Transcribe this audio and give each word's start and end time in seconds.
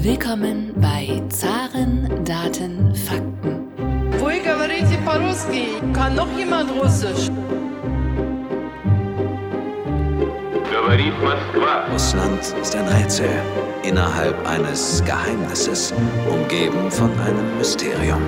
Willkommen 0.00 0.72
bei 0.76 1.22
Zaren, 1.28 2.08
Daten, 2.24 2.94
Fakten. 2.94 3.68
Вы 4.18 4.40
говорите 4.40 4.96
по-русски? 5.04 5.66
Kann 5.92 6.14
noch 6.14 6.28
jemand 6.38 6.70
Russisch? 6.80 7.28
Говорит 10.72 11.12
Москва. 11.22 11.92
Russland 11.92 12.40
ist 12.62 12.74
ein 12.74 12.88
Rätsel 12.88 13.28
innerhalb 13.82 14.34
eines 14.48 15.04
Geheimnisses, 15.04 15.92
umgeben 16.30 16.90
von 16.90 17.10
einem 17.20 17.58
Mysterium. 17.58 18.22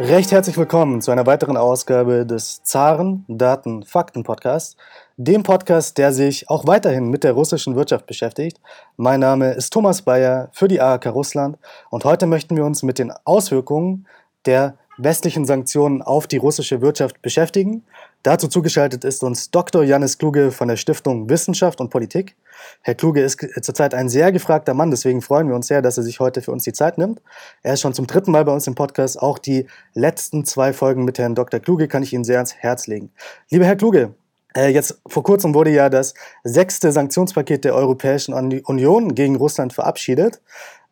Recht 0.00 0.32
herzlich 0.32 0.56
willkommen 0.56 1.02
zu 1.02 1.10
einer 1.10 1.26
weiteren 1.26 1.58
Ausgabe 1.58 2.24
des 2.24 2.62
Zaren 2.62 3.26
Daten 3.28 3.82
Fakten 3.82 4.22
Podcasts, 4.22 4.76
dem 5.21 5.43
Podcast, 5.43 5.97
der 5.97 6.13
sich 6.13 6.49
auch 6.49 6.65
weiterhin 6.65 7.09
mit 7.09 7.25
der 7.25 7.33
russischen 7.33 7.75
Wirtschaft 7.75 8.05
beschäftigt. 8.05 8.57
Mein 8.95 9.19
Name 9.19 9.51
ist 9.51 9.73
Thomas 9.73 10.03
Bayer 10.03 10.47
für 10.53 10.69
die 10.69 10.79
AHK 10.79 11.07
Russland 11.07 11.57
und 11.89 12.05
heute 12.05 12.25
möchten 12.25 12.55
wir 12.55 12.63
uns 12.63 12.83
mit 12.83 12.99
den 12.99 13.11
Auswirkungen 13.25 14.07
der 14.45 14.77
westlichen 14.97 15.43
Sanktionen 15.43 16.01
auf 16.01 16.25
die 16.25 16.37
russische 16.37 16.79
Wirtschaft 16.79 17.21
beschäftigen. 17.21 17.83
Dazu 18.23 18.47
zugeschaltet 18.47 19.03
ist 19.03 19.21
uns 19.21 19.51
Dr. 19.51 19.83
Janis 19.83 20.17
Kluge 20.17 20.51
von 20.51 20.69
der 20.69 20.77
Stiftung 20.77 21.29
Wissenschaft 21.29 21.81
und 21.81 21.89
Politik. 21.89 22.37
Herr 22.81 22.95
Kluge 22.95 23.19
ist 23.19 23.45
zurzeit 23.61 23.93
ein 23.93 24.07
sehr 24.07 24.31
gefragter 24.31 24.73
Mann, 24.73 24.89
deswegen 24.89 25.21
freuen 25.21 25.49
wir 25.49 25.55
uns 25.55 25.67
sehr, 25.67 25.81
dass 25.81 25.97
er 25.97 26.03
sich 26.03 26.21
heute 26.21 26.41
für 26.41 26.53
uns 26.53 26.63
die 26.63 26.71
Zeit 26.71 26.97
nimmt. 26.97 27.21
Er 27.61 27.73
ist 27.73 27.81
schon 27.81 27.93
zum 27.93 28.07
dritten 28.07 28.31
Mal 28.31 28.45
bei 28.45 28.53
uns 28.53 28.67
im 28.67 28.75
Podcast. 28.75 29.21
Auch 29.21 29.37
die 29.37 29.67
letzten 29.93 30.45
zwei 30.45 30.71
Folgen 30.71 31.03
mit 31.03 31.19
Herrn 31.19 31.35
Dr. 31.35 31.59
Kluge 31.59 31.89
kann 31.89 32.03
ich 32.03 32.13
Ihnen 32.13 32.23
sehr 32.23 32.37
ans 32.37 32.55
Herz 32.55 32.87
legen. 32.87 33.11
Lieber 33.49 33.65
Herr 33.65 33.75
Kluge, 33.75 34.15
jetzt 34.55 35.01
vor 35.07 35.23
kurzem 35.23 35.53
wurde 35.53 35.71
ja 35.71 35.89
das 35.89 36.13
sechste 36.43 36.91
Sanktionspaket 36.91 37.65
der 37.65 37.75
Europäischen 37.75 38.33
Union 38.33 39.15
gegen 39.15 39.35
Russland 39.35 39.73
verabschiedet. 39.73 40.41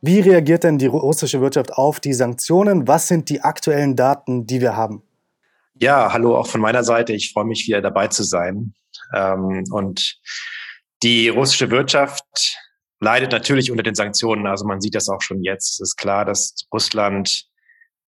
Wie 0.01 0.19
reagiert 0.19 0.63
denn 0.63 0.77
die 0.77 0.85
russische 0.85 1.41
Wirtschaft 1.41 1.73
auf 1.73 1.99
die 1.99 2.13
Sanktionen? 2.13 2.87
Was 2.87 3.07
sind 3.07 3.29
die 3.29 3.41
aktuellen 3.41 3.95
Daten, 3.95 4.45
die 4.45 4.61
wir 4.61 4.75
haben? 4.75 5.01
Ja, 5.79 6.13
hallo 6.13 6.37
auch 6.37 6.47
von 6.47 6.61
meiner 6.61 6.83
Seite. 6.83 7.13
Ich 7.13 7.33
freue 7.33 7.45
mich 7.45 7.67
wieder 7.67 7.81
dabei 7.81 8.07
zu 8.07 8.23
sein. 8.23 8.73
Ähm, 9.13 9.63
und 9.71 10.19
die 11.03 11.29
russische 11.29 11.71
Wirtschaft 11.71 12.57
leidet 12.99 13.31
natürlich 13.31 13.71
unter 13.71 13.83
den 13.83 13.95
Sanktionen. 13.95 14.47
Also 14.47 14.65
man 14.65 14.81
sieht 14.81 14.95
das 14.95 15.09
auch 15.09 15.21
schon 15.21 15.43
jetzt. 15.43 15.73
Es 15.73 15.79
ist 15.79 15.97
klar, 15.97 16.25
dass 16.25 16.55
Russland 16.73 17.45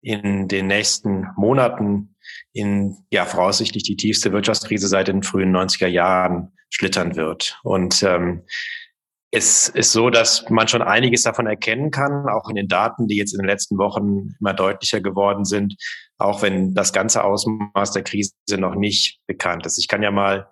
in 0.01 0.47
den 0.47 0.67
nächsten 0.67 1.27
Monaten 1.35 2.15
in 2.57 2.97
ja 3.11 3.25
voraussichtlich 3.25 3.83
die 3.83 3.95
tiefste 3.95 4.31
Wirtschaftskrise 4.31 4.87
seit 4.87 5.07
den 5.07 5.23
frühen 5.23 5.55
90er 5.55 5.87
Jahren 5.87 6.53
schlittern 6.69 7.15
wird. 7.15 7.59
Und 7.63 8.03
ähm, 8.03 8.43
es 9.31 9.69
ist 9.69 9.91
so, 9.91 10.09
dass 10.09 10.49
man 10.49 10.67
schon 10.67 10.81
einiges 10.81 11.23
davon 11.23 11.47
erkennen 11.47 11.91
kann, 11.91 12.27
auch 12.29 12.49
in 12.49 12.55
den 12.55 12.67
Daten, 12.67 13.07
die 13.07 13.17
jetzt 13.17 13.33
in 13.33 13.39
den 13.39 13.47
letzten 13.47 13.77
Wochen 13.77 14.35
immer 14.39 14.53
deutlicher 14.53 15.01
geworden 15.01 15.45
sind, 15.45 15.75
auch 16.17 16.41
wenn 16.41 16.73
das 16.73 16.93
ganze 16.93 17.23
Ausmaß 17.23 17.91
der 17.91 18.03
Krise 18.03 18.33
noch 18.57 18.75
nicht 18.75 19.19
bekannt 19.27 19.65
ist. 19.65 19.77
Ich 19.77 19.87
kann 19.87 20.01
ja 20.01 20.11
mal 20.11 20.47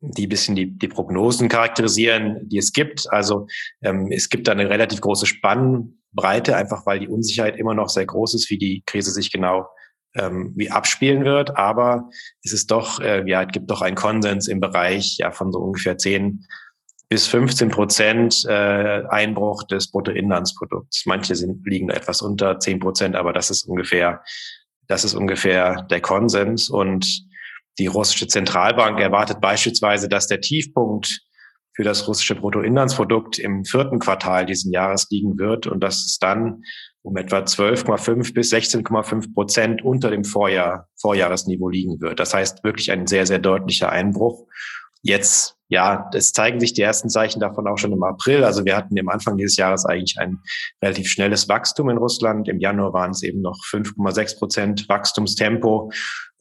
die 0.00 0.26
bisschen 0.26 0.54
die, 0.54 0.78
die 0.78 0.88
Prognosen 0.88 1.48
charakterisieren, 1.48 2.48
die 2.48 2.58
es 2.58 2.72
gibt. 2.72 3.10
Also 3.10 3.46
ähm, 3.82 4.10
es 4.12 4.28
gibt 4.28 4.48
da 4.48 4.52
eine 4.52 4.70
relativ 4.70 5.00
große 5.00 5.26
Spannbreite, 5.26 6.56
einfach 6.56 6.86
weil 6.86 7.00
die 7.00 7.08
Unsicherheit 7.08 7.56
immer 7.58 7.74
noch 7.74 7.88
sehr 7.88 8.06
groß 8.06 8.34
ist, 8.34 8.50
wie 8.50 8.58
die 8.58 8.82
Krise 8.86 9.10
sich 9.10 9.32
genau 9.32 9.66
ähm, 10.14 10.52
wie 10.56 10.70
abspielen 10.70 11.24
wird. 11.24 11.56
Aber 11.56 12.08
es 12.42 12.52
ist 12.52 12.70
doch, 12.70 13.00
äh, 13.00 13.28
ja, 13.28 13.42
es 13.42 13.48
gibt 13.52 13.70
doch 13.70 13.82
einen 13.82 13.96
Konsens 13.96 14.48
im 14.48 14.60
Bereich 14.60 15.18
ja 15.18 15.30
von 15.30 15.52
so 15.52 15.58
ungefähr 15.58 15.98
10 15.98 16.46
bis 17.08 17.26
15 17.26 17.70
Prozent 17.70 18.44
äh, 18.46 19.02
Einbruch 19.08 19.64
des 19.64 19.90
Bruttoinlandsprodukts. 19.90 21.06
Manche 21.06 21.34
sind, 21.34 21.66
liegen 21.66 21.90
etwas 21.90 22.22
unter 22.22 22.58
10 22.58 22.78
Prozent, 22.78 23.16
aber 23.16 23.32
das 23.32 23.50
ist 23.50 23.64
ungefähr, 23.64 24.22
das 24.86 25.04
ist 25.04 25.14
ungefähr 25.14 25.82
der 25.90 26.00
Konsens. 26.00 26.70
Und 26.70 27.26
die 27.78 27.88
russische 27.88 28.28
Zentralbank 28.28 29.00
erwartet 29.00 29.40
beispielsweise, 29.40 30.08
dass 30.08 30.28
der 30.28 30.40
Tiefpunkt 30.40 31.20
für 31.80 31.84
das 31.84 32.06
russische 32.06 32.34
Bruttoinlandsprodukt 32.34 33.38
im 33.38 33.64
vierten 33.64 34.00
Quartal 34.00 34.44
diesen 34.44 34.70
Jahres 34.70 35.06
liegen 35.08 35.38
wird 35.38 35.66
und 35.66 35.82
dass 35.82 36.04
es 36.04 36.18
dann 36.18 36.62
um 37.00 37.16
etwa 37.16 37.38
12,5 37.38 38.34
bis 38.34 38.52
16,5 38.52 39.32
Prozent 39.32 39.82
unter 39.82 40.10
dem 40.10 40.24
Vorjahr, 40.24 40.88
Vorjahresniveau 41.00 41.70
liegen 41.70 41.98
wird. 42.02 42.20
Das 42.20 42.34
heißt 42.34 42.64
wirklich 42.64 42.92
ein 42.92 43.06
sehr, 43.06 43.24
sehr 43.24 43.38
deutlicher 43.38 43.88
Einbruch. 43.88 44.46
Jetzt, 45.00 45.56
ja, 45.70 46.10
es 46.12 46.32
zeigen 46.32 46.60
sich 46.60 46.74
die 46.74 46.82
ersten 46.82 47.08
Zeichen 47.08 47.40
davon 47.40 47.66
auch 47.66 47.78
schon 47.78 47.92
im 47.92 48.02
April. 48.02 48.44
Also 48.44 48.66
wir 48.66 48.76
hatten 48.76 48.98
im 48.98 49.08
Anfang 49.08 49.38
dieses 49.38 49.56
Jahres 49.56 49.86
eigentlich 49.86 50.18
ein 50.18 50.40
relativ 50.82 51.08
schnelles 51.08 51.48
Wachstum 51.48 51.88
in 51.88 51.96
Russland. 51.96 52.46
Im 52.46 52.60
Januar 52.60 52.92
waren 52.92 53.12
es 53.12 53.22
eben 53.22 53.40
noch 53.40 53.56
5,6 53.72 54.38
Prozent 54.38 54.86
Wachstumstempo 54.86 55.90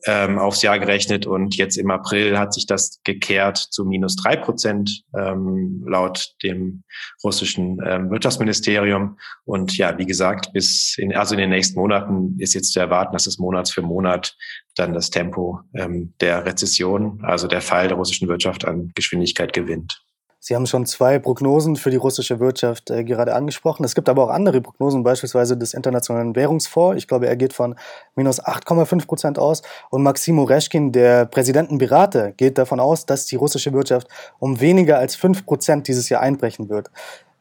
ähm, 0.05 0.39
aufs 0.39 0.61
Jahr 0.61 0.79
gerechnet 0.79 1.25
und 1.25 1.55
jetzt 1.57 1.77
im 1.77 1.91
April 1.91 2.37
hat 2.37 2.53
sich 2.53 2.65
das 2.65 3.01
gekehrt 3.03 3.57
zu 3.57 3.85
minus 3.85 4.15
drei 4.15 4.35
Prozent 4.35 5.03
ähm, 5.17 5.83
laut 5.87 6.35
dem 6.43 6.83
russischen 7.23 7.79
ähm, 7.85 8.09
Wirtschaftsministerium. 8.09 9.17
Und 9.45 9.77
ja, 9.77 9.97
wie 9.97 10.05
gesagt, 10.05 10.53
bis 10.53 10.95
in, 10.97 11.15
also 11.15 11.35
in 11.35 11.41
den 11.41 11.49
nächsten 11.49 11.79
Monaten 11.79 12.35
ist 12.39 12.53
jetzt 12.53 12.71
zu 12.71 12.79
erwarten, 12.79 13.13
dass 13.13 13.27
es 13.27 13.39
Monats 13.39 13.71
für 13.71 13.81
Monat 13.81 14.35
dann 14.75 14.93
das 14.93 15.09
Tempo 15.09 15.59
ähm, 15.73 16.13
der 16.21 16.45
Rezession, 16.45 17.19
also 17.23 17.47
der 17.47 17.61
Fall 17.61 17.87
der 17.89 17.97
russischen 17.97 18.29
Wirtschaft 18.29 18.65
an 18.65 18.91
Geschwindigkeit 18.95 19.51
gewinnt. 19.51 20.01
Sie 20.41 20.55
haben 20.55 20.65
schon 20.65 20.85
zwei 20.85 21.19
Prognosen 21.19 21.75
für 21.75 21.89
die 21.89 21.97
russische 21.97 22.39
Wirtschaft 22.39 22.89
äh, 22.89 23.03
gerade 23.03 23.35
angesprochen. 23.35 23.83
Es 23.83 23.93
gibt 23.93 24.07
aber 24.07 24.23
auch 24.23 24.29
andere 24.29 24.61
Prognosen, 24.61 25.03
beispielsweise 25.03 25.57
des 25.57 25.73
Internationalen 25.73 26.33
Währungsfonds. 26.33 26.97
Ich 26.97 27.09
glaube, 27.09 27.27
er 27.27 27.35
geht 27.35 27.51
von 27.51 27.75
minus 28.15 28.41
8,5 28.41 29.05
Prozent 29.05 29.39
aus. 29.39 29.63
Und 29.89 30.01
Maximo 30.01 30.43
Reschkin, 30.43 30.93
der 30.93 31.25
Präsidentenberater, 31.25 32.31
geht 32.31 32.57
davon 32.57 32.79
aus, 32.79 33.05
dass 33.05 33.25
die 33.25 33.35
russische 33.35 33.73
Wirtschaft 33.73 34.07
um 34.39 34.61
weniger 34.61 34.97
als 34.97 35.15
5 35.15 35.45
Prozent 35.45 35.89
dieses 35.89 36.07
Jahr 36.07 36.21
einbrechen 36.21 36.69
wird. 36.69 36.89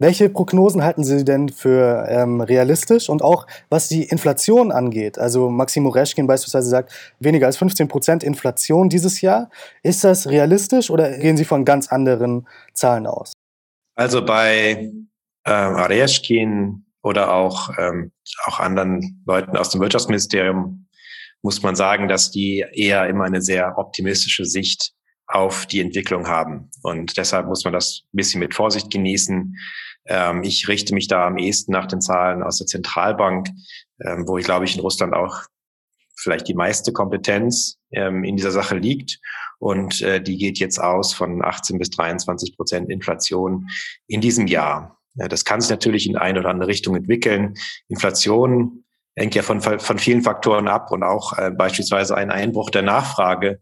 Welche 0.00 0.28
Prognosen 0.28 0.84
halten 0.84 1.02
Sie 1.02 1.24
denn 1.24 1.48
für 1.48 2.06
ähm, 2.08 2.40
realistisch 2.40 3.08
und 3.08 3.20
auch 3.20 3.48
was 3.68 3.88
die 3.88 4.04
Inflation 4.04 4.70
angeht? 4.70 5.18
Also 5.18 5.50
Maximo 5.50 5.88
Reschkin 5.88 6.28
beispielsweise 6.28 6.68
sagt, 6.68 6.92
weniger 7.18 7.46
als 7.46 7.56
15 7.56 7.88
Prozent 7.88 8.22
Inflation 8.22 8.88
dieses 8.88 9.20
Jahr. 9.20 9.50
Ist 9.82 10.04
das 10.04 10.28
realistisch 10.28 10.90
oder 10.90 11.18
gehen 11.18 11.36
Sie 11.36 11.44
von 11.44 11.64
ganz 11.64 11.88
anderen 11.88 12.46
Zahlen 12.74 13.08
aus? 13.08 13.32
Also 13.96 14.24
bei 14.24 14.92
ähm, 15.44 15.74
Reschkin 15.74 16.86
oder 17.02 17.34
auch, 17.34 17.70
ähm, 17.76 18.12
auch 18.44 18.60
anderen 18.60 19.22
Leuten 19.26 19.56
aus 19.56 19.70
dem 19.70 19.80
Wirtschaftsministerium 19.80 20.86
muss 21.42 21.62
man 21.62 21.74
sagen, 21.74 22.06
dass 22.06 22.30
die 22.30 22.64
eher 22.72 23.08
immer 23.08 23.24
eine 23.24 23.42
sehr 23.42 23.78
optimistische 23.78 24.44
Sicht 24.44 24.92
auf 25.26 25.66
die 25.66 25.80
Entwicklung 25.80 26.26
haben. 26.26 26.70
Und 26.82 27.16
deshalb 27.16 27.46
muss 27.46 27.64
man 27.64 27.72
das 27.72 28.02
ein 28.12 28.16
bisschen 28.16 28.40
mit 28.40 28.54
Vorsicht 28.54 28.90
genießen. 28.90 29.56
Ähm, 30.08 30.42
ich 30.42 30.68
richte 30.68 30.94
mich 30.94 31.08
da 31.08 31.26
am 31.26 31.38
ehesten 31.38 31.72
nach 31.72 31.86
den 31.86 32.00
Zahlen 32.00 32.42
aus 32.42 32.58
der 32.58 32.66
Zentralbank, 32.66 33.48
ähm, 34.00 34.26
wo 34.26 34.38
ich 34.38 34.44
glaube 34.44 34.64
ich 34.64 34.74
in 34.74 34.80
Russland 34.80 35.14
auch 35.14 35.42
vielleicht 36.16 36.48
die 36.48 36.54
meiste 36.54 36.92
Kompetenz 36.92 37.78
ähm, 37.92 38.24
in 38.24 38.36
dieser 38.36 38.50
Sache 38.50 38.76
liegt. 38.76 39.20
Und 39.58 40.02
äh, 40.02 40.20
die 40.20 40.36
geht 40.36 40.58
jetzt 40.58 40.78
aus 40.80 41.12
von 41.12 41.44
18 41.44 41.78
bis 41.78 41.90
23 41.90 42.56
Prozent 42.56 42.90
Inflation 42.90 43.68
in 44.06 44.20
diesem 44.20 44.46
Jahr. 44.46 44.98
Ja, 45.14 45.28
das 45.28 45.44
kann 45.44 45.60
sich 45.60 45.70
natürlich 45.70 46.08
in 46.08 46.16
eine 46.16 46.40
oder 46.40 46.50
andere 46.50 46.68
Richtung 46.68 46.94
entwickeln. 46.96 47.54
Inflation 47.88 48.84
hängt 49.16 49.34
ja 49.34 49.42
von, 49.42 49.60
von 49.60 49.98
vielen 49.98 50.22
Faktoren 50.22 50.68
ab 50.68 50.92
und 50.92 51.02
auch 51.02 51.36
äh, 51.36 51.50
beispielsweise 51.50 52.16
ein 52.16 52.30
Einbruch 52.30 52.70
der 52.70 52.82
Nachfrage 52.82 53.60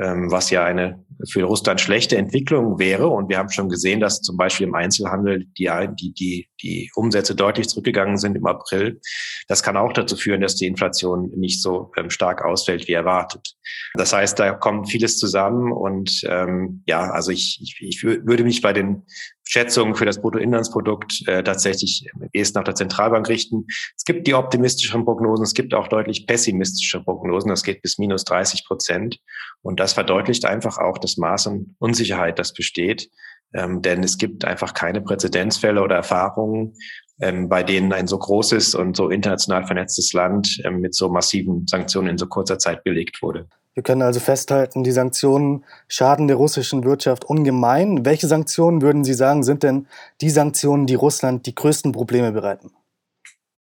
was 0.00 0.50
ja 0.50 0.64
eine 0.64 1.04
für 1.28 1.44
Russland 1.44 1.80
schlechte 1.80 2.16
Entwicklung 2.16 2.78
wäre. 2.78 3.08
Und 3.08 3.28
wir 3.28 3.38
haben 3.38 3.50
schon 3.50 3.68
gesehen, 3.68 4.00
dass 4.00 4.20
zum 4.20 4.36
Beispiel 4.36 4.66
im 4.66 4.74
Einzelhandel 4.74 5.46
die, 5.58 5.70
die, 6.00 6.12
die, 6.12 6.48
die 6.62 6.90
Umsätze 6.94 7.34
deutlich 7.34 7.68
zurückgegangen 7.68 8.16
sind 8.16 8.36
im 8.36 8.46
April. 8.46 9.00
Das 9.48 9.62
kann 9.62 9.76
auch 9.76 9.92
dazu 9.92 10.16
führen, 10.16 10.40
dass 10.40 10.56
die 10.56 10.66
Inflation 10.66 11.30
nicht 11.36 11.60
so 11.60 11.92
ähm, 11.96 12.10
stark 12.10 12.44
ausfällt 12.44 12.88
wie 12.88 12.92
erwartet. 12.92 13.54
Das 13.94 14.12
heißt, 14.12 14.38
da 14.38 14.52
kommt 14.52 14.90
vieles 14.90 15.18
zusammen 15.18 15.72
und 15.72 16.22
ähm, 16.24 16.82
ja, 16.86 17.10
also 17.10 17.30
ich, 17.30 17.58
ich, 17.62 17.76
ich 17.80 18.02
würde 18.02 18.44
mich 18.44 18.62
bei 18.62 18.72
den 18.72 19.02
Schätzungen 19.50 19.96
für 19.96 20.06
das 20.06 20.20
Bruttoinlandsprodukt 20.20 21.26
äh, 21.26 21.42
tatsächlich 21.42 22.06
erst 22.32 22.54
nach 22.54 22.62
der 22.62 22.76
Zentralbank 22.76 23.28
richten. 23.28 23.66
Es 23.96 24.04
gibt 24.04 24.28
die 24.28 24.34
optimistischeren 24.34 25.04
Prognosen, 25.04 25.42
es 25.42 25.54
gibt 25.54 25.74
auch 25.74 25.88
deutlich 25.88 26.24
pessimistische 26.28 27.02
Prognosen. 27.02 27.48
Das 27.48 27.64
geht 27.64 27.82
bis 27.82 27.98
minus 27.98 28.24
30 28.24 28.64
Prozent. 28.64 29.18
Und 29.62 29.80
das 29.80 29.92
verdeutlicht 29.92 30.44
einfach 30.44 30.78
auch 30.78 30.98
das 30.98 31.16
Maß 31.16 31.48
an 31.48 31.74
Unsicherheit, 31.80 32.38
das 32.38 32.52
besteht. 32.52 33.10
Ähm, 33.52 33.82
denn 33.82 34.04
es 34.04 34.18
gibt 34.18 34.44
einfach 34.44 34.72
keine 34.72 35.00
Präzedenzfälle 35.00 35.82
oder 35.82 35.96
Erfahrungen 35.96 36.74
ähm, 37.20 37.48
bei 37.48 37.62
denen 37.62 37.92
ein 37.92 38.06
so 38.06 38.18
großes 38.18 38.74
und 38.74 38.96
so 38.96 39.10
international 39.10 39.64
vernetztes 39.66 40.12
Land 40.12 40.60
ähm, 40.64 40.80
mit 40.80 40.94
so 40.94 41.08
massiven 41.08 41.66
Sanktionen 41.66 42.08
in 42.08 42.18
so 42.18 42.26
kurzer 42.26 42.58
Zeit 42.58 42.82
belegt 42.84 43.22
wurde. 43.22 43.46
Wir 43.74 43.82
können 43.82 44.02
also 44.02 44.18
festhalten, 44.18 44.82
die 44.82 44.90
Sanktionen 44.90 45.64
schaden 45.86 46.26
der 46.26 46.36
russischen 46.36 46.84
Wirtschaft 46.84 47.24
ungemein. 47.24 48.04
Welche 48.04 48.26
Sanktionen 48.26 48.82
würden 48.82 49.04
Sie 49.04 49.14
sagen, 49.14 49.42
sind 49.42 49.62
denn 49.62 49.86
die 50.20 50.30
Sanktionen, 50.30 50.86
die 50.86 50.96
Russland 50.96 51.46
die 51.46 51.54
größten 51.54 51.92
Probleme 51.92 52.32
bereiten? 52.32 52.72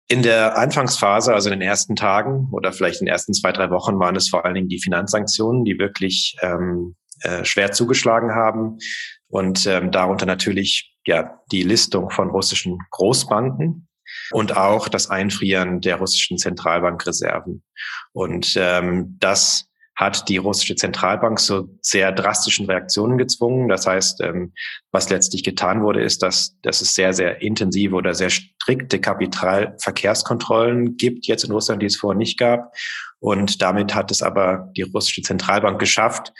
In 0.07 0.21
der 0.23 0.57
Anfangsphase, 0.57 1.33
also 1.33 1.49
in 1.49 1.59
den 1.59 1.67
ersten 1.67 1.95
Tagen 1.95 2.47
oder 2.51 2.71
vielleicht 2.71 3.01
in 3.01 3.07
den 3.07 3.11
ersten 3.11 3.33
zwei, 3.33 3.51
drei 3.51 3.69
Wochen, 3.71 3.99
waren 3.99 4.15
es 4.15 4.29
vor 4.29 4.45
allen 4.45 4.55
Dingen 4.55 4.69
die 4.69 4.81
Finanzsanktionen, 4.81 5.65
die 5.65 5.79
wirklich 5.79 6.37
ähm, 6.41 6.95
äh, 7.21 7.43
schwer 7.43 7.71
zugeschlagen 7.71 8.31
haben. 8.31 8.77
Und 9.27 9.65
ähm, 9.65 9.91
darunter 9.91 10.25
natürlich 10.25 10.96
ja 11.07 11.39
die 11.51 11.63
Listung 11.63 12.09
von 12.11 12.29
russischen 12.29 12.77
Großbanken 12.91 13.87
und 14.31 14.55
auch 14.55 14.87
das 14.87 15.09
Einfrieren 15.09 15.81
der 15.81 15.97
russischen 15.97 16.37
Zentralbankreserven. 16.37 17.63
Und 18.13 18.53
ähm, 18.57 19.17
das 19.19 19.67
hat 19.97 20.29
die 20.29 20.37
russische 20.37 20.75
Zentralbank 20.75 21.39
zu 21.39 21.75
sehr 21.81 22.11
drastischen 22.11 22.67
Reaktionen 22.67 23.17
gezwungen. 23.17 23.67
Das 23.67 23.87
heißt, 23.87 24.21
ähm, 24.21 24.53
was 24.91 25.09
letztlich 25.09 25.43
getan 25.43 25.81
wurde, 25.81 26.03
ist, 26.03 26.21
dass, 26.21 26.55
dass 26.61 26.81
es 26.81 26.93
sehr, 26.93 27.13
sehr 27.13 27.41
intensive 27.41 27.95
oder 27.95 28.13
sehr 28.13 28.29
strikte 28.29 29.01
Kapitalverkehrskontrollen 29.01 30.97
gibt 30.97 31.25
jetzt 31.25 31.45
in 31.45 31.51
Russland, 31.51 31.81
die 31.81 31.87
es 31.87 31.95
vorher 31.95 32.17
nicht 32.17 32.37
gab. 32.37 32.75
Und 33.19 33.63
damit 33.63 33.95
hat 33.95 34.11
es 34.11 34.21
aber 34.21 34.71
die 34.77 34.83
russische 34.83 35.23
Zentralbank 35.23 35.79
geschafft, 35.79 36.31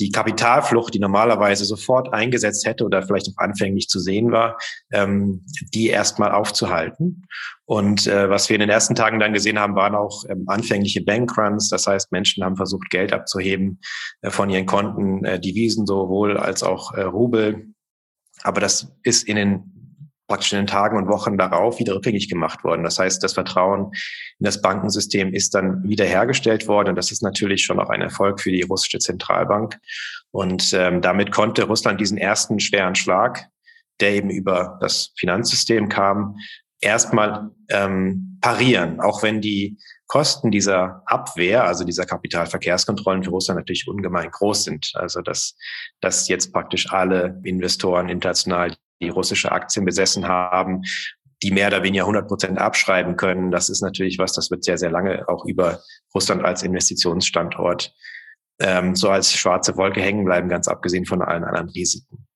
die 0.00 0.10
Kapitalflucht, 0.10 0.94
die 0.94 0.98
normalerweise 0.98 1.64
sofort 1.64 2.12
eingesetzt 2.12 2.66
hätte 2.66 2.84
oder 2.84 3.02
vielleicht 3.02 3.28
auch 3.28 3.36
anfänglich 3.36 3.88
zu 3.88 4.00
sehen 4.00 4.32
war, 4.32 4.56
ähm, 4.92 5.44
die 5.74 5.88
erstmal 5.88 6.32
aufzuhalten. 6.32 7.26
Und 7.66 8.06
äh, 8.06 8.28
was 8.28 8.48
wir 8.48 8.56
in 8.56 8.60
den 8.60 8.70
ersten 8.70 8.94
Tagen 8.94 9.20
dann 9.20 9.34
gesehen 9.34 9.58
haben, 9.58 9.76
waren 9.76 9.94
auch 9.94 10.24
ähm, 10.28 10.44
anfängliche 10.48 11.04
Bankruns. 11.04 11.68
Das 11.68 11.86
heißt, 11.86 12.10
Menschen 12.10 12.42
haben 12.42 12.56
versucht, 12.56 12.90
Geld 12.90 13.12
abzuheben 13.12 13.80
äh, 14.22 14.30
von 14.30 14.50
ihren 14.50 14.66
Konten, 14.66 15.24
äh, 15.24 15.38
Devisen 15.38 15.86
sowohl 15.86 16.36
als 16.36 16.62
auch 16.62 16.94
äh, 16.94 17.02
Rubel. 17.02 17.66
Aber 18.42 18.60
das 18.60 18.96
ist 19.02 19.28
in 19.28 19.36
den 19.36 19.79
praktisch 20.30 20.52
in 20.52 20.58
den 20.58 20.66
Tagen 20.68 20.96
und 20.96 21.08
Wochen 21.08 21.36
darauf 21.36 21.80
wieder 21.80 21.96
rückgängig 21.96 22.28
gemacht 22.28 22.62
worden. 22.62 22.84
Das 22.84 23.00
heißt, 23.00 23.20
das 23.22 23.32
Vertrauen 23.32 23.90
in 24.38 24.44
das 24.44 24.62
Bankensystem 24.62 25.34
ist 25.34 25.56
dann 25.56 25.82
wiederhergestellt 25.82 26.68
worden. 26.68 26.90
Und 26.90 26.94
das 26.94 27.10
ist 27.10 27.20
natürlich 27.20 27.64
schon 27.64 27.80
auch 27.80 27.90
ein 27.90 28.00
Erfolg 28.00 28.40
für 28.40 28.52
die 28.52 28.62
russische 28.62 29.00
Zentralbank. 29.00 29.76
Und 30.30 30.72
ähm, 30.72 31.00
damit 31.00 31.32
konnte 31.32 31.64
Russland 31.64 32.00
diesen 32.00 32.16
ersten 32.16 32.60
schweren 32.60 32.94
Schlag, 32.94 33.48
der 33.98 34.12
eben 34.12 34.30
über 34.30 34.78
das 34.80 35.12
Finanzsystem 35.18 35.88
kam, 35.88 36.36
erstmal 36.80 37.50
ähm, 37.68 38.38
parieren, 38.40 39.00
auch 39.00 39.24
wenn 39.24 39.40
die 39.40 39.78
Kosten 40.06 40.52
dieser 40.52 41.02
Abwehr, 41.06 41.64
also 41.64 41.82
dieser 41.82 42.06
Kapitalverkehrskontrollen 42.06 43.24
für 43.24 43.30
Russland 43.30 43.58
natürlich 43.58 43.88
ungemein 43.88 44.30
groß 44.30 44.62
sind. 44.62 44.92
Also 44.94 45.22
dass, 45.22 45.56
dass 46.00 46.28
jetzt 46.28 46.52
praktisch 46.52 46.92
alle 46.92 47.40
Investoren 47.42 48.08
international 48.08 48.76
die 49.00 49.08
russische 49.08 49.52
Aktien 49.52 49.84
besessen 49.84 50.28
haben, 50.28 50.82
die 51.42 51.50
mehr 51.50 51.68
oder 51.68 51.82
weniger 51.82 52.04
100 52.04 52.28
Prozent 52.28 52.58
abschreiben 52.58 53.16
können. 53.16 53.50
Das 53.50 53.68
ist 53.68 53.82
natürlich 53.82 54.18
was, 54.18 54.34
das 54.34 54.50
wird 54.50 54.64
sehr, 54.64 54.78
sehr 54.78 54.90
lange 54.90 55.28
auch 55.28 55.44
über 55.46 55.80
Russland 56.14 56.44
als 56.44 56.62
Investitionsstandort 56.62 57.94
ähm, 58.60 58.94
so 58.94 59.08
als 59.08 59.32
schwarze 59.32 59.76
Wolke 59.76 60.00
hängen 60.00 60.24
bleiben, 60.24 60.48
ganz 60.48 60.68
abgesehen 60.68 61.06
von 61.06 61.22
allen 61.22 61.44
anderen 61.44 61.70
Risiken. 61.70 62.26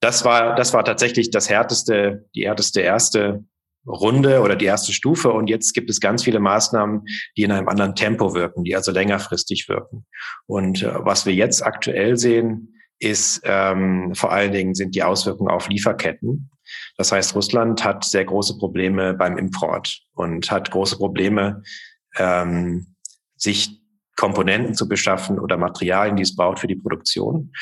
Das 0.00 0.24
war, 0.24 0.56
das 0.56 0.72
war 0.72 0.84
tatsächlich 0.84 1.30
das 1.30 1.48
härteste, 1.48 2.26
die 2.34 2.46
härteste 2.46 2.80
erste 2.80 3.44
Runde 3.86 4.40
oder 4.40 4.56
die 4.56 4.64
erste 4.64 4.92
Stufe. 4.92 5.30
Und 5.30 5.48
jetzt 5.48 5.74
gibt 5.74 5.90
es 5.90 6.00
ganz 6.00 6.24
viele 6.24 6.40
Maßnahmen, 6.40 7.02
die 7.36 7.42
in 7.42 7.52
einem 7.52 7.68
anderen 7.68 7.94
Tempo 7.94 8.34
wirken, 8.34 8.64
die 8.64 8.74
also 8.74 8.90
längerfristig 8.90 9.68
wirken. 9.68 10.06
Und 10.46 10.82
äh, 10.82 10.92
was 11.04 11.26
wir 11.26 11.34
jetzt 11.34 11.64
aktuell 11.64 12.16
sehen, 12.16 12.74
ist 13.02 13.40
ähm, 13.44 14.14
vor 14.14 14.32
allen 14.32 14.52
Dingen 14.52 14.74
sind 14.74 14.94
die 14.94 15.02
Auswirkungen 15.02 15.50
auf 15.50 15.68
Lieferketten. 15.68 16.50
Das 16.96 17.10
heißt, 17.10 17.34
Russland 17.34 17.84
hat 17.84 18.04
sehr 18.04 18.24
große 18.24 18.58
Probleme 18.58 19.14
beim 19.14 19.36
Import 19.36 20.02
und 20.14 20.50
hat 20.50 20.70
große 20.70 20.96
Probleme, 20.96 21.62
ähm, 22.16 22.94
sich 23.36 23.82
Komponenten 24.16 24.74
zu 24.74 24.88
beschaffen 24.88 25.40
oder 25.40 25.56
Materialien, 25.56 26.16
die 26.16 26.22
es 26.22 26.36
braucht 26.36 26.60
für 26.60 26.68
die 26.68 26.76
Produktion. 26.76 27.52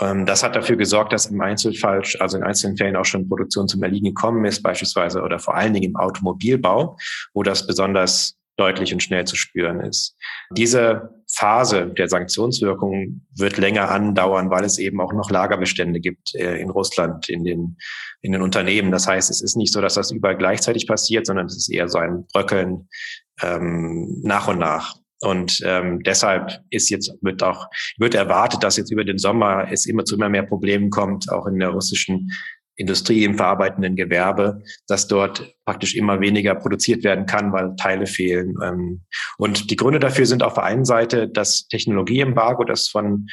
Ähm, 0.00 0.24
das 0.24 0.42
hat 0.42 0.56
dafür 0.56 0.76
gesorgt, 0.76 1.12
dass 1.12 1.26
im 1.26 1.42
Einzelfall, 1.42 2.02
also 2.18 2.38
in 2.38 2.42
einzelnen 2.42 2.78
Fällen 2.78 2.96
auch 2.96 3.04
schon 3.04 3.28
Produktion 3.28 3.68
zum 3.68 3.82
Erliegen 3.82 4.06
gekommen 4.06 4.46
ist, 4.46 4.62
beispielsweise 4.62 5.20
oder 5.20 5.38
vor 5.38 5.56
allen 5.56 5.74
Dingen 5.74 5.90
im 5.90 5.96
Automobilbau, 5.96 6.96
wo 7.34 7.42
das 7.42 7.66
besonders 7.66 8.38
deutlich 8.56 8.94
und 8.94 9.02
schnell 9.02 9.26
zu 9.26 9.36
spüren 9.36 9.80
ist. 9.80 10.16
Diese 10.52 11.15
Phase 11.28 11.92
der 11.98 12.08
Sanktionswirkung 12.08 13.26
wird 13.36 13.58
länger 13.58 13.90
andauern, 13.90 14.50
weil 14.50 14.64
es 14.64 14.78
eben 14.78 15.00
auch 15.00 15.12
noch 15.12 15.30
Lagerbestände 15.30 16.00
gibt 16.00 16.34
äh, 16.34 16.56
in 16.58 16.70
Russland, 16.70 17.28
in 17.28 17.44
den, 17.44 17.76
in 18.22 18.32
den 18.32 18.42
Unternehmen. 18.42 18.92
Das 18.92 19.08
heißt, 19.08 19.30
es 19.30 19.42
ist 19.42 19.56
nicht 19.56 19.72
so, 19.72 19.80
dass 19.80 19.94
das 19.94 20.12
überall 20.12 20.36
gleichzeitig 20.36 20.86
passiert, 20.86 21.26
sondern 21.26 21.46
es 21.46 21.56
ist 21.56 21.68
eher 21.68 21.88
so 21.88 21.98
ein 21.98 22.26
Bröckeln 22.32 22.88
ähm, 23.42 24.20
nach 24.22 24.46
und 24.46 24.58
nach. 24.58 24.94
Und 25.20 25.62
ähm, 25.64 26.02
deshalb 26.02 26.60
ist 26.70 26.90
jetzt 26.90 27.12
wird 27.22 27.42
auch 27.42 27.66
wird 27.96 28.14
erwartet, 28.14 28.62
dass 28.62 28.76
jetzt 28.76 28.92
über 28.92 29.04
den 29.04 29.18
Sommer 29.18 29.66
es 29.70 29.86
immer 29.86 30.04
zu 30.04 30.14
immer 30.14 30.28
mehr 30.28 30.42
Problemen 30.42 30.90
kommt, 30.90 31.32
auch 31.32 31.46
in 31.46 31.58
der 31.58 31.70
russischen 31.70 32.30
Industrie, 32.76 33.24
im 33.24 33.36
verarbeitenden 33.36 33.96
Gewerbe, 33.96 34.62
dass 34.86 35.08
dort 35.08 35.56
praktisch 35.64 35.96
immer 35.96 36.20
weniger 36.20 36.54
produziert 36.54 37.02
werden 37.04 37.26
kann, 37.26 37.52
weil 37.52 37.74
Teile 37.76 38.06
fehlen. 38.06 38.54
Ähm, 38.62 39.02
und 39.38 39.70
die 39.70 39.76
Gründe 39.76 39.98
dafür 39.98 40.26
sind 40.26 40.42
auf 40.42 40.54
der 40.54 40.62
einen 40.62 40.84
Seite 40.84 41.28
das 41.28 41.66
Technologieembargo, 41.68 42.64
das 42.64 42.88
von 42.88 43.26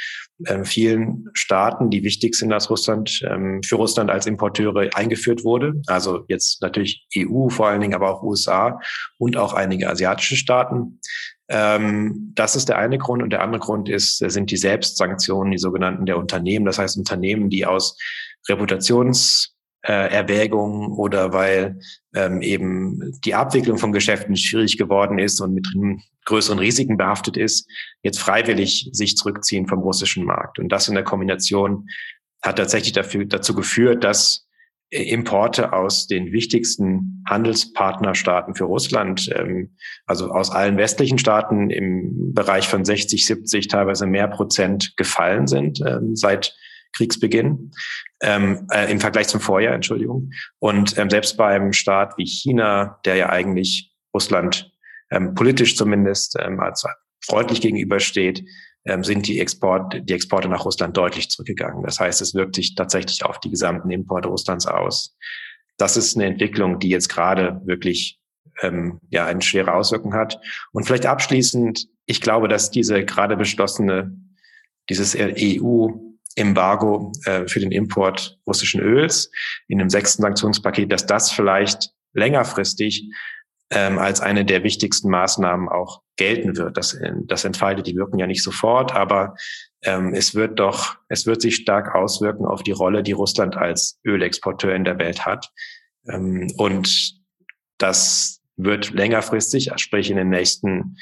ähm, 0.48 0.66
vielen 0.66 1.30
Staaten, 1.34 1.90
die 1.90 2.04
wichtig 2.04 2.36
sind 2.36 2.51
als 2.51 2.69
Russland, 2.69 3.22
ähm, 3.30 3.62
für 3.63 3.75
Russland 3.75 4.10
als 4.10 4.25
Importeure 4.25 4.90
eingeführt 4.95 5.44
wurde. 5.44 5.74
Also 5.88 6.25
jetzt 6.28 6.62
natürlich 6.62 7.06
EU 7.16 7.50
vor 7.50 7.68
allen 7.68 7.81
Dingen, 7.81 7.94
aber 7.94 8.10
auch 8.10 8.24
USA 8.24 8.80
und 9.18 9.38
auch 9.38 9.54
einige 9.54 9.90
asiatische 9.90 10.36
Staaten. 10.36 11.00
Das 11.45 12.56
ist 12.56 12.69
der 12.69 12.78
eine 12.80 12.98
Grund. 12.98 13.22
Und 13.22 13.31
der 13.31 13.44
andere 13.44 13.60
Grund 13.60 13.90
ist, 13.90 14.18
sind 14.18 14.50
die 14.50 14.57
Selbstsanktionen, 14.57 15.51
die 15.51 15.57
sogenannten 15.57 16.06
der 16.06 16.18
Unternehmen. 16.18 16.66
Das 16.66 16.80
heißt 16.80 16.98
Unternehmen, 16.98 17.50
die 17.50 17.66
aus 17.66 17.98
Reputationserwägungen 18.50 20.92
äh, 20.92 20.95
oder 20.95 21.34
weil 21.34 21.80
ähm, 22.13 22.42
eben 22.42 23.19
die 23.24 23.36
Abwicklung 23.36 23.78
von 23.78 23.92
Geschäften 23.92 24.36
schwierig 24.36 24.78
geworden 24.78 25.19
ist 25.19 25.40
und 25.42 25.54
mit 25.54 25.68
größeren 26.25 26.60
Risiken 26.60 26.98
behaftet 26.98 27.38
ist, 27.38 27.69
jetzt 28.01 28.19
freiwillig 28.19 28.90
sich 28.94 29.16
zurückziehen 29.18 29.68
vom 29.68 29.80
russischen 29.80 30.25
Markt. 30.25 30.57
Und 30.60 30.69
das 30.69 30.88
in 30.88 30.95
der 30.95 31.04
Kombination 31.04 31.88
hat 32.42 32.57
tatsächlich 32.57 32.94
dafür, 32.94 33.25
dazu 33.25 33.54
geführt, 33.56 34.04
dass 34.04 34.48
Importe 34.94 35.74
aus 35.74 36.06
den 36.06 36.31
wichtigsten 36.31 37.24
Handelspartnerstaaten 37.28 38.54
für 38.54 38.66
Russland, 38.66 39.28
ähm, 39.34 39.76
also 40.06 40.30
aus 40.30 40.52
allen 40.52 40.78
westlichen 40.78 41.18
Staaten 41.18 41.71
im 41.71 42.33
Bereich 42.33 42.68
von 42.68 42.85
60, 42.85 43.26
70, 43.26 43.68
teilweise 43.69 44.06
mehr 44.06 44.28
Prozent 44.28 44.95
gefallen 44.95 45.47
sind 45.47 45.81
ähm, 45.85 46.16
seit 46.16 46.56
Kriegsbeginn, 46.94 47.71
ähm, 48.21 48.68
äh, 48.71 48.92
im 48.92 49.00
Vergleich 49.00 49.28
zum 49.28 49.42
Vorjahr, 49.42 49.73
Entschuldigung. 49.73 50.31
Und 50.59 50.97
ähm, 50.97 51.09
selbst 51.09 51.38
beim 51.38 51.73
Staat 51.73 52.18
wie 52.18 52.26
China, 52.26 53.00
der 53.06 53.16
ja 53.16 53.30
eigentlich 53.30 53.92
Russland 54.14 54.71
ähm, 55.12 55.35
politisch 55.35 55.76
zumindest 55.76 56.38
ähm, 56.40 56.59
als 56.59 56.85
freundlich 57.26 57.62
gegenübersteht, 57.62 58.44
ähm, 58.85 59.04
sind 59.04 59.28
die, 59.28 59.40
Export, 59.40 60.02
die 60.04 60.14
Exporte 60.14 60.50
nach 60.50 60.66
Russland 60.66 60.97
deutlich 60.97 61.30
zurückgegangen. 61.30 61.83
Das 61.83 62.00
heißt, 62.00 62.21
es 62.21 62.33
wirkt 62.33 62.56
sich 62.56 62.76
tatsächlich 62.76 63.23
auf 63.26 63.40
die 63.40 63.50
gesamten 63.50 63.92
Importe 63.92 64.30
Russlands 64.30 64.66
aus. 64.66 65.16
Das 65.78 65.97
ist 65.97 66.16
eine 66.16 66.26
Entwicklung, 66.26 66.80
die 66.80 66.90
jetzt 66.90 67.09
gerade 67.09 67.62
wirklich 67.66 68.19
ähm, 68.62 69.00
ja 69.09 69.26
eine 69.26 69.42
schwere 69.42 69.73
Auswirkung 69.73 70.14
hat. 70.14 70.40
Und 70.71 70.85
vielleicht 70.85 71.06
abschließend, 71.06 71.88
ich 72.06 72.21
glaube, 72.21 72.47
dass 72.47 72.71
diese 72.71 73.06
gerade 73.06 73.38
beschlossene, 73.38 74.18
dieses 74.90 75.16
EU 75.18 75.90
Embargo 76.35 77.11
äh, 77.25 77.47
für 77.47 77.59
den 77.59 77.71
Import 77.71 78.37
russischen 78.47 78.81
Öls 78.81 79.30
in 79.68 79.78
dem 79.78 79.90
sechsten 79.90 80.21
Sanktionspaket, 80.21 80.92
dass 80.92 81.06
das 81.06 81.31
vielleicht 81.31 81.92
längerfristig 82.13 83.09
ähm, 83.69 83.97
als 83.97 84.21
eine 84.21 84.45
der 84.45 84.63
wichtigsten 84.63 85.09
Maßnahmen 85.09 85.69
auch 85.69 86.02
gelten 86.16 86.57
wird. 86.57 86.78
Das, 86.78 86.97
das 87.25 87.45
entfaltet 87.45 87.87
die 87.87 87.95
Wirken 87.95 88.19
ja 88.19 88.28
nicht 88.28 88.44
sofort, 88.44 88.94
aber 88.94 89.35
ähm, 89.83 90.13
es 90.13 90.35
wird 90.35 90.59
doch, 90.59 90.95
es 91.09 91.25
wird 91.25 91.42
sich 91.42 91.56
stark 91.56 91.95
auswirken 91.95 92.45
auf 92.45 92.63
die 92.63 92.71
Rolle, 92.71 93.04
die 93.04 93.11
Russland 93.11 93.56
als 93.56 93.99
Ölexporteur 94.06 94.75
in 94.75 94.83
der 94.83 94.99
Welt 94.99 95.25
hat. 95.25 95.52
Ähm, 96.07 96.52
und 96.57 97.16
das 97.78 98.42
wird 98.56 98.92
längerfristig, 98.92 99.71
sprich 99.78 100.09
in 100.11 100.18
den 100.18 100.30
nächsten 100.30 100.97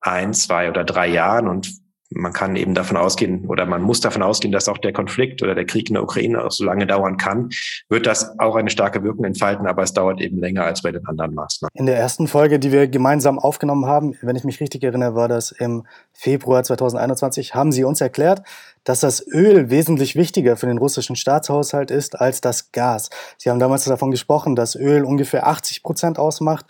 ein, 0.00 0.32
zwei 0.32 0.68
oder 0.68 0.84
drei 0.84 1.08
Jahren 1.08 1.48
und 1.48 1.70
man 2.14 2.32
kann 2.32 2.56
eben 2.56 2.74
davon 2.74 2.96
ausgehen 2.96 3.44
oder 3.46 3.66
man 3.66 3.82
muss 3.82 4.00
davon 4.00 4.22
ausgehen, 4.22 4.52
dass 4.52 4.68
auch 4.68 4.78
der 4.78 4.92
Konflikt 4.92 5.42
oder 5.42 5.54
der 5.54 5.66
Krieg 5.66 5.88
in 5.88 5.94
der 5.94 6.02
Ukraine 6.02 6.44
auch 6.44 6.52
so 6.52 6.64
lange 6.64 6.86
dauern 6.86 7.16
kann, 7.16 7.50
wird 7.88 8.06
das 8.06 8.38
auch 8.38 8.56
eine 8.56 8.70
starke 8.70 9.02
Wirkung 9.02 9.24
entfalten, 9.24 9.66
aber 9.66 9.82
es 9.82 9.92
dauert 9.92 10.20
eben 10.20 10.38
länger 10.38 10.64
als 10.64 10.82
bei 10.82 10.92
den 10.92 11.06
anderen 11.06 11.34
Maßnahmen. 11.34 11.70
In 11.74 11.86
der 11.86 11.96
ersten 11.96 12.28
Folge, 12.28 12.58
die 12.58 12.72
wir 12.72 12.86
gemeinsam 12.88 13.38
aufgenommen 13.38 13.86
haben, 13.86 14.16
wenn 14.22 14.36
ich 14.36 14.44
mich 14.44 14.60
richtig 14.60 14.84
erinnere, 14.84 15.14
war 15.14 15.28
das 15.28 15.52
im 15.52 15.86
Februar 16.12 16.62
2021, 16.62 17.54
haben 17.54 17.72
Sie 17.72 17.84
uns 17.84 18.00
erklärt, 18.00 18.42
dass 18.84 19.00
das 19.00 19.26
Öl 19.26 19.70
wesentlich 19.70 20.14
wichtiger 20.14 20.56
für 20.56 20.66
den 20.66 20.78
russischen 20.78 21.16
Staatshaushalt 21.16 21.90
ist 21.90 22.20
als 22.20 22.40
das 22.40 22.70
Gas. 22.70 23.10
Sie 23.38 23.50
haben 23.50 23.58
damals 23.58 23.84
davon 23.84 24.10
gesprochen, 24.10 24.54
dass 24.54 24.76
Öl 24.76 25.04
ungefähr 25.04 25.46
80 25.46 25.82
Prozent 25.82 26.18
ausmacht, 26.18 26.66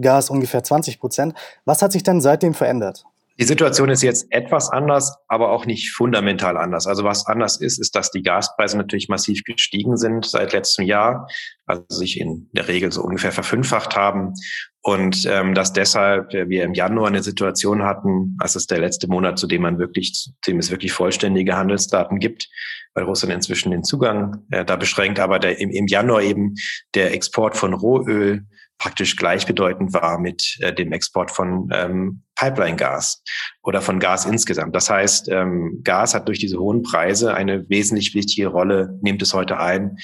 Gas 0.00 0.30
ungefähr 0.30 0.62
20 0.62 1.00
Prozent. 1.00 1.34
Was 1.64 1.82
hat 1.82 1.92
sich 1.92 2.02
denn 2.02 2.20
seitdem 2.20 2.54
verändert? 2.54 3.04
Die 3.40 3.44
Situation 3.44 3.88
ist 3.88 4.02
jetzt 4.02 4.26
etwas 4.30 4.70
anders, 4.70 5.16
aber 5.26 5.50
auch 5.50 5.66
nicht 5.66 5.90
fundamental 5.90 6.56
anders. 6.56 6.86
Also 6.86 7.02
was 7.02 7.26
anders 7.26 7.60
ist, 7.60 7.80
ist, 7.80 7.96
dass 7.96 8.12
die 8.12 8.22
Gaspreise 8.22 8.76
natürlich 8.76 9.08
massiv 9.08 9.42
gestiegen 9.42 9.96
sind 9.96 10.24
seit 10.24 10.52
letztem 10.52 10.86
Jahr, 10.86 11.26
also 11.66 11.82
sich 11.88 12.20
in 12.20 12.48
der 12.52 12.68
Regel 12.68 12.92
so 12.92 13.02
ungefähr 13.02 13.32
verfünffacht 13.32 13.96
haben 13.96 14.34
und 14.82 15.24
ähm, 15.26 15.54
dass 15.54 15.72
deshalb 15.72 16.32
wir 16.32 16.62
im 16.62 16.74
Januar 16.74 17.08
eine 17.08 17.22
Situation 17.22 17.82
hatten, 17.82 18.36
das 18.38 18.54
ist 18.54 18.70
der 18.70 18.78
letzte 18.78 19.08
Monat, 19.08 19.38
zu 19.38 19.48
dem 19.48 19.62
man 19.62 19.78
wirklich, 19.78 20.12
zu 20.12 20.30
dem 20.46 20.58
es 20.58 20.70
wirklich 20.70 20.92
vollständige 20.92 21.56
Handelsdaten 21.56 22.20
gibt, 22.20 22.48
weil 22.94 23.04
Russland 23.04 23.34
inzwischen 23.34 23.70
den 23.70 23.82
Zugang 23.82 24.44
äh, 24.50 24.64
da 24.64 24.76
beschränkt, 24.76 25.18
aber 25.18 25.40
der, 25.40 25.58
im, 25.58 25.70
im 25.70 25.86
Januar 25.88 26.22
eben 26.22 26.54
der 26.94 27.14
Export 27.14 27.56
von 27.56 27.74
Rohöl 27.74 28.46
praktisch 28.78 29.16
gleichbedeutend 29.16 29.92
war 29.94 30.18
mit 30.18 30.56
äh, 30.60 30.72
dem 30.72 30.92
Export 30.92 31.30
von 31.30 31.68
ähm, 31.72 32.22
Pipeline-Gas 32.34 33.22
oder 33.62 33.80
von 33.80 33.98
Gas 33.98 34.26
insgesamt. 34.26 34.74
Das 34.74 34.90
heißt, 34.90 35.28
ähm, 35.28 35.80
Gas 35.84 36.14
hat 36.14 36.28
durch 36.28 36.38
diese 36.38 36.58
hohen 36.58 36.82
Preise 36.82 37.34
eine 37.34 37.68
wesentlich 37.68 38.14
wichtige 38.14 38.48
Rolle, 38.48 38.98
nimmt 39.00 39.22
es 39.22 39.32
heute 39.32 39.58
ein, 39.58 39.96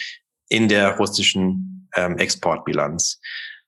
in 0.49 0.69
der 0.69 0.97
russischen 0.97 1.89
ähm, 1.95 2.17
Exportbilanz. 2.19 3.21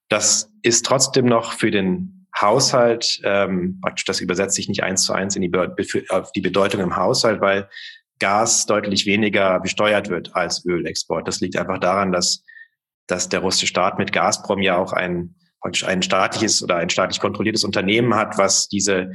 Das 0.09 0.51
ist 0.63 0.87
trotzdem 0.87 1.27
noch 1.27 1.53
für 1.53 1.71
den 1.71 2.27
Haushalt, 2.41 3.21
ähm, 3.25 3.81
das 4.07 4.21
übersetzt 4.21 4.57
sich 4.57 4.69
nicht 4.69 4.83
eins 4.83 5.05
zu 5.05 5.13
eins 5.13 5.37
in 5.37 5.43
die, 5.43 5.51
die 5.51 6.41
Bedeutung 6.41 6.81
im 6.81 6.97
Haushalt, 6.97 7.41
weil 7.41 7.69
Gas 8.19 8.67
deutlich 8.67 9.05
weniger 9.05 9.61
besteuert 9.61 10.09
wird 10.09 10.35
als 10.35 10.65
Ölexport. 10.65 11.27
Das 11.27 11.41
liegt 11.41 11.57
einfach 11.57 11.79
daran, 11.79 12.13
dass 12.13 12.45
dass 13.07 13.29
der 13.29 13.41
russische 13.41 13.67
Staat 13.67 13.99
mit 13.99 14.13
Gazprom 14.13 14.61
ja 14.61 14.77
auch 14.77 14.93
ein 14.93 15.35
praktisch 15.61 15.85
ein 15.85 16.03
staatliches 16.03 16.63
oder 16.63 16.77
ein 16.77 16.91
staatlich 16.91 17.21
kontrolliertes 17.21 17.65
Unternehmen 17.65 18.15
hat, 18.15 18.37
was 18.37 18.69
diese 18.69 19.13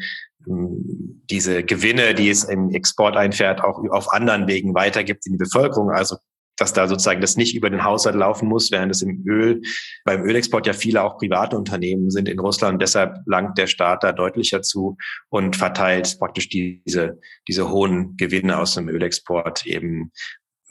ähm, 0.47 1.21
diese 1.29 1.63
Gewinne, 1.63 2.15
die 2.15 2.29
es 2.29 2.45
im 2.45 2.71
Export 2.71 3.17
einfährt, 3.17 3.61
auch 3.61 3.83
auf 3.89 4.13
anderen 4.13 4.47
Wegen 4.47 4.73
weitergibt 4.73 5.25
in 5.25 5.33
die 5.33 5.37
Bevölkerung. 5.37 5.91
Also 5.91 6.17
dass 6.57 6.73
da 6.73 6.87
sozusagen 6.87 7.21
das 7.21 7.37
nicht 7.37 7.55
über 7.55 7.69
den 7.69 7.83
Haushalt 7.83 8.15
laufen 8.15 8.49
muss, 8.49 8.71
während 8.71 8.91
es 8.91 9.03
im 9.03 9.23
Öl, 9.27 9.61
beim 10.03 10.23
Ölexport 10.23 10.65
ja 10.65 10.73
viele 10.73 11.03
auch 11.03 11.17
private 11.17 11.55
Unternehmen 11.55 12.09
sind 12.09 12.27
in 12.27 12.39
Russland. 12.39 12.81
Deshalb 12.81 13.17
langt 13.25 13.57
der 13.57 13.67
Staat 13.67 14.03
da 14.03 14.11
deutlicher 14.11 14.63
zu 14.63 14.97
und 15.29 15.55
verteilt 15.55 16.17
praktisch 16.19 16.49
diese, 16.49 17.19
diese 17.47 17.69
hohen 17.69 18.17
Gewinne 18.17 18.57
aus 18.57 18.73
dem 18.73 18.89
Ölexport 18.89 19.65
eben 19.67 20.11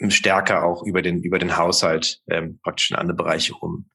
stärker 0.09 0.65
auch 0.65 0.85
über 0.85 1.03
den, 1.03 1.23
über 1.23 1.39
den 1.39 1.57
Haushalt 1.57 2.21
ähm, 2.29 2.59
praktisch 2.63 2.91
in 2.91 2.97
andere 2.97 3.17
Bereiche 3.17 3.55
um. 3.55 3.89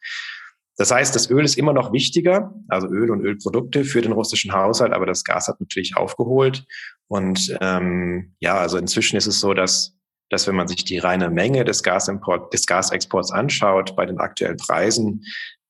Das 0.77 0.91
heißt, 0.91 1.13
das 1.13 1.29
Öl 1.29 1.45
ist 1.45 1.57
immer 1.57 1.73
noch 1.73 1.93
wichtiger, 1.93 2.53
also 2.67 2.87
Öl 2.87 3.11
und 3.11 3.21
Ölprodukte 3.21 3.83
für 3.83 4.01
den 4.01 4.13
russischen 4.13 4.53
Haushalt, 4.53 4.93
aber 4.93 5.05
das 5.05 5.23
Gas 5.23 5.47
hat 5.47 5.59
natürlich 5.59 5.95
aufgeholt. 5.95 6.65
Und 7.07 7.55
ähm, 7.61 8.35
ja, 8.39 8.55
also 8.55 8.77
inzwischen 8.77 9.17
ist 9.17 9.27
es 9.27 9.39
so, 9.39 9.53
dass, 9.53 9.95
dass 10.29 10.47
wenn 10.47 10.55
man 10.55 10.67
sich 10.67 10.83
die 10.83 10.97
reine 10.97 11.29
Menge 11.29 11.65
des, 11.65 11.83
Gasimport, 11.83 12.53
des 12.53 12.65
Gasexports 12.65 13.31
anschaut 13.31 13.95
bei 13.95 14.05
den 14.05 14.17
aktuellen 14.17 14.57
Preisen, 14.57 15.23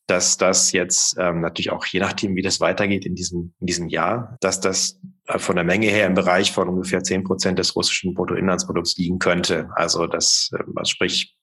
dass 0.07 0.37
das 0.37 0.71
jetzt 0.71 1.17
ähm, 1.19 1.41
natürlich 1.41 1.71
auch 1.71 1.85
je 1.85 1.99
nachdem, 1.99 2.35
wie 2.35 2.41
das 2.41 2.59
weitergeht 2.59 3.05
in 3.05 3.15
diesem, 3.15 3.53
in 3.59 3.67
diesem 3.67 3.89
Jahr, 3.89 4.37
dass 4.39 4.61
das 4.61 4.99
von 5.37 5.55
der 5.55 5.65
Menge 5.65 5.87
her 5.87 6.07
im 6.07 6.13
Bereich 6.13 6.51
von 6.51 6.69
ungefähr 6.69 7.03
zehn 7.03 7.23
Prozent 7.23 7.59
des 7.59 7.75
russischen 7.75 8.13
Bruttoinlandsprodukts 8.13 8.97
liegen 8.97 9.19
könnte. 9.19 9.69
Also 9.75 10.07
das, 10.07 10.51
was 10.67 10.89
sprich, 10.89 11.37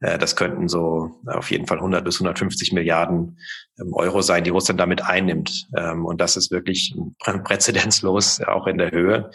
äh, 0.00 0.18
das 0.18 0.36
könnten 0.36 0.68
so 0.68 1.10
auf 1.26 1.50
jeden 1.50 1.66
Fall 1.66 1.78
100 1.78 2.04
bis 2.04 2.16
150 2.16 2.72
Milliarden 2.72 3.38
ähm, 3.80 3.92
Euro 3.94 4.22
sein, 4.22 4.44
die 4.44 4.50
Russland 4.50 4.80
damit 4.80 5.04
einnimmt. 5.04 5.68
Ähm, 5.76 6.04
und 6.04 6.20
das 6.20 6.36
ist 6.36 6.50
wirklich 6.50 6.94
präzedenzlos, 7.44 8.40
auch 8.40 8.66
in 8.66 8.78
der 8.78 8.90
Höhe. 8.90 9.30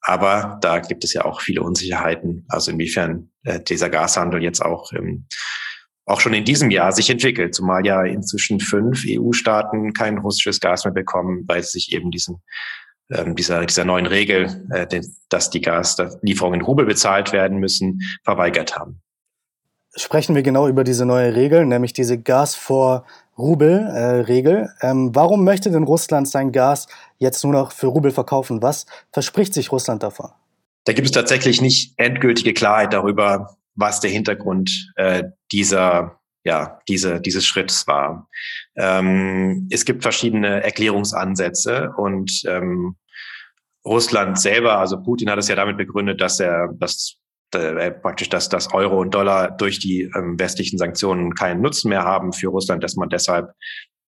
Aber 0.00 0.58
da 0.60 0.80
gibt 0.80 1.04
es 1.04 1.14
ja 1.14 1.24
auch 1.24 1.40
viele 1.40 1.62
Unsicherheiten. 1.62 2.44
Also 2.48 2.70
inwiefern 2.70 3.30
äh, 3.44 3.60
dieser 3.60 3.88
Gashandel 3.88 4.42
jetzt 4.42 4.60
auch 4.60 4.92
im 4.92 5.26
auch 6.06 6.20
schon 6.20 6.34
in 6.34 6.44
diesem 6.44 6.70
Jahr 6.70 6.92
sich 6.92 7.08
entwickelt, 7.08 7.54
zumal 7.54 7.86
ja 7.86 8.02
inzwischen 8.02 8.60
fünf 8.60 9.04
EU-Staaten 9.06 9.94
kein 9.94 10.18
russisches 10.18 10.60
Gas 10.60 10.84
mehr 10.84 10.92
bekommen, 10.92 11.44
weil 11.46 11.62
sie 11.62 11.70
sich 11.70 11.92
eben 11.92 12.10
diesen 12.10 12.42
ähm, 13.10 13.34
dieser, 13.34 13.64
dieser 13.66 13.84
neuen 13.84 14.06
Regel, 14.06 14.66
äh, 14.70 15.00
dass 15.28 15.50
die 15.50 15.60
Gaslieferungen 15.60 16.60
in 16.60 16.66
Rubel 16.66 16.86
bezahlt 16.86 17.32
werden 17.32 17.58
müssen, 17.58 18.00
verweigert 18.24 18.76
haben. 18.76 19.00
Sprechen 19.96 20.34
wir 20.34 20.42
genau 20.42 20.66
über 20.66 20.82
diese 20.82 21.06
neue 21.06 21.36
Regel, 21.36 21.66
nämlich 21.66 21.92
diese 21.92 22.20
Gas 22.20 22.56
vor 22.56 23.04
Rubel-Regel. 23.38 24.70
Äh, 24.80 24.90
ähm, 24.90 25.14
warum 25.14 25.44
möchte 25.44 25.70
denn 25.70 25.84
Russland 25.84 26.28
sein 26.28 26.50
Gas 26.50 26.88
jetzt 27.18 27.44
nur 27.44 27.52
noch 27.52 27.72
für 27.72 27.86
Rubel 27.86 28.10
verkaufen? 28.10 28.62
Was 28.62 28.86
verspricht 29.12 29.54
sich 29.54 29.70
Russland 29.70 30.02
davon? 30.02 30.30
Da 30.84 30.92
gibt 30.92 31.06
es 31.06 31.12
tatsächlich 31.12 31.60
nicht 31.60 31.94
endgültige 31.96 32.52
Klarheit 32.52 32.92
darüber, 32.92 33.56
was 33.74 34.00
der 34.00 34.10
Hintergrund 34.10 34.92
äh, 34.96 35.24
dieser 35.52 36.18
ja, 36.44 36.80
diese, 36.88 37.20
dieses 37.20 37.46
Schritts 37.46 37.86
war. 37.86 38.28
Ähm, 38.76 39.68
es 39.70 39.84
gibt 39.84 40.02
verschiedene 40.02 40.62
Erklärungsansätze 40.62 41.90
und 41.96 42.42
ähm, 42.46 42.96
Russland 43.84 44.38
selber, 44.38 44.78
also 44.78 45.02
Putin 45.02 45.30
hat 45.30 45.38
es 45.38 45.48
ja 45.48 45.56
damit 45.56 45.76
begründet, 45.76 46.20
dass 46.20 46.40
er, 46.40 46.68
dass 46.74 47.18
äh, 47.54 47.90
praktisch, 47.90 48.28
dass 48.28 48.48
das 48.48 48.72
Euro 48.72 49.00
und 49.00 49.14
Dollar 49.14 49.50
durch 49.50 49.78
die 49.78 50.10
ähm, 50.16 50.38
westlichen 50.38 50.78
Sanktionen 50.78 51.34
keinen 51.34 51.62
Nutzen 51.62 51.88
mehr 51.88 52.04
haben 52.04 52.32
für 52.32 52.48
Russland, 52.48 52.82
dass 52.82 52.96
man 52.96 53.08
deshalb 53.08 53.50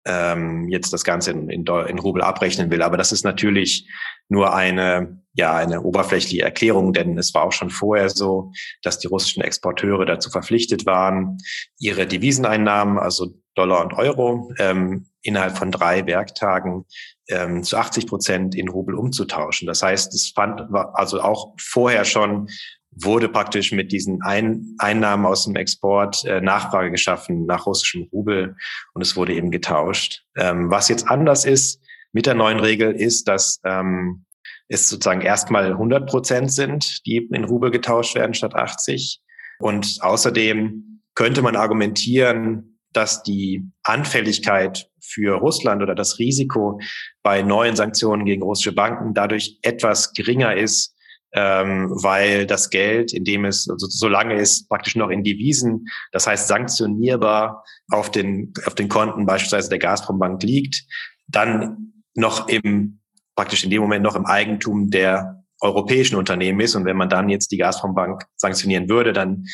ähm, 0.06 0.68
jetzt 0.68 0.92
das 0.92 1.04
Ganze 1.04 1.30
in, 1.30 1.48
in, 1.48 1.64
in 1.66 1.98
Rubel 1.98 2.22
abrechnen 2.22 2.70
will. 2.70 2.82
Aber 2.82 2.96
das 2.96 3.12
ist 3.12 3.24
natürlich 3.24 3.88
nur 4.28 4.54
eine, 4.54 5.22
ja, 5.34 5.54
eine 5.54 5.82
oberflächliche 5.82 6.42
Erklärung, 6.42 6.92
denn 6.92 7.18
es 7.18 7.34
war 7.34 7.42
auch 7.42 7.52
schon 7.52 7.70
vorher 7.70 8.08
so, 8.08 8.52
dass 8.82 8.98
die 8.98 9.06
russischen 9.06 9.42
Exporteure 9.42 10.06
dazu 10.06 10.30
verpflichtet 10.30 10.86
waren, 10.86 11.38
ihre 11.78 12.06
Deviseneinnahmen, 12.06 12.98
also 12.98 13.34
Dollar 13.54 13.82
und 13.82 13.92
Euro, 13.94 14.52
ähm, 14.58 15.06
innerhalb 15.22 15.56
von 15.56 15.70
drei 15.70 16.06
Werktagen 16.06 16.84
ähm, 17.28 17.62
zu 17.62 17.76
80 17.76 18.06
Prozent 18.06 18.54
in 18.54 18.68
Rubel 18.68 18.94
umzutauschen. 18.94 19.66
Das 19.66 19.82
heißt, 19.82 20.12
es 20.14 20.32
fand 20.34 20.62
also 20.94 21.20
auch 21.20 21.54
vorher 21.58 22.04
schon 22.04 22.48
wurde 22.96 23.28
praktisch 23.28 23.72
mit 23.72 23.92
diesen 23.92 24.22
Ein 24.22 24.74
Einnahmen 24.78 25.26
aus 25.26 25.44
dem 25.44 25.56
Export 25.56 26.24
äh, 26.24 26.40
Nachfrage 26.40 26.90
geschaffen 26.90 27.46
nach 27.46 27.66
russischem 27.66 28.08
Rubel 28.12 28.56
und 28.92 29.02
es 29.02 29.16
wurde 29.16 29.34
eben 29.34 29.50
getauscht. 29.50 30.24
Ähm, 30.36 30.70
was 30.70 30.88
jetzt 30.88 31.08
anders 31.08 31.44
ist 31.44 31.80
mit 32.12 32.26
der 32.26 32.34
neuen 32.34 32.60
Regel 32.60 32.92
ist, 32.92 33.28
dass 33.28 33.60
ähm, 33.64 34.24
es 34.68 34.88
sozusagen 34.88 35.20
erstmal 35.20 35.72
100 35.72 36.08
Prozent 36.08 36.52
sind, 36.52 37.04
die 37.06 37.16
in 37.16 37.44
Rubel 37.44 37.70
getauscht 37.70 38.14
werden 38.14 38.34
statt 38.34 38.54
80. 38.54 39.20
Und 39.58 39.98
außerdem 40.00 41.00
könnte 41.14 41.42
man 41.42 41.56
argumentieren, 41.56 42.78
dass 42.92 43.22
die 43.22 43.68
Anfälligkeit 43.82 44.88
für 45.00 45.36
Russland 45.36 45.82
oder 45.82 45.94
das 45.94 46.18
Risiko 46.18 46.80
bei 47.22 47.42
neuen 47.42 47.76
Sanktionen 47.76 48.24
gegen 48.24 48.42
russische 48.42 48.72
Banken 48.72 49.14
dadurch 49.14 49.58
etwas 49.62 50.12
geringer 50.12 50.56
ist, 50.56 50.93
ähm, 51.34 51.90
weil 51.90 52.46
das 52.46 52.70
Geld, 52.70 53.12
in 53.12 53.24
dem 53.24 53.44
es, 53.44 53.68
also 53.68 53.86
solange 53.88 54.34
es 54.34 54.66
praktisch 54.68 54.96
noch 54.96 55.10
in 55.10 55.24
Devisen, 55.24 55.86
das 56.12 56.26
heißt 56.26 56.48
sanktionierbar 56.48 57.64
auf 57.90 58.10
den, 58.10 58.52
auf 58.66 58.74
den 58.74 58.88
Konten 58.88 59.26
beispielsweise 59.26 59.68
der 59.68 59.80
Gazprom-Bank 59.80 60.42
liegt, 60.42 60.84
dann 61.26 61.92
noch 62.14 62.48
im, 62.48 63.00
praktisch 63.34 63.64
in 63.64 63.70
dem 63.70 63.82
Moment 63.82 64.04
noch 64.04 64.14
im 64.14 64.26
Eigentum 64.26 64.90
der 64.90 65.43
europäischen 65.60 66.16
Unternehmen 66.16 66.60
ist. 66.60 66.74
Und 66.74 66.84
wenn 66.84 66.96
man 66.96 67.08
dann 67.08 67.28
jetzt 67.28 67.50
die 67.50 67.56
Gazprom-Bank 67.56 68.24
sanktionieren 68.36 68.88
würde, 68.88 69.12
dann 69.12 69.44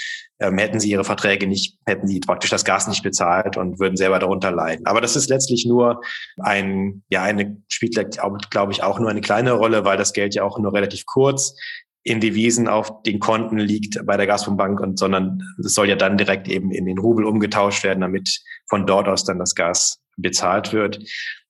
ähm, 0.40 0.58
hätten 0.58 0.80
sie 0.80 0.90
ihre 0.90 1.04
Verträge 1.04 1.46
nicht, 1.46 1.78
hätten 1.86 2.06
sie 2.06 2.20
praktisch 2.20 2.50
das 2.50 2.64
Gas 2.64 2.88
nicht 2.88 3.02
bezahlt 3.02 3.56
und 3.56 3.78
würden 3.78 3.96
selber 3.96 4.18
darunter 4.18 4.50
leiden. 4.50 4.86
Aber 4.86 5.00
das 5.00 5.16
ist 5.16 5.28
letztlich 5.28 5.66
nur 5.66 6.00
ein, 6.38 7.02
ja, 7.10 7.22
eine 7.22 7.62
spielt, 7.68 7.94
glaube 8.50 8.72
ich, 8.72 8.82
auch 8.82 8.98
nur 8.98 9.10
eine 9.10 9.20
kleine 9.20 9.52
Rolle, 9.52 9.84
weil 9.84 9.96
das 9.96 10.12
Geld 10.12 10.34
ja 10.34 10.42
auch 10.42 10.58
nur 10.58 10.72
relativ 10.72 11.06
kurz 11.06 11.54
in 12.02 12.20
Devisen 12.20 12.66
auf 12.66 13.02
den 13.02 13.18
Konten 13.18 13.58
liegt 13.58 14.04
bei 14.06 14.16
der 14.16 14.26
Gazprom-Bank 14.26 14.80
und 14.80 14.98
sondern 14.98 15.42
es 15.62 15.74
soll 15.74 15.88
ja 15.88 15.96
dann 15.96 16.16
direkt 16.16 16.48
eben 16.48 16.72
in 16.72 16.86
den 16.86 16.98
Rubel 16.98 17.26
umgetauscht 17.26 17.84
werden, 17.84 18.00
damit 18.00 18.40
von 18.68 18.86
dort 18.86 19.06
aus 19.06 19.24
dann 19.24 19.38
das 19.38 19.54
Gas 19.54 20.00
bezahlt 20.16 20.72
wird. 20.72 20.98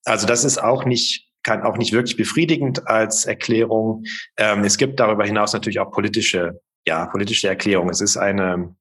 Also 0.04 0.26
das 0.26 0.45
ist 0.45 0.59
auch 0.59 0.85
nicht 0.85 1.29
kann 1.42 1.62
auch 1.62 1.76
nicht 1.76 1.92
wirklich 1.92 2.16
befriedigend 2.16 2.87
als 2.87 3.25
Erklärung. 3.25 4.04
Ähm, 4.37 4.64
es 4.64 4.76
gibt 4.76 5.00
darüber 5.00 5.25
hinaus 5.25 5.52
natürlich 5.52 5.80
auch 5.80 5.90
politische, 5.90 6.61
ja, 6.87 7.06
politische 7.06 7.49
Erklärungen. 7.49 7.90
Es 7.90 8.00
ist 8.00 8.16
eine, 8.16 8.75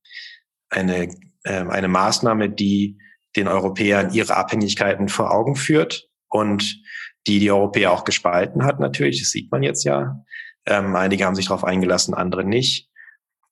eine, 0.70 1.10
äh, 1.44 1.66
eine 1.66 1.88
Maßnahme, 1.88 2.50
die 2.50 2.98
den 3.36 3.48
Europäern 3.48 4.12
ihre 4.13 4.36
Abhängigkeiten 4.36 5.08
vor 5.08 5.32
Augen 5.32 5.56
führt 5.56 6.08
und 6.30 6.82
die 7.28 7.39
die 7.39 7.51
Europäer 7.51 7.92
auch 7.92 8.04
gespalten 8.04 8.66
hat 8.66 8.80
natürlich. 8.80 9.20
Das 9.20 9.30
sieht 9.30 9.51
man 9.51 9.63
jetzt 9.63 9.84
ja. 9.84 10.24
Ähm, 10.66 10.96
einige 10.96 11.25
haben 11.25 11.36
sich 11.36 11.48
darauf 11.48 11.63
eingelassen, 11.63 12.13
andere 12.13 12.44
nicht. 12.44 12.88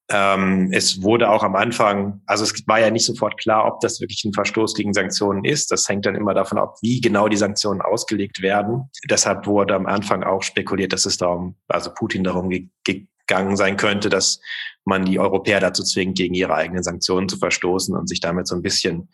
Ähm, 0.10 0.70
es 0.72 1.02
wurde 1.02 1.30
auch 1.30 1.44
am 1.44 1.56
Anfang, 1.56 2.22
also 2.26 2.46
es 2.46 2.66
war 2.66 2.80
ja 2.80 2.90
nicht 2.90 3.06
sofort 3.06 3.38
klar, 3.38 3.66
ob 3.66 3.82
das 3.82 4.00
wirklich 4.00 4.24
ein 4.24 4.34
Verstoß 4.34 4.74
gegen 4.74 4.94
Sanktionen 4.94 5.44
ist. 5.44 5.70
Das 5.72 5.88
hängt 5.90 6.06
dann 6.06 6.16
immer 6.16 6.34
davon 6.34 6.58
ab, 6.58 6.78
wie 6.82 7.02
genau 7.02 7.28
die 7.28 7.36
Sanktionen 7.36 7.82
ausgelegt 7.82 8.42
werden. 8.42 8.90
Deshalb 9.10 9.48
wurde 9.48 9.76
am 9.76 9.86
Anfang 9.86 10.24
auch 10.24 10.44
spekuliert, 10.44 10.94
dass 10.94 11.06
es 11.06 11.18
darum, 11.18 11.56
also 11.68 11.94
Putin 11.94 12.24
darum 12.24 12.50
gegangen 12.86 13.58
sein 13.58 13.76
könnte, 13.76 14.10
dass 14.10 14.40
man 14.86 15.04
die 15.04 15.20
Europäer 15.20 15.60
dazu 15.60 15.84
zwingt, 15.84 16.18
gegen 16.18 16.34
ihre 16.34 16.56
eigenen 16.56 16.84
Sanktionen 16.84 17.28
zu 17.28 17.38
verstoßen 17.38 17.96
und 17.96 18.08
sich 18.08 18.22
damit 18.22 18.48
so 18.48 18.56
ein 18.56 18.62
bisschen 18.62 19.10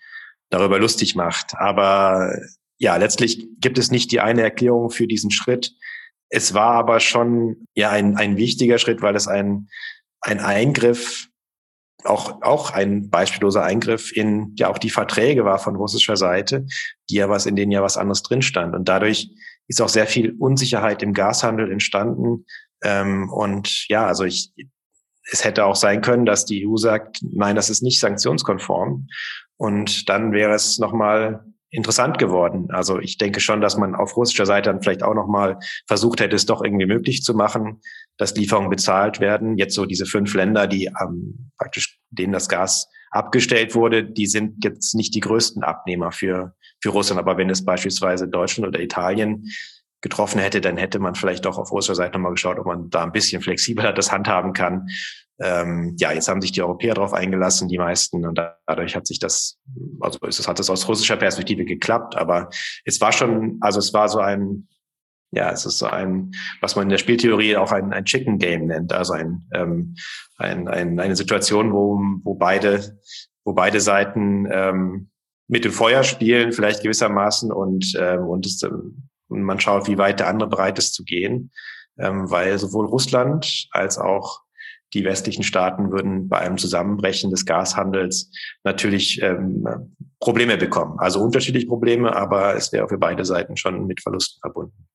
darüber 0.51 0.77
lustig 0.77 1.15
macht. 1.15 1.53
Aber 1.57 2.31
ja, 2.77 2.95
letztlich 2.97 3.47
gibt 3.59 3.79
es 3.79 3.89
nicht 3.89 4.12
die 4.12 4.19
eine 4.19 4.43
Erklärung 4.43 4.91
für 4.91 5.07
diesen 5.07 5.31
Schritt. 5.31 5.73
Es 6.29 6.53
war 6.53 6.73
aber 6.73 7.00
schon 7.00 7.67
ja 7.73 7.89
ein, 7.89 8.17
ein 8.17 8.38
wichtiger 8.38 8.77
Schritt, 8.77 9.01
weil 9.01 9.15
es 9.15 9.27
ein 9.27 9.69
ein 10.23 10.39
Eingriff, 10.39 11.27
auch, 12.05 12.41
auch 12.41 12.71
ein 12.71 13.09
beispielloser 13.09 13.63
Eingriff 13.63 14.11
in 14.11 14.53
ja 14.55 14.69
auch 14.69 14.77
die 14.77 14.89
Verträge 14.89 15.45
war 15.45 15.59
von 15.59 15.75
russischer 15.75 16.17
Seite, 16.17 16.65
die 17.09 17.15
ja 17.15 17.29
was, 17.29 17.45
in 17.45 17.55
denen 17.55 17.71
ja 17.71 17.81
was 17.81 17.97
anderes 17.97 18.23
drin 18.23 18.41
stand. 18.41 18.75
Und 18.75 18.89
dadurch 18.89 19.29
ist 19.67 19.81
auch 19.81 19.89
sehr 19.89 20.07
viel 20.07 20.35
Unsicherheit 20.37 21.03
im 21.03 21.13
Gashandel 21.13 21.71
entstanden. 21.71 22.45
Ähm, 22.83 23.29
und 23.31 23.87
ja, 23.87 24.05
also 24.05 24.25
ich, 24.25 24.53
es 25.31 25.45
hätte 25.45 25.65
auch 25.65 25.75
sein 25.75 26.01
können, 26.01 26.25
dass 26.25 26.45
die 26.45 26.67
EU 26.67 26.75
sagt, 26.75 27.19
nein, 27.21 27.55
das 27.55 27.69
ist 27.69 27.81
nicht 27.81 27.99
sanktionskonform. 27.99 29.07
Und 29.57 30.09
dann 30.09 30.33
wäre 30.33 30.53
es 30.53 30.79
nochmal 30.79 31.45
interessant 31.73 32.19
geworden. 32.19 32.67
Also 32.69 32.99
ich 32.99 33.17
denke 33.17 33.39
schon, 33.39 33.59
dass 33.59 33.77
man 33.77 33.95
auf 33.95 34.15
russischer 34.15 34.45
Seite 34.45 34.69
dann 34.69 34.81
vielleicht 34.81 35.01
auch 35.01 35.15
nochmal 35.15 35.57
versucht 35.87 36.19
hätte, 36.19 36.35
es 36.35 36.45
doch 36.45 36.63
irgendwie 36.63 36.85
möglich 36.85 37.23
zu 37.23 37.33
machen, 37.33 37.81
dass 38.17 38.36
Lieferungen 38.36 38.70
bezahlt 38.70 39.20
werden. 39.20 39.58
Jetzt 39.58 39.75
so 39.75 39.86
diese 39.86 40.05
fünf 40.05 40.34
Länder, 40.34 40.67
die 40.67 40.86
ähm, 40.86 41.51
praktisch 41.58 42.00
denen 42.10 42.34
das 42.34 42.50
Gas 42.50 42.88
abgestellt 43.12 43.75
wurde, 43.75 44.03
die 44.03 44.27
sind 44.27 44.63
jetzt 44.63 44.96
nicht 44.96 45.13
die 45.15 45.20
größten 45.20 45.63
Abnehmer 45.63 46.12
für, 46.12 46.55
für 46.82 46.89
Russland. 46.89 47.20
Aber 47.20 47.38
wenn 47.38 47.50
es 47.50 47.63
beispielsweise 47.63 48.27
Deutschland 48.27 48.67
oder 48.67 48.79
Italien 48.79 49.46
getroffen 50.01 50.39
hätte, 50.39 50.62
dann 50.62 50.77
hätte 50.77 51.00
man 51.00 51.15
vielleicht 51.15 51.46
doch 51.46 51.58
auf 51.58 51.72
russischer 51.72 51.96
Seite 51.96 52.13
nochmal 52.13 52.34
geschaut, 52.34 52.60
ob 52.60 52.65
man 52.65 52.89
da 52.89 53.03
ein 53.03 53.12
bisschen 53.12 53.41
flexibler 53.41 53.93
das 53.93 54.12
handhaben 54.12 54.53
kann. 54.53 54.88
Ähm, 55.39 55.96
ja, 55.98 56.12
jetzt 56.12 56.27
haben 56.27 56.41
sich 56.41 56.51
die 56.51 56.62
Europäer 56.62 56.93
darauf 56.93 57.13
eingelassen, 57.13 57.67
die 57.67 57.77
meisten, 57.77 58.25
und 58.25 58.39
dadurch 58.67 58.96
hat 58.96 59.08
sich 59.08 59.20
das, 59.20 59.58
also 60.00 60.20
es 60.27 60.48
hat 60.48 60.60
es 60.60 60.70
aus 60.70 60.88
russischer 60.88 61.17
Perspektive 61.17 61.65
geklappt, 61.65 62.15
aber 62.15 62.50
es 62.86 63.01
war 63.01 63.12
schon, 63.12 63.58
also 63.62 63.79
es 63.79 63.93
war 63.93 64.10
so 64.10 64.20
ein, 64.20 64.67
ja, 65.35 65.51
es 65.51 65.65
ist 65.65 65.79
so 65.79 65.87
ein, 65.87 66.31
was 66.61 66.75
man 66.75 66.83
in 66.83 66.89
der 66.89 66.97
Spieltheorie 66.97 67.57
auch 67.57 67.71
ein, 67.71 67.91
ein 67.91 68.05
Chicken 68.05 68.37
Game 68.37 68.67
nennt, 68.67 68.93
also 68.93 69.13
ein, 69.13 69.47
ähm, 69.53 69.95
ein, 70.37 70.67
ein, 70.67 70.99
eine 70.99 71.15
Situation, 71.15 71.73
wo, 71.73 71.99
wo 72.23 72.35
beide, 72.35 72.99
wo 73.43 73.53
beide 73.53 73.81
Seiten 73.81 74.47
ähm, 74.51 75.09
mit 75.47 75.65
dem 75.65 75.71
Feuer 75.71 76.03
spielen, 76.03 76.51
vielleicht 76.51 76.83
gewissermaßen 76.83 77.51
und, 77.51 77.93
ähm, 77.99 78.25
und, 78.27 78.45
es, 78.45 78.61
ähm, 78.63 79.09
und 79.27 79.43
man 79.43 79.59
schaut, 79.59 79.87
wie 79.87 79.97
weit 79.97 80.19
der 80.19 80.27
andere 80.27 80.49
bereit 80.49 80.77
ist 80.77 80.93
zu 80.93 81.03
gehen, 81.03 81.51
ähm, 81.97 82.29
weil 82.29 82.57
sowohl 82.59 82.85
Russland 82.85 83.67
als 83.71 83.97
auch 83.97 84.41
die 84.93 85.03
westlichen 85.03 85.43
Staaten 85.43 85.91
würden 85.91 86.29
bei 86.29 86.37
einem 86.37 86.57
Zusammenbrechen 86.57 87.31
des 87.31 87.45
Gashandels 87.45 88.29
natürlich 88.63 89.21
ähm, 89.23 89.65
Probleme 90.19 90.57
bekommen. 90.57 90.99
Also 90.99 91.19
unterschiedliche 91.19 91.67
Probleme, 91.67 92.15
aber 92.15 92.55
es 92.55 92.71
wäre 92.71 92.87
für 92.87 92.99
beide 92.99 93.25
Seiten 93.25 93.57
schon 93.57 93.87
mit 93.87 94.01
Verlusten 94.01 94.39
verbunden. 94.39 94.87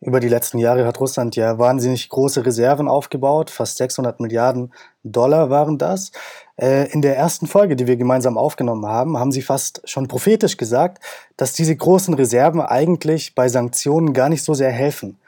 Über 0.00 0.20
die 0.20 0.28
letzten 0.28 0.58
Jahre 0.58 0.86
hat 0.86 1.00
Russland 1.00 1.36
ja 1.36 1.58
wahnsinnig 1.58 2.10
große 2.10 2.44
Reserven 2.44 2.86
aufgebaut. 2.86 3.50
Fast 3.50 3.78
600 3.78 4.20
Milliarden 4.20 4.72
Dollar 5.02 5.48
waren 5.48 5.78
das. 5.78 6.12
Äh, 6.56 6.92
in 6.92 7.00
der 7.00 7.16
ersten 7.16 7.46
Folge, 7.46 7.76
die 7.76 7.86
wir 7.86 7.96
gemeinsam 7.96 8.36
aufgenommen 8.36 8.84
haben, 8.84 9.18
haben 9.18 9.32
Sie 9.32 9.40
fast 9.40 9.80
schon 9.88 10.06
prophetisch 10.06 10.58
gesagt, 10.58 11.02
dass 11.38 11.54
diese 11.54 11.74
großen 11.74 12.12
Reserven 12.12 12.60
eigentlich 12.60 13.34
bei 13.34 13.48
Sanktionen 13.48 14.12
gar 14.12 14.28
nicht 14.28 14.44
so 14.44 14.52
sehr 14.52 14.70
helfen. 14.70 15.18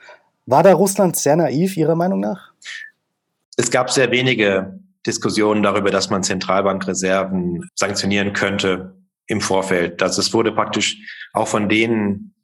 War 0.44 0.62
da 0.62 0.74
Russland 0.74 1.16
sehr 1.16 1.37
naiv, 1.37 1.76
Ihrer 1.76 1.94
Meinung 1.94 2.20
nach? 2.20 2.52
Es 3.57 3.70
gab 3.70 3.90
sehr 3.90 4.11
wenige 4.11 4.78
Diskussionen 5.07 5.62
darüber, 5.62 5.90
dass 5.90 6.11
man 6.11 6.22
Zentralbankreserven 6.22 7.68
sanktionieren 7.74 8.35
könnte 8.35 8.94
im 9.26 9.40
Vorfeld. 9.40 10.00
Das 10.02 10.18
es 10.18 10.33
wurde 10.35 10.52
praktisch 10.52 10.98
auch 11.33 11.48
von 11.48 11.68
denen 11.68 12.35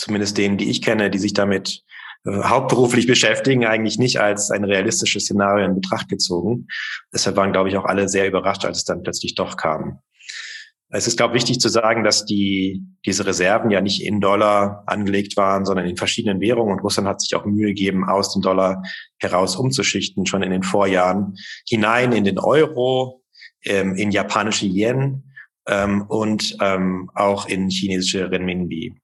zumindest 0.00 0.38
denen, 0.38 0.56
die 0.56 0.70
ich 0.70 0.82
kenne, 0.82 1.10
die 1.10 1.18
sich 1.18 1.34
damit 1.34 1.82
äh, 2.24 2.42
hauptberuflich 2.42 3.06
beschäftigen, 3.06 3.66
eigentlich 3.66 3.98
nicht 3.98 4.20
als 4.20 4.50
ein 4.50 4.64
realistisches 4.64 5.24
Szenario 5.24 5.66
in 5.66 5.74
Betracht 5.74 6.08
gezogen. 6.08 6.66
Deshalb 7.12 7.36
waren, 7.36 7.52
glaube 7.52 7.68
ich, 7.68 7.76
auch 7.76 7.84
alle 7.84 8.08
sehr 8.08 8.26
überrascht, 8.26 8.64
als 8.64 8.78
es 8.78 8.84
dann 8.84 9.02
plötzlich 9.02 9.34
doch 9.34 9.56
kam. 9.56 10.00
Es 10.92 11.06
ist, 11.06 11.16
glaube 11.16 11.36
ich, 11.36 11.42
wichtig 11.42 11.60
zu 11.60 11.68
sagen, 11.68 12.02
dass 12.02 12.24
die, 12.24 12.82
diese 13.06 13.24
Reserven 13.24 13.70
ja 13.70 13.80
nicht 13.80 14.02
in 14.02 14.20
Dollar 14.20 14.82
angelegt 14.86 15.36
waren, 15.36 15.64
sondern 15.64 15.86
in 15.86 15.96
verschiedenen 15.96 16.40
Währungen. 16.40 16.72
Und 16.72 16.82
Russland 16.82 17.08
hat 17.08 17.20
sich 17.20 17.36
auch 17.36 17.44
Mühe 17.44 17.68
gegeben, 17.68 18.08
aus 18.08 18.32
dem 18.32 18.42
Dollar 18.42 18.82
heraus 19.18 19.54
umzuschichten, 19.54 20.26
schon 20.26 20.42
in 20.42 20.50
den 20.50 20.64
Vorjahren, 20.64 21.36
hinein 21.68 22.10
in 22.10 22.24
den 22.24 22.40
Euro, 22.40 23.22
ähm, 23.64 23.94
in 23.94 24.10
japanische 24.10 24.66
Yen 24.66 25.29
ähm, 25.66 26.02
und 26.08 26.56
ähm, 26.60 27.10
auch 27.14 27.46
in 27.46 27.68
chinesische 27.68 28.30
Renminbi. 28.30 28.94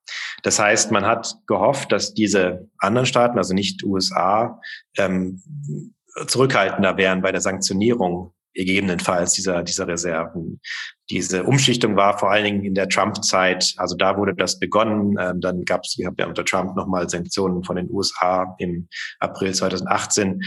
Das 0.43 0.59
heißt, 0.59 0.91
man 0.91 1.05
hat 1.05 1.35
gehofft, 1.47 1.93
dass 1.93 2.15
diese 2.15 2.69
anderen 2.79 3.07
Staaten, 3.07 3.39
also 3.39 3.55
nicht 3.55 3.83
USA, 3.85 4.61
ähm, 4.97 5.43
zurückhaltender 6.27 6.97
wären 6.97 7.23
bei 7.23 7.33
der 7.33 7.41
Sanktionierung 7.41 8.33
gegebenenfalls 8.57 9.35
dieser, 9.35 9.63
dieser 9.63 9.87
Reserven. 9.87 10.61
Diese 11.11 11.45
Umschichtung 11.45 11.95
war 11.95 12.19
vor 12.19 12.31
allen 12.31 12.45
Dingen 12.45 12.65
in 12.65 12.75
der 12.75 12.89
Trump-Zeit, 12.89 13.75
also 13.77 13.97
da 13.97 14.17
wurde 14.17 14.35
das 14.35 14.59
begonnen. 14.59 15.17
Ähm, 15.21 15.41
dann 15.41 15.65
gab 15.65 15.83
es, 15.85 15.97
ich 15.99 16.07
habe 16.07 16.17
ja 16.19 16.27
unter 16.27 16.45
Trump 16.45 16.75
nochmal 16.75 17.09
Sanktionen 17.09 17.63
von 17.63 17.77
den 17.77 17.91
USA 17.91 18.57
im 18.59 18.89
April 19.21 19.55
2018 19.55 20.41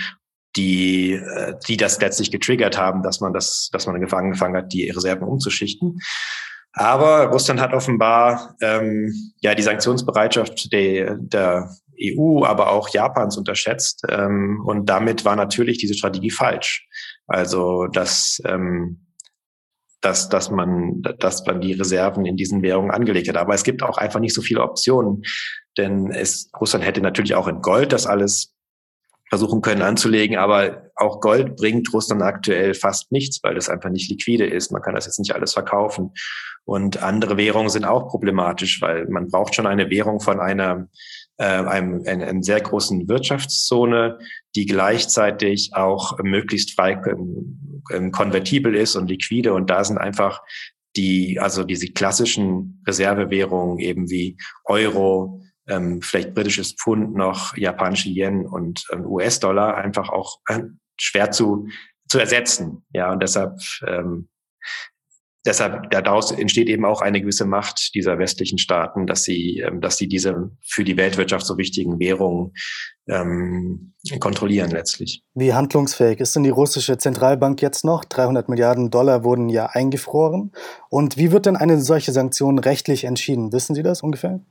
die, 0.59 1.13
äh, 1.13 1.53
die 1.67 1.77
das 1.77 1.99
letztlich 2.01 2.31
getriggert 2.31 2.77
haben, 2.77 3.01
dass 3.01 3.21
man 3.21 3.33
das, 3.33 3.69
dass 3.71 3.87
man 3.87 3.95
angefangen 3.95 4.57
hat, 4.57 4.73
die 4.73 4.89
Reserven 4.89 5.23
umzuschichten. 5.23 5.99
Aber 6.73 7.27
Russland 7.27 7.61
hat 7.61 7.73
offenbar 7.73 8.55
ähm, 8.61 9.11
ja 9.41 9.55
die 9.55 9.63
Sanktionsbereitschaft 9.63 10.71
der, 10.71 11.15
der 11.17 11.69
EU, 12.01 12.43
aber 12.43 12.71
auch 12.71 12.89
Japans 12.89 13.37
unterschätzt. 13.37 14.03
Ähm, 14.09 14.61
und 14.65 14.87
damit 14.87 15.25
war 15.25 15.35
natürlich 15.35 15.77
diese 15.77 15.93
Strategie 15.93 16.29
falsch. 16.29 16.87
Also 17.27 17.87
dass 17.87 18.41
ähm, 18.45 19.05
dass, 20.01 20.29
dass 20.29 20.49
man, 20.49 21.01
dass 21.19 21.45
man 21.45 21.59
die 21.59 21.73
Reserven 21.73 22.25
in 22.25 22.37
diesen 22.37 22.61
Währungen 22.61 22.89
angelegt 22.89 23.27
hat. 23.27 23.35
Aber 23.35 23.53
es 23.53 23.65
gibt 23.65 23.83
auch 23.83 23.97
einfach 23.97 24.21
nicht 24.21 24.33
so 24.33 24.41
viele 24.41 24.61
Optionen, 24.61 25.23
denn 25.77 26.09
es, 26.11 26.49
Russland 26.57 26.85
hätte 26.85 27.01
natürlich 27.01 27.35
auch 27.35 27.49
in 27.49 27.61
Gold 27.61 27.91
das 27.91 28.07
alles 28.07 28.53
versuchen 29.29 29.61
können 29.61 29.81
anzulegen. 29.81 30.37
Aber 30.37 30.91
auch 30.95 31.21
Gold 31.21 31.55
bringt 31.55 31.93
Russland 31.93 32.21
aktuell 32.21 32.73
fast 32.73 33.11
nichts, 33.11 33.39
weil 33.43 33.55
das 33.55 33.69
einfach 33.69 33.89
nicht 33.89 34.09
liquide 34.09 34.45
ist. 34.45 34.71
Man 34.71 34.81
kann 34.81 34.95
das 34.95 35.05
jetzt 35.05 35.19
nicht 35.19 35.35
alles 35.35 35.53
verkaufen. 35.53 36.11
Und 36.65 37.01
andere 37.01 37.37
Währungen 37.37 37.69
sind 37.69 37.85
auch 37.85 38.09
problematisch, 38.09 38.81
weil 38.81 39.07
man 39.07 39.27
braucht 39.27 39.55
schon 39.55 39.67
eine 39.67 39.89
Währung 39.89 40.19
von 40.19 40.39
einer 40.39 40.87
äh, 41.39 41.45
einem, 41.45 42.03
einer, 42.05 42.27
einer 42.27 42.43
sehr 42.43 42.59
großen 42.59 43.07
Wirtschaftszone, 43.07 44.19
die 44.55 44.65
gleichzeitig 44.65 45.71
auch 45.73 46.19
möglichst 46.21 46.75
frei 46.75 47.01
ähm, 47.07 48.11
konvertibel 48.11 48.75
ist 48.75 48.97
und 48.97 49.09
liquide. 49.09 49.53
Und 49.53 49.69
da 49.69 49.83
sind 49.83 49.97
einfach 49.97 50.41
die, 50.97 51.39
also 51.39 51.63
diese 51.63 51.87
klassischen 51.87 52.83
Reservewährungen 52.85 53.79
eben 53.79 54.09
wie 54.09 54.37
Euro, 54.65 55.41
ähm, 55.69 56.01
vielleicht 56.01 56.33
britisches 56.33 56.73
Pfund 56.73 57.15
noch, 57.15 57.55
japanische 57.55 58.09
Yen 58.09 58.45
und 58.45 58.85
ähm, 58.91 59.05
US-Dollar 59.05 59.77
einfach 59.77 60.09
auch 60.09 60.39
äh, 60.47 60.61
schwer 60.99 61.31
zu, 61.31 61.67
zu 62.07 62.19
ersetzen. 62.19 62.83
Ja, 62.93 63.11
und 63.11 63.21
deshalb, 63.21 63.59
ähm, 63.85 64.29
deshalb 65.45 65.91
daraus 65.91 66.31
entsteht 66.31 66.67
eben 66.67 66.85
auch 66.85 67.01
eine 67.01 67.21
gewisse 67.21 67.45
Macht 67.45 67.93
dieser 67.93 68.17
westlichen 68.17 68.57
Staaten, 68.57 69.07
dass 69.07 69.23
sie, 69.23 69.59
ähm, 69.59 69.79
dass 69.79 69.97
sie 69.97 70.07
diese 70.07 70.51
für 70.65 70.83
die 70.83 70.97
Weltwirtschaft 70.97 71.45
so 71.45 71.57
wichtigen 71.57 71.99
Währungen 71.99 72.53
ähm, 73.07 73.93
kontrollieren 74.19 74.71
letztlich. 74.71 75.23
Wie 75.33 75.53
handlungsfähig 75.53 76.19
ist 76.19 76.35
denn 76.35 76.43
die 76.43 76.49
russische 76.49 76.97
Zentralbank 76.97 77.61
jetzt 77.61 77.85
noch? 77.85 78.05
300 78.05 78.49
Milliarden 78.49 78.89
Dollar 78.89 79.23
wurden 79.23 79.49
ja 79.49 79.67
eingefroren. 79.67 80.51
Und 80.89 81.17
wie 81.17 81.31
wird 81.31 81.45
denn 81.45 81.55
eine 81.55 81.79
solche 81.79 82.11
Sanktion 82.11 82.59
rechtlich 82.59 83.03
entschieden? 83.03 83.51
Wissen 83.51 83.75
Sie 83.75 83.83
das 83.83 84.01
ungefähr? 84.01 84.41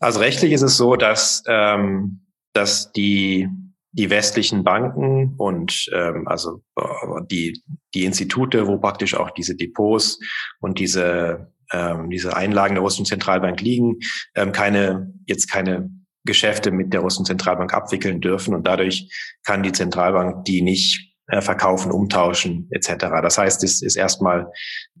Also 0.00 0.20
rechtlich 0.20 0.52
ist 0.52 0.62
es 0.62 0.76
so, 0.76 0.96
dass, 0.96 1.42
ähm, 1.46 2.26
dass 2.54 2.90
die, 2.92 3.48
die 3.92 4.08
westlichen 4.08 4.64
Banken 4.64 5.34
und 5.36 5.88
ähm, 5.92 6.26
also 6.26 6.62
äh, 6.76 6.82
die, 7.30 7.62
die 7.94 8.04
Institute, 8.04 8.66
wo 8.66 8.78
praktisch 8.78 9.14
auch 9.14 9.30
diese 9.30 9.54
Depots 9.54 10.18
und 10.60 10.78
diese, 10.78 11.52
ähm, 11.72 12.08
diese 12.08 12.34
Einlagen 12.34 12.74
der 12.74 12.82
russischen 12.82 13.04
Zentralbank 13.04 13.60
liegen, 13.60 13.98
ähm, 14.34 14.52
keine, 14.52 15.12
jetzt 15.26 15.50
keine 15.50 15.90
Geschäfte 16.24 16.70
mit 16.70 16.92
der 16.92 17.00
russischen 17.00 17.26
Zentralbank 17.26 17.74
abwickeln 17.74 18.20
dürfen. 18.20 18.54
Und 18.54 18.66
dadurch 18.66 19.10
kann 19.44 19.62
die 19.62 19.72
Zentralbank 19.72 20.44
die 20.46 20.62
nicht 20.62 21.09
äh, 21.30 21.40
verkaufen, 21.40 21.90
umtauschen 21.92 22.68
etc. 22.70 23.06
Das 23.22 23.38
heißt, 23.38 23.64
es 23.64 23.82
ist 23.82 23.96
erstmal 23.96 24.50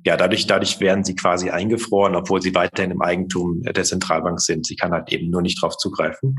ja 0.04 0.16
dadurch 0.16 0.46
dadurch 0.46 0.80
werden 0.80 1.04
sie 1.04 1.14
quasi 1.14 1.50
eingefroren, 1.50 2.16
obwohl 2.16 2.40
sie 2.40 2.54
weiterhin 2.54 2.90
im 2.90 3.02
Eigentum 3.02 3.62
der 3.62 3.84
Zentralbank 3.84 4.40
sind. 4.40 4.66
Sie 4.66 4.76
kann 4.76 4.92
halt 4.92 5.12
eben 5.12 5.30
nur 5.30 5.42
nicht 5.42 5.62
darauf 5.62 5.76
zugreifen. 5.76 6.36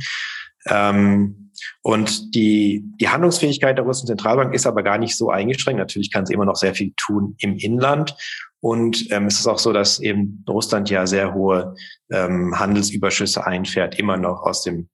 Ähm, 0.68 1.52
und 1.82 2.36
die, 2.36 2.84
die 3.00 3.10
Handlungsfähigkeit 3.10 3.78
der 3.78 3.86
russischen 3.86 4.08
Zentralbank 4.08 4.54
ist 4.54 4.66
aber 4.66 4.84
gar 4.84 4.98
nicht 4.98 5.16
so 5.16 5.30
eingeschränkt. 5.30 5.80
Natürlich 5.80 6.12
kann 6.12 6.26
sie 6.26 6.34
immer 6.34 6.46
noch 6.46 6.56
sehr 6.56 6.74
viel 6.74 6.94
tun 6.98 7.36
im 7.40 7.58
Inland. 7.58 8.16
Und 8.60 9.12
ähm, 9.12 9.26
es 9.26 9.40
ist 9.40 9.48
auch 9.48 9.58
so, 9.58 9.74
dass 9.74 10.00
eben 10.00 10.44
Russland 10.48 10.90
ja 10.90 11.08
sehr 11.08 11.34
hohe 11.34 11.76
ähm, 12.12 12.58
Handelsüberschüsse 12.58 13.46
einfährt, 13.46 13.98
immer 13.98 14.18
noch 14.18 14.44
aus 14.44 14.64
dem, 14.64 14.90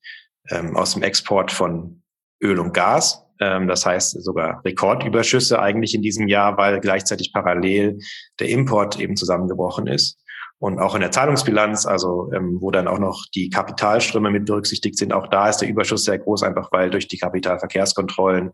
ähm, 0.49 0.77
aus 0.77 0.93
dem 0.93 1.03
Export 1.03 1.51
von 1.51 2.01
Öl 2.41 2.59
und 2.59 2.73
Gas. 2.73 3.26
Ähm, 3.39 3.67
das 3.67 3.85
heißt 3.85 4.23
sogar 4.23 4.61
Rekordüberschüsse 4.63 5.59
eigentlich 5.59 5.93
in 5.95 6.01
diesem 6.01 6.27
Jahr, 6.27 6.57
weil 6.57 6.79
gleichzeitig 6.79 7.33
parallel 7.33 7.99
der 8.39 8.49
Import 8.49 8.99
eben 8.99 9.15
zusammengebrochen 9.15 9.87
ist. 9.87 10.19
Und 10.59 10.79
auch 10.79 10.95
in 10.95 11.01
der 11.01 11.11
Zahlungsbilanz, 11.11 11.85
also 11.85 12.31
ähm, 12.33 12.57
wo 12.59 12.71
dann 12.71 12.87
auch 12.87 12.97
noch 12.97 13.25
die 13.35 13.49
Kapitalströme 13.49 14.31
mit 14.31 14.45
berücksichtigt 14.45 14.97
sind, 14.97 15.13
auch 15.13 15.27
da 15.27 15.49
ist 15.49 15.57
der 15.57 15.69
Überschuss 15.69 16.05
sehr 16.05 16.17
groß, 16.17 16.41
einfach 16.43 16.71
weil 16.71 16.89
durch 16.89 17.07
die 17.07 17.19
Kapitalverkehrskontrollen 17.19 18.51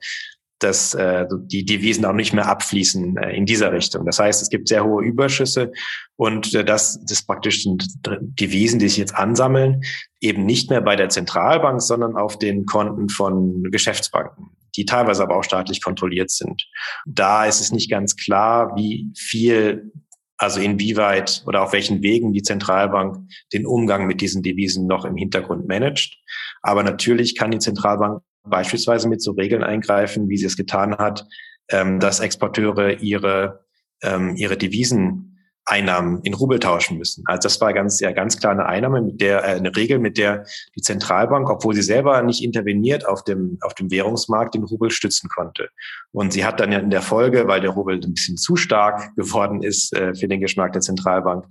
dass 0.64 0.94
äh, 0.94 1.26
die 1.30 1.66
Devisen 1.66 2.06
auch 2.06 2.14
nicht 2.14 2.34
mehr 2.34 2.48
abfließen 2.48 3.18
äh, 3.18 3.36
in 3.36 3.46
dieser 3.46 3.72
Richtung. 3.72 4.06
Das 4.06 4.20
heißt, 4.20 4.42
es 4.42 4.50
gibt 4.50 4.68
sehr 4.68 4.86
hohe 4.86 5.04
Überschüsse 5.04 5.72
und 6.16 6.54
äh, 6.54 6.64
das, 6.64 7.04
das 7.06 7.24
praktisch 7.24 7.64
sind 7.64 7.86
Devisen, 8.40 8.80
die 8.80 8.88
sich 8.88 8.98
jetzt 8.98 9.16
ansammeln, 9.16 9.82
eben 10.22 10.46
nicht 10.46 10.70
mehr 10.70 10.82
bei 10.82 10.96
der 10.96 11.10
Zentralbank, 11.10 11.82
sondern 11.82 12.16
auf 12.16 12.40
den 12.40 12.66
Konten 12.66 13.10
von 13.10 13.64
Geschäftsbanken, 13.64 14.52
die 14.76 14.86
teilweise 14.86 15.24
aber 15.24 15.38
auch 15.38 15.44
staatlich 15.44 15.82
kontrolliert 15.84 16.32
sind. 16.32 16.68
Da 17.06 17.46
ist 17.46 17.62
es 17.62 17.72
nicht 17.72 17.90
ganz 17.90 18.16
klar, 18.16 18.76
wie 18.76 19.12
viel 19.16 19.92
also 20.38 20.60
inwieweit 20.60 21.44
oder 21.48 21.62
auf 21.62 21.74
welchen 21.74 22.02
Wegen 22.02 22.34
die 22.34 22.42
Zentralbank 22.42 23.18
den 23.54 23.66
Umgang 23.66 24.08
mit 24.08 24.20
diesen 24.20 24.44
Devisen 24.44 24.88
noch 24.88 25.06
im 25.06 25.16
Hintergrund 25.16 25.68
managt. 25.68 26.18
Aber 26.62 26.84
natürlich 26.84 27.36
kann 27.36 27.52
die 27.52 27.60
Zentralbank 27.60 28.22
beispielsweise 28.44 29.08
mit 29.08 29.22
so 29.22 29.32
Regeln 29.32 29.64
eingreifen, 29.64 30.28
wie 30.28 30.38
sie 30.38 30.48
es 30.48 30.58
getan 30.58 30.98
hat, 30.98 31.26
ähm, 31.70 32.00
dass 32.00 32.20
Exporteure 32.20 33.02
ihre, 33.02 33.66
ähm, 34.02 34.36
ihre 34.36 34.58
Deviseneinnahmen 35.70 36.22
in 36.24 36.34
Rubel 36.34 36.60
tauschen 36.60 36.98
müssen. 36.98 37.24
Also 37.28 37.44
das 37.44 37.62
war 37.62 37.74
ganz, 37.74 38.00
ja, 38.00 38.12
ganz 38.12 38.40
klar 38.40 38.52
eine 38.52 38.66
Einnahme, 38.66 39.02
mit 39.02 39.22
der, 39.22 39.44
äh, 39.44 39.56
eine 39.56 39.76
Regel, 39.76 40.00
mit 40.00 40.18
der 40.18 40.46
die 40.76 40.82
Zentralbank, 40.82 41.50
obwohl 41.50 41.74
sie 41.74 41.82
selber 41.82 42.22
nicht 42.24 42.44
interveniert 42.44 43.08
auf 43.08 43.24
dem, 43.24 43.58
auf 43.62 43.74
dem 43.74 43.92
Währungsmarkt, 43.92 44.56
den 44.56 44.64
Rubel 44.64 44.92
stützen 44.92 45.30
konnte. 45.30 45.70
Und 46.12 46.34
sie 46.34 46.46
hat 46.46 46.60
dann 46.60 46.72
ja 46.72 46.80
in 46.80 46.90
der 46.90 47.02
Folge, 47.02 47.48
weil 47.48 47.62
der 47.62 47.72
Rubel 47.72 47.96
ein 47.96 48.14
bisschen 48.14 48.38
zu 48.38 48.56
stark 48.56 49.16
geworden 49.16 49.64
ist 49.64 49.96
äh, 49.96 50.14
für 50.14 50.28
den 50.28 50.42
Geschmack 50.42 50.74
der 50.74 50.82
Zentralbank, 50.82 51.46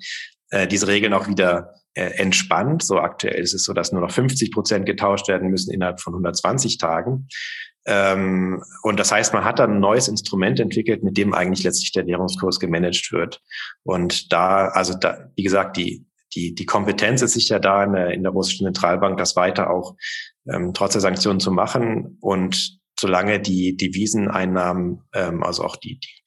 äh, 0.51 0.66
diese 0.66 0.87
Regeln 0.87 1.12
auch 1.12 1.29
wieder 1.29 1.75
äh, 1.94 2.05
entspannt. 2.18 2.83
So 2.83 2.98
aktuell 2.98 3.40
ist 3.40 3.55
es 3.55 3.64
so, 3.64 3.72
dass 3.72 3.92
nur 3.92 4.01
noch 4.01 4.11
50 4.11 4.53
Prozent 4.53 4.87
getauscht 4.87 5.29
werden 5.29 5.51
müssen 5.51 5.72
innerhalb 5.72 6.01
von 6.01 6.14
120 6.14 6.79
Tagen. 6.79 7.29
Ähm, 7.85 8.62
und 8.83 9.01
das 9.01 9.11
heißt, 9.11 9.35
man 9.35 9.45
hat 9.45 9.59
dann 9.59 9.73
ein 9.73 9.81
neues 9.81 10.09
Instrument 10.09 10.61
entwickelt, 10.61 11.03
mit 11.03 11.16
dem 11.16 11.35
eigentlich 11.35 11.64
letztlich 11.64 11.92
der 11.92 12.07
Währungskurs 12.07 12.61
gemanagt 12.61 13.12
wird. 13.12 13.40
Und 13.83 14.33
da, 14.33 14.68
also 14.68 14.95
da, 14.95 15.31
wie 15.35 15.42
gesagt, 15.42 15.77
die, 15.77 16.07
die, 16.35 16.55
die 16.55 16.66
Kompetenz 16.66 17.23
ist 17.23 17.33
sicher 17.33 17.61
da 17.61 17.85
in 17.85 17.92
der, 17.92 18.11
in 18.12 18.23
der 18.23 18.33
russischen 18.33 18.66
Zentralbank, 18.66 19.18
das 19.18 19.37
weiter 19.37 19.71
auch 19.71 19.97
ähm, 20.53 20.73
trotz 20.75 20.92
der 20.92 21.01
Sanktionen 21.01 21.40
zu 21.40 21.51
machen. 21.51 22.18
Und 22.21 22.79
solange 22.99 23.40
die 23.40 23.77
Deviseneinnahmen, 23.77 25.03
ähm, 25.14 25.42
also 25.42 25.64
auch 25.64 25.77
die, 25.77 25.99
die, 25.99 26.23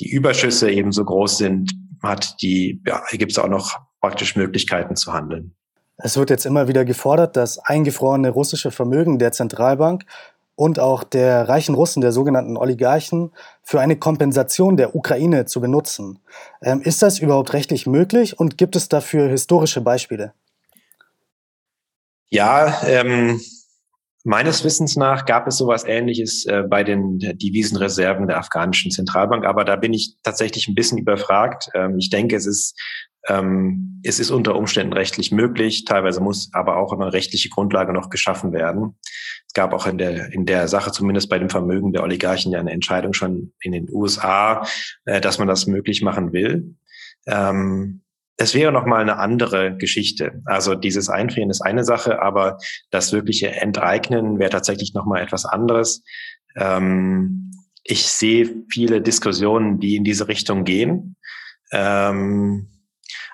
die 0.00 0.10
Überschüsse 0.10 0.70
eben 0.70 0.92
so 0.92 1.04
groß 1.04 1.38
sind, 1.38 1.72
hat 2.02 2.42
die, 2.42 2.82
ja, 2.86 3.02
gibt 3.12 3.32
es 3.32 3.38
auch 3.38 3.48
noch 3.48 3.78
praktisch 4.00 4.36
Möglichkeiten 4.36 4.96
zu 4.96 5.12
handeln. 5.12 5.54
Es 5.96 6.16
wird 6.16 6.30
jetzt 6.30 6.46
immer 6.46 6.66
wieder 6.66 6.84
gefordert, 6.84 7.36
das 7.36 7.58
eingefrorene 7.58 8.30
russische 8.30 8.70
Vermögen 8.70 9.18
der 9.18 9.30
Zentralbank 9.30 10.04
und 10.62 10.78
auch 10.78 11.02
der 11.02 11.48
reichen 11.48 11.74
Russen, 11.74 12.02
der 12.02 12.12
sogenannten 12.12 12.56
Oligarchen, 12.56 13.32
für 13.64 13.80
eine 13.80 13.96
Kompensation 13.96 14.76
der 14.76 14.94
Ukraine 14.94 15.44
zu 15.44 15.60
benutzen. 15.60 16.20
Ähm, 16.62 16.80
ist 16.82 17.02
das 17.02 17.18
überhaupt 17.18 17.52
rechtlich 17.52 17.88
möglich 17.88 18.38
und 18.38 18.58
gibt 18.58 18.76
es 18.76 18.88
dafür 18.88 19.28
historische 19.28 19.80
Beispiele? 19.80 20.34
Ja, 22.30 22.80
ähm, 22.86 23.40
Meines 24.24 24.62
Wissens 24.62 24.94
nach 24.94 25.26
gab 25.26 25.48
es 25.48 25.56
sowas 25.56 25.82
Ähnliches 25.84 26.46
äh, 26.46 26.62
bei 26.62 26.84
den 26.84 27.18
Devisenreserven 27.18 28.28
der 28.28 28.38
afghanischen 28.38 28.92
Zentralbank, 28.92 29.44
aber 29.44 29.64
da 29.64 29.74
bin 29.74 29.92
ich 29.92 30.14
tatsächlich 30.22 30.68
ein 30.68 30.76
bisschen 30.76 30.96
überfragt. 30.96 31.70
Ähm, 31.74 31.98
ich 31.98 32.08
denke, 32.08 32.36
es 32.36 32.46
ist 32.46 32.78
ähm, 33.28 34.00
es 34.04 34.18
ist 34.18 34.30
unter 34.30 34.56
Umständen 34.56 34.92
rechtlich 34.92 35.30
möglich. 35.30 35.84
Teilweise 35.84 36.20
muss 36.20 36.50
aber 36.52 36.76
auch 36.76 36.92
eine 36.92 37.12
rechtliche 37.12 37.48
Grundlage 37.50 37.92
noch 37.92 38.10
geschaffen 38.10 38.52
werden. 38.52 38.96
Es 39.46 39.54
gab 39.54 39.72
auch 39.72 39.86
in 39.86 39.98
der 39.98 40.32
in 40.32 40.44
der 40.44 40.66
Sache 40.68 40.90
zumindest 40.90 41.28
bei 41.28 41.38
dem 41.38 41.50
Vermögen 41.50 41.92
der 41.92 42.02
Oligarchen 42.02 42.52
ja 42.52 42.58
eine 42.58 42.72
Entscheidung 42.72 43.12
schon 43.12 43.52
in 43.60 43.72
den 43.72 43.88
USA, 43.90 44.66
äh, 45.04 45.20
dass 45.20 45.38
man 45.38 45.48
das 45.48 45.66
möglich 45.66 46.02
machen 46.02 46.32
will. 46.32 46.74
Ähm, 47.26 48.00
es 48.38 48.54
wäre 48.54 48.72
noch 48.72 48.86
mal 48.86 49.00
eine 49.00 49.18
andere 49.18 49.76
Geschichte. 49.76 50.42
Also 50.46 50.74
dieses 50.74 51.08
Einfrieren 51.08 51.50
ist 51.50 51.60
eine 51.60 51.84
Sache, 51.84 52.20
aber 52.20 52.58
das 52.90 53.12
wirkliche 53.12 53.52
Enteignen 53.52 54.40
wäre 54.40 54.50
tatsächlich 54.50 54.94
noch 54.94 55.06
mal 55.06 55.20
etwas 55.22 55.44
anderes. 55.44 56.02
Ähm, 56.56 57.52
ich 57.84 58.08
sehe 58.08 58.64
viele 58.68 59.00
Diskussionen, 59.00 59.78
die 59.78 59.96
in 59.96 60.02
diese 60.02 60.26
Richtung 60.26 60.64
gehen. 60.64 61.16
Ähm, 61.70 62.71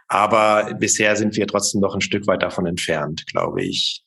aber 0.08 0.74
bisher 0.74 1.16
sind 1.16 1.36
wir 1.36 1.46
trotzdem 1.46 1.80
noch 1.80 1.94
ein 1.94 2.00
Stück 2.00 2.26
weit 2.26 2.42
davon 2.42 2.66
entfernt, 2.66 3.26
glaube 3.26 3.62
ich. 3.62 4.04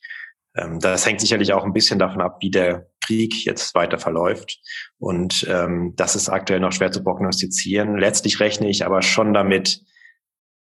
Ähm, 0.56 0.80
das 0.80 1.06
hängt 1.06 1.22
sicherlich 1.22 1.54
auch 1.54 1.64
ein 1.64 1.74
bisschen 1.74 2.00
davon 2.00 2.22
ab, 2.22 2.38
wie 2.42 2.52
der 2.52 2.88
Krieg 3.02 3.46
jetzt 3.46 3.74
weiter 3.76 3.98
verläuft. 3.98 4.60
Und 4.98 5.46
ähm, 5.50 5.94
das 5.96 6.16
ist 6.16 6.30
aktuell 6.30 6.60
noch 6.60 6.72
schwer 6.72 6.92
zu 6.92 7.04
prognostizieren. 7.04 7.98
Letztlich 7.98 8.40
rechne 8.40 8.70
ich 8.70 8.86
aber 8.86 9.02
schon 9.02 9.34
damit, 9.34 9.82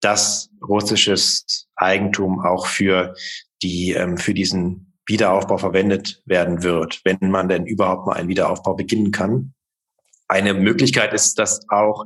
dass 0.01 0.51
russisches 0.67 1.69
Eigentum 1.77 2.41
auch 2.41 2.67
für 2.67 3.15
die, 3.63 3.93
ähm, 3.93 4.19
für 4.19 4.35
diesen 4.35 4.93
Wiederaufbau 5.07 5.59
verwendet 5.59 6.23
werden 6.27 6.63
wird, 6.63 7.01
wenn 7.05 7.31
man 7.31 7.49
denn 7.49 7.67
überhaupt 7.67 8.07
mal 8.07 8.15
einen 8.15 8.29
Wiederaufbau 8.29 8.75
beginnen 8.75 9.11
kann. 9.11 9.55
Eine 10.29 10.55
Möglichkeit 10.55 11.13
ist, 11.13 11.39
das 11.39 11.61
auch 11.69 12.05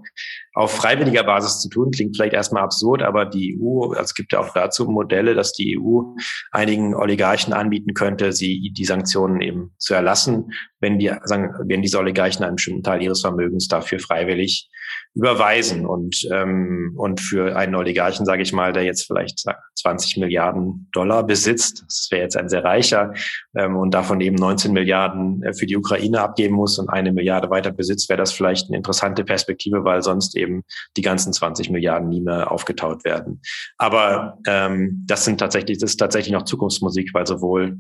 auf 0.54 0.72
freiwilliger 0.72 1.22
Basis 1.22 1.60
zu 1.60 1.68
tun. 1.68 1.90
Klingt 1.90 2.16
vielleicht 2.16 2.34
erstmal 2.34 2.64
absurd, 2.64 3.02
aber 3.02 3.24
die 3.24 3.58
EU, 3.60 3.90
also 3.90 4.02
es 4.02 4.14
gibt 4.14 4.32
ja 4.32 4.40
auch 4.40 4.52
dazu 4.52 4.86
Modelle, 4.86 5.34
dass 5.34 5.52
die 5.52 5.78
EU 5.78 6.02
einigen 6.50 6.94
Oligarchen 6.94 7.52
anbieten 7.52 7.94
könnte, 7.94 8.32
sie 8.32 8.72
die 8.72 8.84
Sanktionen 8.84 9.40
eben 9.40 9.74
zu 9.78 9.94
erlassen, 9.94 10.52
wenn 10.80 10.98
die, 10.98 11.08
wenn 11.08 11.82
diese 11.82 11.98
Oligarchen 11.98 12.44
einen 12.44 12.56
bestimmten 12.56 12.82
Teil 12.82 13.02
ihres 13.02 13.20
Vermögens 13.20 13.68
dafür 13.68 14.00
freiwillig 14.00 14.68
überweisen. 15.14 15.86
Und, 15.86 16.28
ähm, 16.30 16.92
und 16.96 17.20
für 17.20 17.56
einen 17.56 17.74
Oligarchen, 17.74 18.26
sage 18.26 18.42
ich 18.42 18.52
mal, 18.52 18.72
der 18.72 18.84
jetzt 18.84 19.06
vielleicht 19.06 19.44
20 19.74 20.18
Milliarden 20.18 20.88
Dollar 20.92 21.24
besitzt, 21.24 21.84
das 21.86 22.08
wäre 22.10 22.22
jetzt 22.22 22.36
ein 22.36 22.50
sehr 22.50 22.64
reicher, 22.64 23.14
ähm, 23.56 23.76
und 23.76 23.94
davon 23.94 24.20
eben 24.20 24.36
19 24.36 24.72
Milliarden 24.72 25.42
äh, 25.42 25.54
für 25.54 25.66
die 25.66 25.76
Ukraine 25.76 26.20
abgeben 26.20 26.54
muss 26.54 26.78
und 26.78 26.90
eine 26.90 27.12
Milliarde 27.12 27.48
weiter 27.48 27.72
besitzt, 27.72 28.08
wäre 28.10 28.18
das 28.18 28.32
vielleicht 28.32 28.68
eine 28.68 28.76
interessante 28.76 29.24
Perspektive, 29.24 29.84
weil 29.84 30.02
sonst 30.02 30.36
eben 30.36 30.64
die 30.96 31.02
ganzen 31.02 31.32
20 31.32 31.70
Milliarden 31.70 32.10
nie 32.10 32.20
mehr 32.20 32.50
aufgetaut 32.50 33.04
werden. 33.04 33.40
Aber 33.78 34.38
ähm, 34.46 35.02
das 35.06 35.24
sind 35.24 35.38
tatsächlich, 35.38 35.78
das 35.78 35.90
ist 35.90 35.96
tatsächlich 35.96 36.32
noch 36.32 36.44
Zukunftsmusik, 36.44 37.14
weil 37.14 37.26
sowohl 37.26 37.78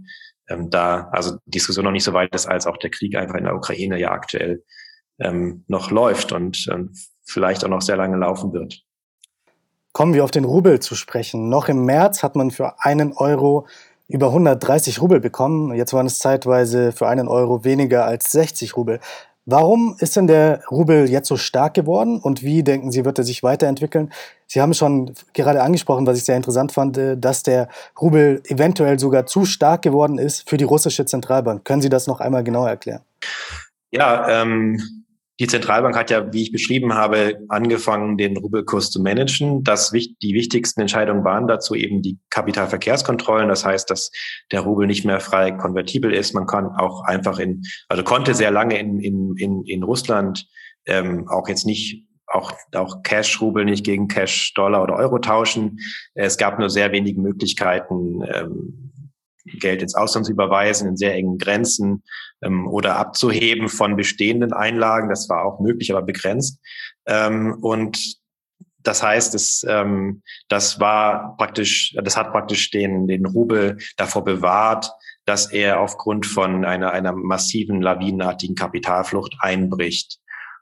ähm, 0.48 0.70
da, 0.70 1.08
also 1.12 1.36
die 1.44 1.50
Diskussion 1.52 1.84
noch 1.84 1.92
nicht 1.92 2.04
so 2.04 2.14
weit 2.14 2.34
ist, 2.34 2.46
als 2.46 2.66
auch 2.66 2.78
der 2.78 2.90
Krieg 2.90 3.16
einfach 3.16 3.36
in 3.36 3.44
der 3.44 3.56
Ukraine 3.56 3.98
ja 3.98 4.12
aktuell 4.12 4.62
ähm, 5.18 5.64
noch 5.68 5.90
läuft 5.90 6.32
und 6.32 6.66
ähm, 6.72 6.92
vielleicht 7.24 7.64
auch 7.64 7.68
noch 7.68 7.82
sehr 7.82 7.96
lange 7.96 8.16
laufen 8.16 8.52
wird. 8.52 8.82
Kommen 9.92 10.14
wir 10.14 10.24
auf 10.24 10.30
den 10.30 10.44
Rubel 10.44 10.80
zu 10.80 10.94
sprechen. 10.94 11.48
Noch 11.48 11.68
im 11.68 11.84
März 11.84 12.22
hat 12.22 12.36
man 12.36 12.50
für 12.50 12.84
einen 12.84 13.12
Euro 13.14 13.66
über 14.08 14.28
130 14.28 15.00
Rubel 15.00 15.20
bekommen. 15.20 15.74
Jetzt 15.74 15.92
waren 15.92 16.06
es 16.06 16.18
zeitweise 16.18 16.92
für 16.92 17.08
einen 17.08 17.28
Euro 17.28 17.64
weniger 17.64 18.04
als 18.04 18.30
60 18.32 18.76
Rubel. 18.76 19.00
Warum 19.48 19.96
ist 20.00 20.16
denn 20.16 20.26
der 20.26 20.64
Rubel 20.72 21.08
jetzt 21.08 21.28
so 21.28 21.36
stark 21.36 21.74
geworden 21.74 22.20
und 22.20 22.42
wie 22.42 22.64
denken 22.64 22.90
Sie, 22.90 23.04
wird 23.04 23.18
er 23.18 23.24
sich 23.24 23.44
weiterentwickeln? 23.44 24.12
Sie 24.48 24.60
haben 24.60 24.74
schon 24.74 25.12
gerade 25.34 25.62
angesprochen, 25.62 26.04
was 26.04 26.18
ich 26.18 26.24
sehr 26.24 26.36
interessant 26.36 26.72
fand, 26.72 26.98
äh, 26.98 27.16
dass 27.16 27.44
der 27.44 27.68
Rubel 28.00 28.42
eventuell 28.48 28.98
sogar 28.98 29.24
zu 29.26 29.44
stark 29.44 29.82
geworden 29.82 30.18
ist 30.18 30.48
für 30.48 30.56
die 30.56 30.64
russische 30.64 31.04
Zentralbank. 31.04 31.64
Können 31.64 31.80
Sie 31.80 31.88
das 31.88 32.08
noch 32.08 32.18
einmal 32.18 32.42
genauer 32.42 32.68
erklären? 32.68 33.02
Ja, 33.92 34.42
ähm, 34.42 35.04
die 35.38 35.46
Zentralbank 35.46 35.96
hat 35.96 36.10
ja, 36.10 36.32
wie 36.32 36.42
ich 36.42 36.52
beschrieben 36.52 36.94
habe, 36.94 37.38
angefangen, 37.48 38.16
den 38.16 38.36
Rubelkurs 38.36 38.90
zu 38.90 39.02
managen. 39.02 39.62
Das, 39.64 39.90
die 39.90 40.34
wichtigsten 40.34 40.80
Entscheidungen 40.80 41.24
waren 41.24 41.46
dazu 41.46 41.74
eben 41.74 42.00
die 42.00 42.18
Kapitalverkehrskontrollen. 42.30 43.48
Das 43.48 43.64
heißt, 43.64 43.90
dass 43.90 44.10
der 44.50 44.60
Rubel 44.60 44.86
nicht 44.86 45.04
mehr 45.04 45.20
frei 45.20 45.50
konvertibel 45.50 46.12
ist. 46.12 46.34
Man 46.34 46.46
kann 46.46 46.66
auch 46.66 47.04
einfach 47.04 47.38
in, 47.38 47.62
also 47.88 48.02
konnte 48.02 48.34
sehr 48.34 48.50
lange 48.50 48.78
in, 48.78 48.98
in, 49.00 49.34
in, 49.36 49.62
in 49.64 49.82
Russland 49.82 50.46
ähm, 50.86 51.28
auch 51.28 51.48
jetzt 51.48 51.66
nicht 51.66 52.06
auch, 52.26 52.52
auch 52.74 53.02
Cash-Rubel 53.02 53.64
nicht 53.64 53.84
gegen 53.84 54.08
Cash, 54.08 54.52
Dollar 54.54 54.82
oder 54.82 54.96
Euro 54.96 55.18
tauschen. 55.18 55.78
Es 56.14 56.36
gab 56.38 56.58
nur 56.58 56.70
sehr 56.70 56.92
wenige 56.92 57.20
Möglichkeiten, 57.20 58.22
ähm, 58.32 58.85
Geld 59.60 59.82
ins 59.82 59.94
Ausland 59.94 60.26
zu 60.26 60.32
überweisen 60.32 60.88
in 60.88 60.96
sehr 60.96 61.14
engen 61.14 61.38
Grenzen 61.38 62.02
ähm, 62.42 62.68
oder 62.68 62.96
abzuheben 62.96 63.68
von 63.68 63.96
bestehenden 63.96 64.52
Einlagen. 64.52 65.08
Das 65.08 65.28
war 65.28 65.44
auch 65.44 65.60
möglich, 65.60 65.90
aber 65.92 66.02
begrenzt. 66.02 66.60
Ähm, 67.06 67.56
und 67.60 68.16
das 68.82 69.02
heißt, 69.02 69.34
es, 69.34 69.64
ähm, 69.68 70.22
das 70.48 70.78
war 70.78 71.36
praktisch, 71.36 71.94
das 72.02 72.16
hat 72.16 72.30
praktisch 72.32 72.70
den, 72.70 73.08
den 73.08 73.26
Rubel 73.26 73.78
davor 73.96 74.24
bewahrt, 74.24 74.90
dass 75.24 75.50
er 75.50 75.80
aufgrund 75.80 76.24
von 76.24 76.64
einer, 76.64 76.92
einer 76.92 77.12
massiven 77.12 77.82
lawinenartigen 77.82 78.54
Kapitalflucht 78.54 79.34
einbricht. 79.40 80.18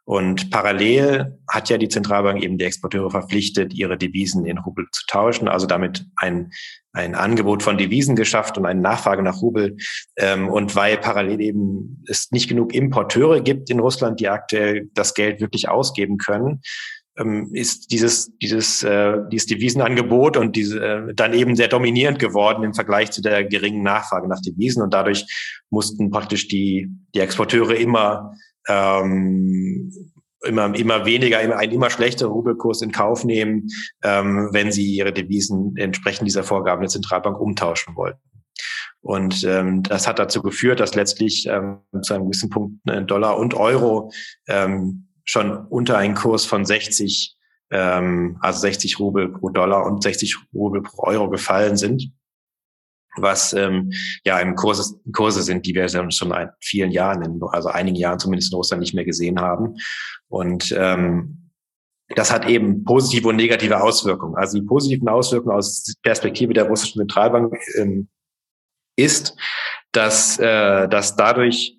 Und 0.06 0.50
parallel 0.50 1.38
hat 1.48 1.70
ja 1.70 1.78
die 1.78 1.88
Zentralbank 1.88 2.42
eben 2.42 2.58
die 2.58 2.64
Exporteure 2.64 3.10
verpflichtet, 3.10 3.72
ihre 3.72 3.96
Devisen 3.96 4.44
in 4.44 4.58
Rubel 4.58 4.86
zu 4.92 5.06
tauschen, 5.06 5.48
also 5.48 5.66
damit 5.66 6.04
ein, 6.16 6.52
ein 6.92 7.14
Angebot 7.14 7.62
von 7.62 7.78
Devisen 7.78 8.14
geschafft 8.14 8.58
und 8.58 8.66
eine 8.66 8.82
Nachfrage 8.82 9.22
nach 9.22 9.40
Rubel. 9.40 9.78
Ähm, 10.16 10.50
und 10.50 10.76
weil 10.76 10.98
parallel 10.98 11.40
eben 11.40 12.04
es 12.06 12.30
nicht 12.32 12.48
genug 12.48 12.74
Importeure 12.74 13.40
gibt 13.40 13.70
in 13.70 13.80
Russland, 13.80 14.20
die 14.20 14.28
aktuell 14.28 14.90
das 14.92 15.14
Geld 15.14 15.40
wirklich 15.40 15.70
ausgeben 15.70 16.18
können, 16.18 16.60
ähm, 17.16 17.50
ist 17.54 17.90
dieses, 17.90 18.36
dieses, 18.42 18.82
äh, 18.82 19.16
dieses 19.32 19.46
Devisenangebot 19.46 20.36
und 20.36 20.54
diese 20.54 20.84
äh, 20.84 21.14
dann 21.14 21.32
eben 21.32 21.56
sehr 21.56 21.68
dominierend 21.68 22.18
geworden 22.18 22.62
im 22.62 22.74
Vergleich 22.74 23.10
zu 23.10 23.22
der 23.22 23.44
geringen 23.44 23.82
Nachfrage 23.82 24.28
nach 24.28 24.42
Devisen. 24.42 24.82
Und 24.82 24.92
dadurch 24.92 25.24
mussten 25.70 26.10
praktisch 26.10 26.48
die, 26.48 26.90
die 27.14 27.20
Exporteure 27.20 27.74
immer 27.76 28.34
ähm, 28.68 29.92
immer, 30.44 30.74
immer 30.74 31.04
weniger, 31.04 31.40
immer, 31.40 31.56
einen 31.56 31.72
immer 31.72 31.90
schlechteren 31.90 32.32
Rubelkurs 32.32 32.82
in 32.82 32.92
Kauf 32.92 33.24
nehmen, 33.24 33.68
ähm, 34.02 34.48
wenn 34.52 34.72
sie 34.72 34.94
ihre 34.94 35.12
Devisen 35.12 35.76
entsprechend 35.76 36.26
dieser 36.26 36.44
Vorgaben 36.44 36.82
der 36.82 36.90
Zentralbank 36.90 37.38
umtauschen 37.40 37.96
wollten. 37.96 38.20
Und 39.00 39.44
ähm, 39.44 39.82
das 39.82 40.06
hat 40.06 40.18
dazu 40.18 40.40
geführt, 40.40 40.80
dass 40.80 40.94
letztlich 40.94 41.46
ähm, 41.46 41.80
zu 42.02 42.14
einem 42.14 42.24
gewissen 42.24 42.48
Punkt 42.48 42.78
äh, 42.88 43.02
Dollar 43.02 43.38
und 43.38 43.54
Euro 43.54 44.10
ähm, 44.48 45.08
schon 45.24 45.66
unter 45.66 45.98
einen 45.98 46.14
Kurs 46.14 46.46
von 46.46 46.64
60, 46.64 47.36
ähm, 47.70 48.38
also 48.40 48.60
60 48.60 48.98
Rubel 48.98 49.28
pro 49.28 49.50
Dollar 49.50 49.84
und 49.84 50.02
60 50.02 50.36
Rubel 50.54 50.82
pro 50.82 51.06
Euro 51.06 51.28
gefallen 51.28 51.76
sind 51.76 52.12
was 53.16 53.52
ähm, 53.52 53.92
ja 54.24 54.38
im 54.40 54.54
Kurse, 54.54 54.96
Kurse 55.12 55.42
sind, 55.42 55.66
die 55.66 55.74
wir 55.74 55.88
schon 55.88 56.10
seit 56.10 56.50
vielen 56.60 56.90
Jahren, 56.90 57.40
also 57.52 57.68
einigen 57.68 57.96
Jahren 57.96 58.18
zumindest 58.18 58.52
in 58.52 58.56
Russland 58.56 58.80
nicht 58.80 58.94
mehr 58.94 59.04
gesehen 59.04 59.40
haben. 59.40 59.76
Und 60.28 60.74
ähm, 60.76 61.50
das 62.08 62.32
hat 62.32 62.48
eben 62.48 62.84
positive 62.84 63.28
und 63.28 63.36
negative 63.36 63.82
Auswirkungen. 63.82 64.36
Also 64.36 64.58
die 64.58 64.66
positiven 64.66 65.08
Auswirkungen 65.08 65.56
aus 65.56 65.94
Perspektive 66.02 66.52
der 66.52 66.64
russischen 66.64 66.98
Zentralbank 66.98 67.54
ähm, 67.76 68.08
ist, 68.96 69.34
dass, 69.92 70.38
äh, 70.38 70.88
dass 70.88 71.16
dadurch 71.16 71.78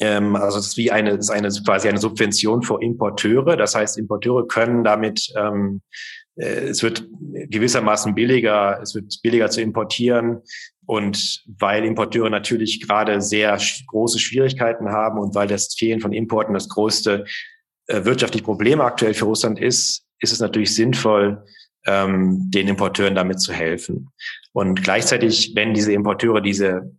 ähm, 0.00 0.34
also 0.36 0.58
es 0.58 0.68
ist 0.68 0.76
wie 0.76 0.90
eine, 0.90 1.10
ist 1.12 1.30
eine 1.30 1.48
quasi 1.64 1.88
eine 1.88 1.98
Subvention 1.98 2.62
für 2.62 2.82
Importeure. 2.82 3.56
Das 3.56 3.74
heißt, 3.74 3.96
Importeure 3.98 4.46
können 4.46 4.82
damit 4.82 5.32
ähm, 5.36 5.82
äh, 5.86 6.23
es 6.36 6.82
wird 6.82 7.06
gewissermaßen 7.48 8.14
billiger, 8.14 8.80
es 8.82 8.94
wird 8.94 9.20
billiger 9.22 9.50
zu 9.50 9.60
importieren. 9.60 10.42
Und 10.86 11.44
weil 11.58 11.84
Importeure 11.84 12.28
natürlich 12.28 12.80
gerade 12.86 13.20
sehr 13.20 13.58
große 13.86 14.18
Schwierigkeiten 14.18 14.90
haben 14.90 15.18
und 15.18 15.34
weil 15.34 15.48
das 15.48 15.74
Fehlen 15.74 16.00
von 16.00 16.12
Importen 16.12 16.52
das 16.52 16.68
größte 16.68 17.24
äh, 17.86 18.04
wirtschaftliche 18.04 18.44
Problem 18.44 18.80
aktuell 18.80 19.14
für 19.14 19.24
Russland 19.24 19.58
ist, 19.58 20.04
ist 20.20 20.32
es 20.32 20.40
natürlich 20.40 20.74
sinnvoll, 20.74 21.44
ähm, 21.86 22.50
den 22.50 22.68
Importeuren 22.68 23.14
damit 23.14 23.40
zu 23.40 23.52
helfen. 23.52 24.10
Und 24.52 24.82
gleichzeitig, 24.82 25.52
wenn 25.54 25.74
diese 25.74 25.92
Importeure 25.92 26.40
diese 26.40 26.92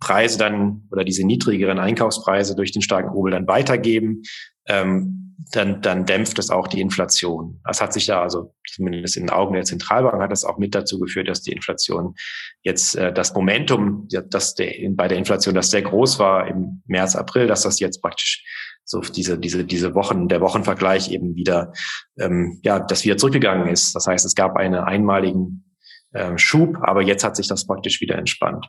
Preise 0.00 0.38
dann 0.38 0.86
oder 0.90 1.04
diese 1.04 1.26
niedrigeren 1.26 1.78
Einkaufspreise 1.78 2.54
durch 2.54 2.72
den 2.72 2.82
starken 2.82 3.10
Rubel 3.10 3.32
dann 3.32 3.46
weitergeben, 3.46 4.22
ähm, 4.66 5.23
dann, 5.52 5.80
dann 5.82 6.06
dämpft 6.06 6.38
es 6.38 6.50
auch 6.50 6.68
die 6.68 6.80
Inflation. 6.80 7.60
Das 7.64 7.80
hat 7.80 7.92
sich 7.92 8.06
ja 8.06 8.22
also 8.22 8.54
zumindest 8.66 9.16
in 9.16 9.24
den 9.24 9.30
Augen 9.30 9.54
der 9.54 9.64
Zentralbank 9.64 10.22
hat 10.22 10.30
das 10.30 10.44
auch 10.44 10.58
mit 10.58 10.74
dazu 10.74 10.98
geführt, 10.98 11.28
dass 11.28 11.42
die 11.42 11.52
Inflation 11.52 12.14
jetzt 12.62 12.96
äh, 12.96 13.12
das 13.12 13.34
Momentum, 13.34 14.08
dass 14.30 14.54
der, 14.54 14.72
bei 14.90 15.08
der 15.08 15.18
Inflation, 15.18 15.54
das 15.54 15.70
sehr 15.70 15.82
groß 15.82 16.18
war 16.18 16.48
im 16.48 16.82
März, 16.86 17.16
April, 17.16 17.46
dass 17.46 17.62
das 17.62 17.80
jetzt 17.80 18.00
praktisch 18.00 18.44
so 18.86 19.00
diese 19.00 19.38
diese 19.38 19.64
diese 19.64 19.94
Wochen 19.94 20.28
der 20.28 20.42
Wochenvergleich 20.42 21.10
eben 21.10 21.34
wieder 21.36 21.72
ähm, 22.18 22.60
ja 22.62 22.78
das 22.78 23.04
wieder 23.04 23.16
zurückgegangen 23.16 23.68
ist. 23.68 23.94
Das 23.94 24.06
heißt, 24.06 24.26
es 24.26 24.34
gab 24.34 24.56
einen 24.56 24.74
einmaligen 24.74 25.64
äh, 26.12 26.36
Schub, 26.36 26.76
aber 26.82 27.02
jetzt 27.02 27.24
hat 27.24 27.34
sich 27.34 27.48
das 27.48 27.66
praktisch 27.66 28.00
wieder 28.00 28.16
entspannt. 28.18 28.68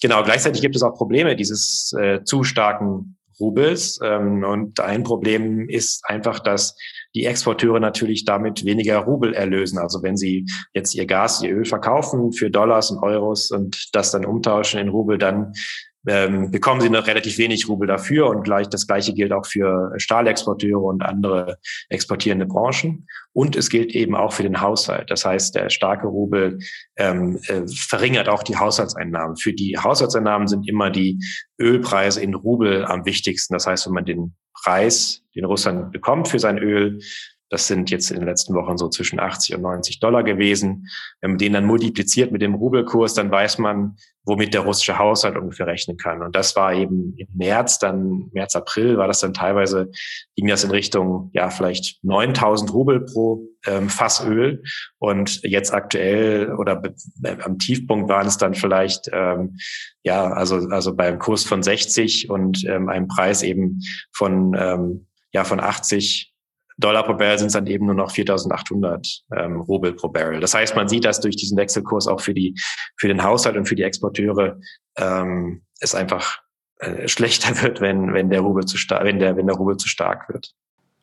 Genau, 0.00 0.22
gleichzeitig 0.24 0.62
gibt 0.62 0.74
es 0.74 0.82
auch 0.82 0.94
Probleme 0.94 1.36
dieses 1.36 1.94
äh, 1.98 2.24
zu 2.24 2.44
starken 2.44 3.18
Rubels. 3.40 3.98
Ähm, 4.02 4.44
und 4.44 4.80
ein 4.80 5.02
Problem 5.02 5.68
ist 5.68 6.02
einfach, 6.06 6.38
dass 6.38 6.76
die 7.14 7.26
Exporteure 7.26 7.80
natürlich 7.80 8.24
damit 8.24 8.64
weniger 8.64 8.98
Rubel 8.98 9.34
erlösen. 9.34 9.78
Also 9.78 10.02
wenn 10.02 10.16
sie 10.16 10.46
jetzt 10.72 10.94
ihr 10.94 11.06
Gas, 11.06 11.42
ihr 11.42 11.54
Öl 11.54 11.64
verkaufen 11.64 12.32
für 12.32 12.50
Dollars 12.50 12.90
und 12.90 13.02
Euros 13.02 13.50
und 13.50 13.88
das 13.92 14.10
dann 14.10 14.24
umtauschen 14.24 14.80
in 14.80 14.88
Rubel, 14.88 15.18
dann 15.18 15.52
ähm, 16.08 16.50
bekommen 16.50 16.80
sie 16.80 16.90
noch 16.90 17.06
relativ 17.06 17.38
wenig 17.38 17.68
Rubel 17.68 17.86
dafür 17.86 18.28
und 18.28 18.42
gleich 18.42 18.68
das 18.68 18.86
gleiche 18.86 19.14
gilt 19.14 19.32
auch 19.32 19.46
für 19.46 19.92
Stahlexporteure 19.96 20.82
und 20.82 21.02
andere 21.02 21.58
exportierende 21.88 22.46
Branchen. 22.46 23.06
Und 23.32 23.56
es 23.56 23.70
gilt 23.70 23.94
eben 23.94 24.14
auch 24.14 24.32
für 24.32 24.42
den 24.42 24.60
Haushalt. 24.60 25.10
Das 25.10 25.24
heißt, 25.24 25.54
der 25.54 25.70
starke 25.70 26.06
Rubel 26.06 26.58
ähm, 26.96 27.38
äh, 27.46 27.62
verringert 27.68 28.28
auch 28.28 28.42
die 28.42 28.56
Haushaltseinnahmen. 28.56 29.36
Für 29.36 29.52
die 29.52 29.78
Haushaltseinnahmen 29.78 30.48
sind 30.48 30.68
immer 30.68 30.90
die 30.90 31.18
Ölpreise 31.60 32.20
in 32.20 32.34
Rubel 32.34 32.84
am 32.84 33.04
wichtigsten. 33.04 33.54
Das 33.54 33.66
heißt, 33.66 33.86
wenn 33.86 33.94
man 33.94 34.04
den 34.04 34.34
Preis, 34.54 35.22
den 35.34 35.44
Russland 35.44 35.92
bekommt 35.92 36.28
für 36.28 36.38
sein 36.38 36.58
Öl, 36.58 37.00
das 37.52 37.66
sind 37.66 37.90
jetzt 37.90 38.10
in 38.10 38.20
den 38.20 38.26
letzten 38.26 38.54
Wochen 38.54 38.78
so 38.78 38.88
zwischen 38.88 39.20
80 39.20 39.56
und 39.56 39.60
90 39.60 40.00
Dollar 40.00 40.22
gewesen. 40.22 40.88
Wenn 41.20 41.32
man 41.32 41.38
den 41.38 41.52
dann 41.52 41.66
multipliziert 41.66 42.32
mit 42.32 42.40
dem 42.40 42.54
Rubelkurs, 42.54 43.12
dann 43.12 43.30
weiß 43.30 43.58
man, 43.58 43.96
womit 44.24 44.54
der 44.54 44.62
russische 44.62 44.98
Haushalt 44.98 45.36
ungefähr 45.36 45.66
rechnen 45.66 45.98
kann. 45.98 46.22
Und 46.22 46.34
das 46.34 46.56
war 46.56 46.72
eben 46.72 47.14
im 47.18 47.26
März, 47.34 47.78
dann 47.78 48.30
März, 48.32 48.56
April 48.56 48.96
war 48.96 49.06
das 49.06 49.20
dann 49.20 49.34
teilweise, 49.34 49.90
ging 50.34 50.46
das 50.46 50.64
in 50.64 50.70
Richtung, 50.70 51.30
ja, 51.34 51.50
vielleicht 51.50 52.02
9000 52.02 52.72
Rubel 52.72 53.04
pro 53.04 53.46
ähm, 53.66 53.90
Fass 53.90 54.24
Öl. 54.24 54.62
Und 54.98 55.42
jetzt 55.42 55.74
aktuell 55.74 56.54
oder 56.54 56.82
äh, 57.22 57.36
am 57.42 57.58
Tiefpunkt 57.58 58.08
waren 58.08 58.28
es 58.28 58.38
dann 58.38 58.54
vielleicht, 58.54 59.10
ähm, 59.12 59.58
ja, 60.04 60.32
also, 60.32 60.56
also 60.70 60.94
beim 60.94 61.18
Kurs 61.18 61.44
von 61.44 61.62
60 61.62 62.30
und 62.30 62.64
ähm, 62.64 62.88
einem 62.88 63.08
Preis 63.08 63.42
eben 63.42 63.80
von, 64.14 64.56
ähm, 64.58 65.06
ja, 65.34 65.44
von 65.44 65.60
80 65.60 66.31
Dollar 66.78 67.04
pro 67.04 67.14
Barrel 67.14 67.38
sind 67.38 67.48
es 67.48 67.52
dann 67.52 67.66
eben 67.66 67.86
nur 67.86 67.94
noch 67.94 68.12
4.800 68.12 69.22
ähm, 69.36 69.60
Rubel 69.60 69.92
pro 69.92 70.08
Barrel. 70.08 70.40
Das 70.40 70.54
heißt, 70.54 70.74
man 70.76 70.88
sieht, 70.88 71.04
dass 71.04 71.20
durch 71.20 71.36
diesen 71.36 71.56
Wechselkurs 71.56 72.06
auch 72.06 72.20
für 72.20 72.34
die 72.34 72.58
für 72.96 73.08
den 73.08 73.22
Haushalt 73.22 73.56
und 73.56 73.66
für 73.66 73.74
die 73.74 73.82
Exporteure 73.82 74.58
ähm, 74.96 75.62
es 75.80 75.94
einfach 75.94 76.38
äh, 76.78 77.08
schlechter 77.08 77.62
wird, 77.62 77.80
wenn 77.80 78.14
wenn 78.14 78.30
der 78.30 78.40
Rubel 78.40 78.64
zu 78.64 78.76
stark, 78.76 79.04
wenn 79.04 79.18
der 79.18 79.36
wenn 79.36 79.46
der 79.46 79.56
Rubel 79.56 79.76
zu 79.76 79.88
stark 79.88 80.28
wird. 80.28 80.52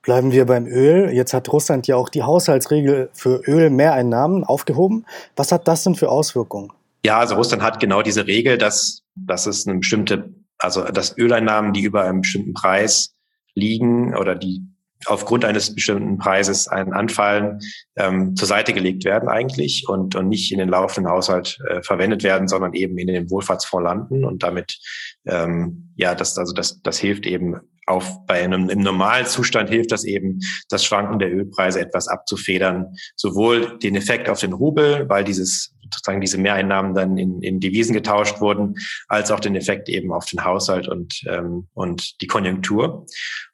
Bleiben 0.01 0.32
wir 0.32 0.45
beim 0.45 0.65
Öl. 0.65 1.12
Jetzt 1.12 1.34
hat 1.34 1.51
Russland 1.51 1.86
ja 1.88 1.97
auch 1.97 2.10
die 2.10 2.23
Haushaltsregel 2.23 3.10
für 3.13 3.41
Ölmehreinnahmen 3.45 4.45
aufgehoben. 4.45 5.05
Was 5.36 5.51
hat 5.51 5.67
das 5.67 5.84
denn 5.84 5.95
für 5.95 6.10
Auswirkungen? 6.10 6.71
Ja, 7.05 7.19
also 7.19 7.36
Russland 7.36 7.62
hat 7.62 7.79
genau 7.79 8.01
diese 8.01 8.25
Regel, 8.25 8.58
dass 8.58 9.03
dass 9.15 9.45
es 9.45 9.67
eine 9.67 9.79
bestimmte, 9.79 10.34
also 10.58 10.84
dass 10.84 11.17
Öleinnahmen, 11.17 11.73
die 11.73 11.82
über 11.82 12.03
einem 12.03 12.21
bestimmten 12.21 12.53
Preis 12.53 13.15
liegen 13.55 14.15
oder 14.15 14.36
die 14.36 14.63
aufgrund 15.05 15.45
eines 15.45 15.73
bestimmten 15.73 16.17
Preises 16.17 16.67
ein 16.67 16.93
anfallen, 16.93 17.59
ähm, 17.95 18.35
zur 18.35 18.47
Seite 18.47 18.73
gelegt 18.73 19.05
werden 19.05 19.29
eigentlich 19.29 19.85
und, 19.88 20.15
und 20.15 20.27
nicht 20.27 20.51
in 20.51 20.59
den 20.59 20.69
laufenden 20.69 21.12
Haushalt 21.12 21.57
äh, 21.69 21.81
verwendet 21.81 22.23
werden, 22.23 22.47
sondern 22.47 22.73
eben 22.73 22.97
in 22.97 23.07
den 23.07 23.29
Wohlfahrtsfonds 23.29 23.85
landen 23.85 24.25
und 24.25 24.43
damit, 24.43 24.77
ähm, 25.25 25.93
ja, 25.95 26.15
das, 26.15 26.38
also 26.38 26.53
das, 26.53 26.81
das 26.81 26.97
hilft 26.99 27.25
eben 27.25 27.59
auf 27.89 28.25
bei 28.25 28.43
einem 28.43 28.69
im 28.69 28.82
normalen 28.82 29.25
Zustand 29.25 29.69
hilft 29.69 29.91
das 29.91 30.04
eben, 30.04 30.39
das 30.69 30.86
Schwanken 30.86 31.19
der 31.19 31.34
Ölpreise 31.34 31.82
etwas 31.82 32.08
abzufedern. 32.08 32.93
Sowohl 33.15 33.78
den 33.80 33.95
Effekt 33.95 34.30
auf 34.30 34.39
den 34.39 34.54
Rubel, 34.54 35.08
weil 35.10 35.23
dieses 35.23 35.73
sozusagen 35.93 36.21
diese 36.21 36.38
Mehreinnahmen 36.38 36.93
dann 36.93 37.17
in, 37.17 37.41
in 37.41 37.60
Devisen 37.60 37.93
getauscht 37.93 38.41
wurden, 38.41 38.75
als 39.08 39.32
auch 39.32 39.39
den 39.39 39.56
Effekt 39.56 39.89
eben 39.89 40.12
auf 40.13 40.25
den 40.25 40.43
Haushalt 40.43 40.88
und, 40.88 41.21
ähm, 41.28 41.67
und 41.73 42.21
die 42.21 42.28
Konjunktur. 42.28 43.06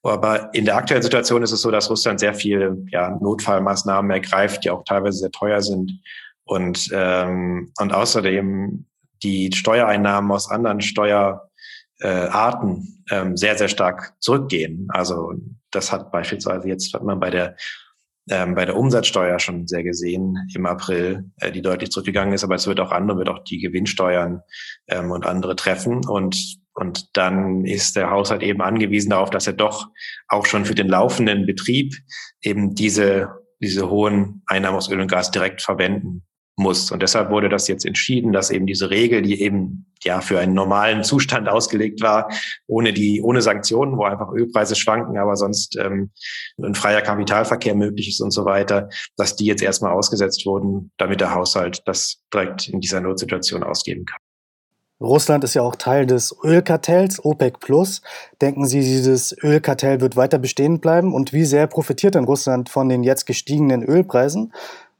Aber 0.04 0.54
in 0.54 0.66
der 0.66 0.76
aktuellen 0.76 1.04
Situation 1.04 1.44
ist 1.44 1.52
es 1.52 1.62
so, 1.62 1.72
dass 1.72 1.90
Russland 1.90 2.20
sehr 2.20 2.34
viele 2.34 2.78
ja, 2.92 3.18
Notfallmaßnahmen 3.22 4.12
ergreift, 4.12 4.64
die 4.66 4.70
auch 4.70 4.84
teilweise 4.84 5.20
sehr 5.20 5.32
teuer 5.32 5.62
sind. 5.62 6.02
Und, 6.44 6.90
ähm, 6.94 7.72
und 7.80 7.94
außerdem 7.94 8.86
die 9.24 9.50
Steuereinnahmen 9.54 10.32
aus 10.32 10.52
anderen 10.52 10.82
Steuer 10.82 11.45
äh, 12.00 12.08
Arten 12.08 13.04
ähm, 13.10 13.38
sehr, 13.38 13.58
sehr 13.58 13.68
stark 13.68 14.14
zurückgehen. 14.20 14.88
Also 14.90 15.34
das 15.72 15.92
hat 15.92 16.12
beispielsweise 16.12 16.68
jetzt 16.68 16.94
hat 16.94 17.04
man 17.04 17.20
bei 17.20 17.30
der 17.30 17.56
ähm, 18.28 18.56
bei 18.56 18.66
der 18.66 18.76
Umsatzsteuer 18.76 19.38
schon 19.38 19.68
sehr 19.68 19.84
gesehen 19.84 20.36
im 20.56 20.66
April, 20.66 21.30
äh, 21.38 21.52
die 21.52 21.62
deutlich 21.62 21.92
zurückgegangen 21.92 22.34
ist, 22.34 22.44
aber 22.44 22.56
es 22.56 22.66
wird 22.66 22.80
auch 22.80 22.92
andere, 22.92 23.20
wird 23.20 23.30
auch 23.30 23.44
die 23.44 23.60
Gewinnsteuern 23.60 24.42
ähm, 24.88 25.12
und 25.12 25.28
andere 25.28 25.56
treffen. 25.56 26.04
Und, 26.08 26.58
und 26.74 27.16
dann 27.16 27.66
ist 27.66 27.96
der 27.96 28.10
Haushalt 28.10 28.42
eben 28.42 28.62
angewiesen 28.62 29.12
darauf, 29.12 29.30
dass 29.30 29.46
er 29.46 29.54
doch 29.54 29.90
auch 30.28 30.48
schon 30.48 30.66
für 30.66 30.74
den 30.74 30.88
laufenden 30.88 31.46
Betrieb 31.46 31.94
eben 32.42 32.74
diese, 32.74 33.30
diese 33.60 33.92
hohen 33.92 34.42
Einnahmen 34.48 34.78
aus 34.78 34.90
Öl 34.90 35.02
und 35.02 35.12
Gas 35.12 35.30
direkt 35.30 35.62
verwenden 35.62 36.26
muss. 36.56 36.92
Und 36.92 37.02
deshalb 37.02 37.30
wurde 37.30 37.50
das 37.50 37.68
jetzt 37.68 37.86
entschieden, 37.86 38.32
dass 38.32 38.50
eben 38.50 38.66
diese 38.66 38.90
Regel, 38.90 39.22
die 39.22 39.42
eben 39.42 39.86
ja 40.04 40.22
für 40.22 40.40
einen 40.40 40.54
normalen 40.54 41.04
Zustand 41.04 41.50
ausgelegt 41.50 42.02
war, 42.02 42.30
ohne 42.68 42.94
die, 42.94 43.22
ohne 43.22 43.42
Sanktionen, 43.42 43.98
wo 43.98 44.04
einfach 44.04 44.32
Ölpreise 44.32 44.76
schwanken, 44.76 45.18
aber 45.18 45.36
sonst 45.36 45.78
ähm, 45.78 46.12
ein 46.62 46.76
freier 46.76 47.02
Kapitalverkehr 47.02 47.76
möglich 47.76 48.08
ist 48.08 48.22
und 48.22 48.32
so 48.32 48.46
weiter, 48.46 48.90
dass 49.18 49.36
die 49.36 49.46
jetzt 49.46 49.64
erstmal 49.64 49.92
ausgesetzt 49.92 50.46
wurden, 50.46 50.92
damit 50.98 51.22
der 51.22 51.34
Haushalt 51.34 51.82
das 51.86 52.22
direkt 52.34 52.70
in 52.70 52.80
dieser 52.80 53.02
Notsituation 53.02 53.64
ausgeben 53.64 54.06
kann. 54.06 54.20
Russland 55.02 55.44
ist 55.44 55.56
ja 55.56 55.62
auch 55.62 55.76
Teil 55.76 56.06
des 56.06 56.34
Ölkartells 56.42 57.24
OPEC 57.24 57.60
Plus. 57.60 58.02
Denken 58.42 58.66
Sie, 58.66 58.80
dieses 58.80 59.36
Ölkartell 59.44 60.00
wird 60.00 60.16
weiter 60.16 60.40
bestehen 60.40 60.80
bleiben? 60.80 61.14
Und 61.14 61.34
wie 61.34 61.44
sehr 61.44 61.68
profitiert 61.68 62.16
denn 62.16 62.24
Russland 62.24 62.70
von 62.70 62.88
den 62.88 63.04
jetzt 63.04 63.26
gestiegenen 63.26 63.84
Ölpreisen? 63.84 64.54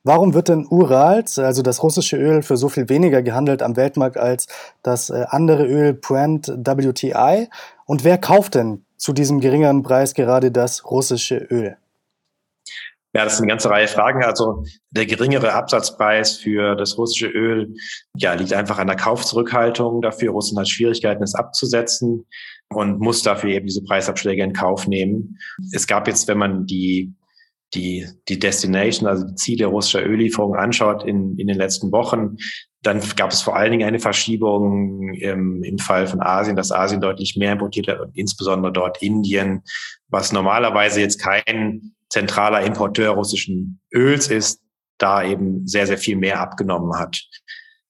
Warum 0.06 0.36
wird 0.36 0.50
denn 0.50 0.68
Urals, 0.70 1.40
also 1.40 1.64
das 1.64 1.82
russische 1.82 2.16
Öl, 2.16 2.44
für 2.44 2.58
so 2.58 2.70
viel 2.70 2.90
weniger 2.90 3.24
gehandelt 3.24 3.64
am 3.64 3.76
Weltmarkt 3.76 4.18
als 4.18 4.46
das 4.84 5.10
äh, 5.10 5.26
andere 5.30 5.66
Öl 5.66 5.94
Brent 5.94 6.48
WTI? 6.48 7.50
Und 7.88 8.04
wer 8.04 8.20
kauft 8.20 8.54
denn 8.54 8.86
zu 8.98 9.14
diesem 9.14 9.40
geringeren 9.40 9.82
Preis 9.82 10.14
gerade 10.14 10.52
das 10.52 10.86
russische 10.92 11.38
Öl? 11.38 11.78
Ja, 13.16 13.24
das 13.24 13.34
ist 13.34 13.40
eine 13.40 13.48
ganze 13.48 13.72
Reihe 13.72 13.88
Fragen. 13.88 14.24
Also 14.24 14.64
der 14.92 15.08
geringere 15.08 15.54
Absatzpreis 15.54 16.38
für 16.38 16.76
das 16.76 17.00
russische 17.00 17.28
Öl 17.28 17.74
ja, 18.16 18.34
liegt 18.34 18.54
einfach 18.54 18.78
an 18.78 18.86
der 18.86 18.98
Kaufzurückhaltung 18.98 20.04
dafür. 20.04 20.34
Russland 20.34 20.60
hat 20.60 20.70
Schwierigkeiten, 20.70 21.24
es 21.24 21.34
abzusetzen 21.34 22.28
und 22.70 23.00
muss 23.00 23.24
dafür 23.24 23.50
eben 23.50 23.66
diese 23.66 23.84
Preisabschläge 23.84 24.44
in 24.44 24.54
Kauf 24.54 24.86
nehmen. 24.86 25.40
Es 25.74 25.88
gab 25.88 26.08
jetzt, 26.08 26.28
wenn 26.28 26.38
man 26.38 26.68
die 26.68 27.12
die, 27.76 28.08
die 28.30 28.40
Destination, 28.40 29.08
also 29.08 29.26
die 29.28 29.36
Ziele 29.36 29.68
russischer 29.68 30.06
Öllieferungen 30.06 30.60
anschaut 30.60 31.04
in, 31.04 31.38
in 31.38 31.48
den 31.48 31.58
letzten 31.58 31.92
Wochen, 31.92 32.38
dann 32.82 33.02
gab 33.16 33.32
es 33.32 33.42
vor 33.42 33.56
allen 33.56 33.72
Dingen 33.72 33.88
eine 33.88 34.00
Verschiebung 34.00 35.14
im, 35.14 35.64
im 35.64 35.78
Fall 35.78 36.08
von 36.08 36.22
Asien, 36.22 36.56
dass 36.56 36.72
Asien 36.72 37.02
deutlich 37.02 37.36
mehr 37.36 37.54
importiert 37.54 37.88
hat 37.88 38.00
und 38.00 38.16
insbesondere 38.16 38.72
dort 38.72 39.02
Indien, 39.02 39.64
was 40.08 40.32
normalerweise 40.32 41.02
jetzt 41.02 41.20
kein 41.20 41.94
zentraler 42.10 42.62
Importeur 42.62 43.12
russischen 43.12 43.82
Öls 43.94 44.30
ist, 44.30 44.62
da 44.98 45.24
eben 45.24 45.68
sehr, 45.68 45.88
sehr 45.88 45.98
viel 45.98 46.16
mehr 46.16 46.40
abgenommen 46.40 46.98
hat. 46.98 47.22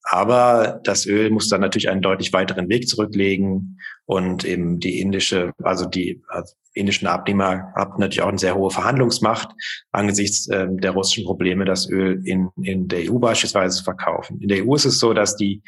Aber 0.03 0.79
das 0.83 1.05
Öl 1.05 1.29
muss 1.29 1.49
dann 1.49 1.61
natürlich 1.61 1.89
einen 1.89 2.01
deutlich 2.01 2.31
weiteren 2.31 2.69
Weg 2.69 2.87
zurücklegen 2.87 3.79
und 4.05 4.45
eben 4.45 4.79
die 4.79 4.99
indische, 4.99 5.53
also 5.63 5.85
die 5.85 6.21
also 6.27 6.53
indischen 6.73 7.07
Abnehmer 7.07 7.73
haben 7.75 7.99
natürlich 7.99 8.21
auch 8.21 8.27
eine 8.27 8.37
sehr 8.37 8.55
hohe 8.55 8.69
Verhandlungsmacht 8.69 9.49
angesichts 9.91 10.47
äh, 10.47 10.67
der 10.69 10.91
russischen 10.91 11.25
Probleme, 11.25 11.65
das 11.65 11.89
Öl 11.89 12.21
in, 12.25 12.49
in 12.61 12.87
der 12.87 13.09
EU 13.11 13.17
beispielsweise 13.17 13.77
zu 13.77 13.83
verkaufen. 13.83 14.39
In 14.41 14.49
der 14.49 14.65
EU 14.65 14.75
ist 14.75 14.85
es 14.85 14.99
so, 14.99 15.13
dass 15.13 15.37
die 15.37 15.61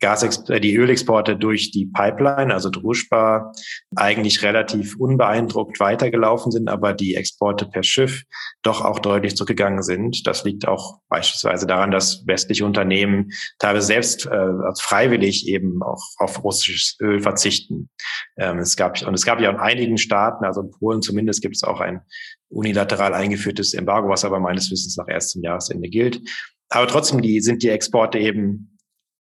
Gas 0.00 0.48
äh, 0.48 0.60
die 0.60 0.76
Ölexporte 0.76 1.36
durch 1.36 1.70
die 1.70 1.86
Pipeline, 1.86 2.52
also 2.52 2.70
Druschba, 2.70 3.52
eigentlich 3.94 4.42
relativ 4.42 4.96
unbeeindruckt 4.96 5.80
weitergelaufen 5.80 6.52
sind, 6.52 6.68
aber 6.68 6.92
die 6.92 7.14
Exporte 7.14 7.66
per 7.66 7.82
Schiff 7.82 8.24
doch 8.62 8.84
auch 8.84 8.98
deutlich 8.98 9.36
zurückgegangen 9.36 9.82
sind. 9.82 10.26
Das 10.26 10.44
liegt 10.44 10.66
auch 10.66 11.00
beispielsweise 11.08 11.66
daran, 11.66 11.90
dass 11.90 12.26
westliche 12.26 12.64
Unternehmen 12.64 13.30
teilweise 13.58 13.86
selbst 13.86 14.26
äh, 14.26 14.48
freiwillig 14.80 15.48
eben 15.48 15.82
auch 15.82 16.02
auf 16.18 16.42
russisches 16.44 16.96
Öl 17.00 17.20
verzichten. 17.20 17.90
Ähm, 18.36 18.58
es 18.58 18.76
gab 18.76 19.00
und 19.06 19.14
es 19.14 19.24
gab 19.24 19.40
ja 19.40 19.50
in 19.50 19.56
einigen 19.56 19.98
Staaten, 19.98 20.44
also 20.44 20.62
in 20.62 20.70
Polen 20.70 21.02
zumindest, 21.02 21.42
gibt 21.42 21.56
es 21.56 21.62
auch 21.62 21.80
ein 21.80 22.00
unilateral 22.48 23.14
eingeführtes 23.14 23.74
Embargo, 23.74 24.08
was 24.08 24.24
aber 24.24 24.40
meines 24.40 24.70
Wissens 24.70 24.96
nach 24.96 25.08
erst 25.08 25.30
zum 25.30 25.42
Jahresende 25.42 25.88
gilt. 25.88 26.20
Aber 26.68 26.86
trotzdem 26.86 27.22
die, 27.22 27.40
sind 27.40 27.62
die 27.62 27.68
Exporte 27.68 28.18
eben 28.18 28.75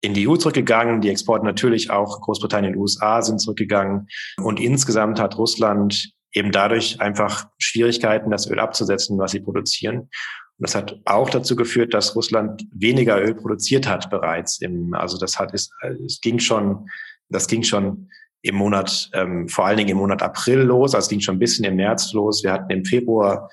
in 0.01 0.15
die 0.15 0.29
EU 0.29 0.37
zurückgegangen. 0.37 1.01
Die 1.01 1.11
Exporte 1.11 1.45
natürlich 1.45 1.91
auch 1.91 2.21
Großbritannien 2.21 2.75
und 2.75 2.81
USA 2.81 3.23
sind 3.23 3.41
zurückgegangen. 3.41 4.09
Und 4.37 4.61
insgesamt 4.61 5.21
hat 5.21 5.39
Russland 5.39 6.13
eben 6.33 6.53
dadurch 6.53 7.01
einfach 7.01 7.49
Schwierigkeiten, 7.59 8.31
das 8.31 8.49
Öl 8.49 8.61
abzusetzen, 8.61 9.19
was 9.19 9.33
sie 9.33 9.41
produzieren. 9.41 9.99
Und 10.59 10.67
das 10.67 10.75
hat 10.75 11.01
auch 11.05 11.31
dazu 11.31 11.57
geführt, 11.57 11.95
dass 11.95 12.15
Russland 12.17 12.65
weniger 12.73 13.21
Öl 13.21 13.35
produziert 13.35 13.89
hat 13.89 14.11
bereits. 14.11 14.61
Im, 14.61 14.95
also 14.95 15.19
das 15.19 15.39
hat, 15.39 15.55
es, 15.55 15.71
es 16.05 16.21
ging 16.21 16.39
schon, 16.39 16.89
das 17.29 17.47
ging 17.47 17.63
schon 17.63 18.09
im 18.43 18.55
Monat, 18.55 19.11
ähm, 19.15 19.49
vor 19.49 19.67
allen 19.67 19.79
Dingen 19.79 19.91
im 19.91 19.97
Monat 19.99 20.23
April 20.23 20.61
los. 20.61 20.95
Also 20.95 21.07
es 21.07 21.11
ging 21.11 21.21
schon 21.21 21.37
ein 21.37 21.41
bisschen 21.41 21.65
im 21.65 21.77
März 21.77 22.13
los. 22.13 22.43
Wir 22.45 22.53
hatten 22.53 22.71
im 22.71 22.85
Februar 22.85 23.51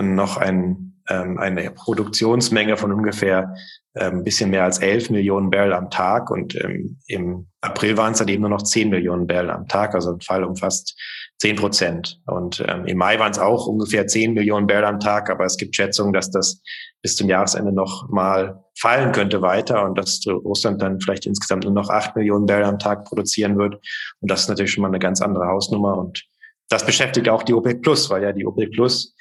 noch 0.00 0.36
ein, 0.36 1.00
ähm, 1.08 1.38
eine 1.38 1.70
Produktionsmenge 1.70 2.76
von 2.76 2.92
ungefähr 2.92 3.54
ein 3.94 4.18
ähm, 4.18 4.24
bisschen 4.24 4.50
mehr 4.50 4.64
als 4.64 4.78
11 4.78 5.10
Millionen 5.10 5.50
Barrel 5.50 5.74
am 5.74 5.90
Tag 5.90 6.30
und 6.30 6.54
ähm, 6.64 6.98
im 7.06 7.48
April 7.60 7.96
waren 7.96 8.12
es 8.12 8.18
dann 8.18 8.28
eben 8.28 8.40
nur 8.40 8.50
noch 8.50 8.62
10 8.62 8.88
Millionen 8.88 9.26
Barrel 9.26 9.50
am 9.50 9.68
Tag, 9.68 9.94
also 9.94 10.14
ein 10.14 10.20
Fall 10.20 10.44
um 10.44 10.56
fast 10.56 10.98
10 11.38 11.56
Prozent. 11.56 12.20
Und 12.26 12.64
ähm, 12.66 12.86
im 12.86 12.96
Mai 12.96 13.18
waren 13.18 13.32
es 13.32 13.38
auch 13.38 13.66
ungefähr 13.66 14.06
10 14.06 14.32
Millionen 14.32 14.66
Barrel 14.66 14.86
am 14.86 15.00
Tag, 15.00 15.28
aber 15.28 15.44
es 15.44 15.56
gibt 15.56 15.76
Schätzungen, 15.76 16.12
dass 16.12 16.30
das 16.30 16.62
bis 17.02 17.16
zum 17.16 17.28
Jahresende 17.28 17.72
noch 17.72 18.08
mal 18.08 18.64
fallen 18.78 19.12
könnte 19.12 19.42
weiter 19.42 19.84
und 19.84 19.98
dass 19.98 20.20
Russland 20.26 20.80
dann 20.80 21.00
vielleicht 21.00 21.26
insgesamt 21.26 21.64
nur 21.64 21.72
noch 21.72 21.90
8 21.90 22.16
Millionen 22.16 22.46
Barrel 22.46 22.64
am 22.64 22.78
Tag 22.78 23.04
produzieren 23.04 23.58
wird. 23.58 23.74
Und 24.20 24.30
das 24.30 24.42
ist 24.42 24.48
natürlich 24.48 24.72
schon 24.72 24.82
mal 24.82 24.88
eine 24.88 25.00
ganz 25.00 25.20
andere 25.20 25.46
Hausnummer 25.46 25.98
und 25.98 26.24
das 26.68 26.86
beschäftigt 26.86 27.28
auch 27.28 27.42
die 27.42 27.52
OPEC 27.52 27.82
Plus, 27.82 28.08
weil 28.08 28.22
ja 28.22 28.32
die 28.32 28.46
OPEC 28.46 28.72
Plus 28.72 29.14
ähm, 29.14 29.16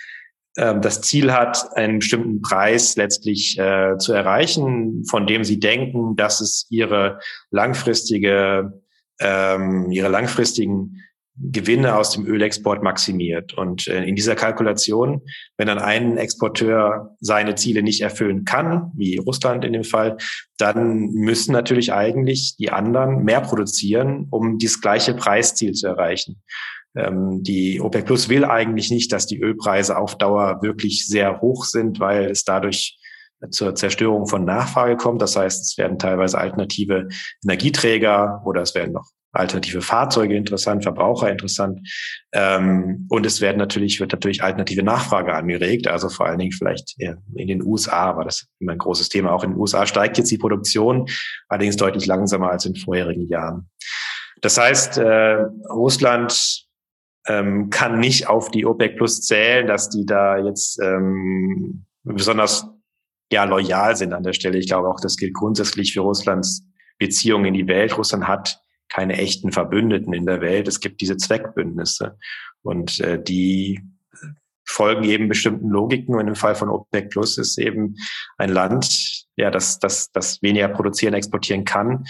das 0.56 1.02
Ziel 1.02 1.32
hat, 1.32 1.78
einen 1.78 2.00
bestimmten 2.00 2.42
Preis 2.42 2.98
letztlich 2.98 3.58
äh, 3.58 3.98
zu 3.98 4.14
erreichen, 4.14 5.06
von 5.10 5.26
dem 5.26 5.44
sie 5.44 5.60
denken, 5.60 6.16
dass 6.16 6.42
es 6.42 6.68
ihre 6.70 7.20
langfristige, 7.52 8.82
ähm, 9.20 9.92
ihre 9.92 10.10
langfristigen 10.10 11.02
Gewinne 11.38 11.96
aus 11.96 12.12
dem 12.12 12.26
Ölexport 12.26 12.84
maximiert. 12.84 13.54
Und 13.54 13.88
äh, 13.88 14.04
in 14.04 14.16
dieser 14.16 14.36
Kalkulation, 14.36 15.22
wenn 15.58 15.68
dann 15.68 15.80
ein 15.80 16.18
Exporteur 16.18 17.16
seine 17.20 17.56
Ziele 17.56 17.82
nicht 17.82 18.02
erfüllen 18.02 18.44
kann, 18.44 18.92
wie 18.96 19.18
Russland 19.18 19.64
in 19.64 19.74
dem 19.74 19.86
Fall, 19.86 20.18
dann 20.58 21.10
müssen 21.12 21.54
natürlich 21.54 21.94
eigentlich 21.94 22.56
die 22.58 22.72
anderen 22.72 23.24
mehr 23.24 23.42
produzieren, 23.42 24.28
um 24.30 24.58
dieses 24.58 24.82
gleiche 24.82 25.14
Preisziel 25.14 25.72
zu 25.72 25.88
erreichen. 25.88 26.42
Ähm, 26.96 27.44
die 27.44 27.80
OPEC 27.80 28.06
Plus 28.06 28.30
will 28.30 28.46
eigentlich 28.46 28.92
nicht, 28.92 29.12
dass 29.12 29.26
die 29.26 29.40
Ölpreise 29.40 29.98
auf 29.98 30.18
Dauer 30.18 30.62
wirklich 30.62 31.08
sehr 31.08 31.42
hoch 31.42 31.66
sind, 31.66 32.00
weil 32.00 32.26
es 32.26 32.44
dadurch 32.44 32.98
zur 33.50 33.74
Zerstörung 33.76 34.28
von 34.28 34.46
Nachfrage 34.46 34.98
kommt. 34.98 35.22
Das 35.22 35.36
heißt, 35.36 35.62
es 35.64 35.78
werden 35.78 35.98
teilweise 35.98 36.38
alternative 36.38 37.08
Energieträger 37.44 38.42
oder 38.46 38.62
es 38.62 38.76
werden 38.76 38.94
noch 38.94 39.10
alternative 39.34 39.82
Fahrzeuge 39.82 40.36
interessant, 40.36 40.84
Verbraucher 40.84 41.32
interessant. 41.32 41.80
Ähm, 42.34 43.08
und 43.10 43.26
es 43.26 43.42
werden 43.42 43.58
natürlich, 43.58 44.00
wird 44.00 44.12
natürlich 44.12 44.44
alternative 44.44 44.84
Nachfrage 44.84 45.34
angeregt. 45.34 45.88
Also 45.88 46.10
vor 46.10 46.26
allen 46.26 46.40
Dingen 46.40 46.52
vielleicht 46.52 46.96
in 47.00 47.48
den 47.48 47.64
USA 47.64 48.18
war 48.18 48.26
das 48.26 48.48
immer 48.60 48.74
ein 48.74 48.78
großes 48.78 49.10
Thema. 49.10 49.32
Auch 49.32 49.44
in 49.44 49.52
den 49.52 49.60
USA 49.60 49.86
steigt 49.86 50.18
jetzt 50.18 50.32
die 50.32 50.38
Produktion, 50.38 51.08
allerdings 51.48 51.78
deutlich 51.78 52.06
langsamer 52.06 52.52
als 52.52 52.66
in 52.66 52.76
vorherigen 52.76 53.28
Jahren. 53.28 53.70
Das 54.42 54.58
heißt, 54.58 54.98
äh, 54.98 55.46
Russland 55.70 56.66
ähm, 57.28 57.70
kann 57.70 58.00
nicht 58.00 58.28
auf 58.28 58.52
die 58.52 58.66
OPEC 58.66 58.98
Plus 58.98 59.22
zählen, 59.22 59.68
dass 59.68 59.90
die 59.90 60.06
da 60.06 60.38
jetzt 60.38 60.80
ähm, 60.82 61.86
besonders 62.04 62.68
ja 63.32 63.44
loyal 63.44 63.96
sind 63.96 64.14
an 64.14 64.24
der 64.24 64.34
Stelle. 64.34 64.58
Ich 64.58 64.68
glaube 64.68 64.90
auch, 64.90 65.00
das 65.00 65.18
gilt 65.18 65.34
grundsätzlich 65.34 65.94
für 65.94 66.02
Russlands 66.02 66.66
Beziehungen 66.98 67.46
in 67.46 67.54
die 67.54 67.68
Welt. 67.68 67.98
Russland 67.98 68.28
hat 68.28 68.62
keine 68.90 69.18
echten 69.18 69.52
Verbündeten 69.52 70.14
in 70.14 70.26
der 70.26 70.42
Welt. 70.42 70.68
Es 70.68 70.80
gibt 70.80 71.02
diese 71.02 71.18
Zweckbündnisse 71.18 72.18
und 72.62 73.00
äh, 73.00 73.22
die 73.22 73.82
folgen 74.66 75.04
eben 75.04 75.28
bestimmten 75.28 75.70
Logiken. 75.70 76.16
Und 76.16 76.28
im 76.28 76.36
Fall 76.36 76.56
von 76.56 76.70
OPEC 76.70 77.10
Plus 77.10 77.38
ist 77.38 77.58
eben 77.58 77.96
ein 78.38 78.50
Land, 78.50 79.26
ja, 79.36 79.50
das, 79.52 79.80
das, 79.80 80.12
das 80.12 80.42
weniger 80.42 80.68
produzieren, 80.68 81.14
exportieren 81.14 81.66
kann. 81.66 82.06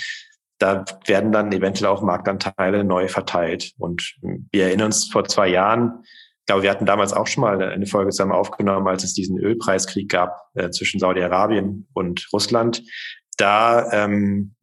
Da 0.61 0.85
werden 1.07 1.31
dann 1.31 1.51
eventuell 1.51 1.89
auch 1.89 2.03
Marktanteile 2.03 2.83
neu 2.83 3.07
verteilt. 3.07 3.71
Und 3.79 4.15
wir 4.51 4.65
erinnern 4.65 4.87
uns 4.87 5.09
vor 5.11 5.25
zwei 5.25 5.47
Jahren, 5.47 6.03
ich 6.03 6.45
glaube, 6.45 6.63
wir 6.63 6.69
hatten 6.69 6.85
damals 6.85 7.13
auch 7.13 7.25
schon 7.27 7.41
mal 7.41 7.61
eine 7.61 7.87
Folge 7.87 8.11
zusammen 8.11 8.31
aufgenommen, 8.31 8.87
als 8.87 9.03
es 9.03 9.13
diesen 9.13 9.39
Ölpreiskrieg 9.39 10.09
gab 10.09 10.49
äh, 10.53 10.69
zwischen 10.69 10.99
Saudi-Arabien 10.99 11.87
und 11.93 12.27
Russland. 12.31 12.83
Da 13.37 13.91
ähm, 13.91 14.53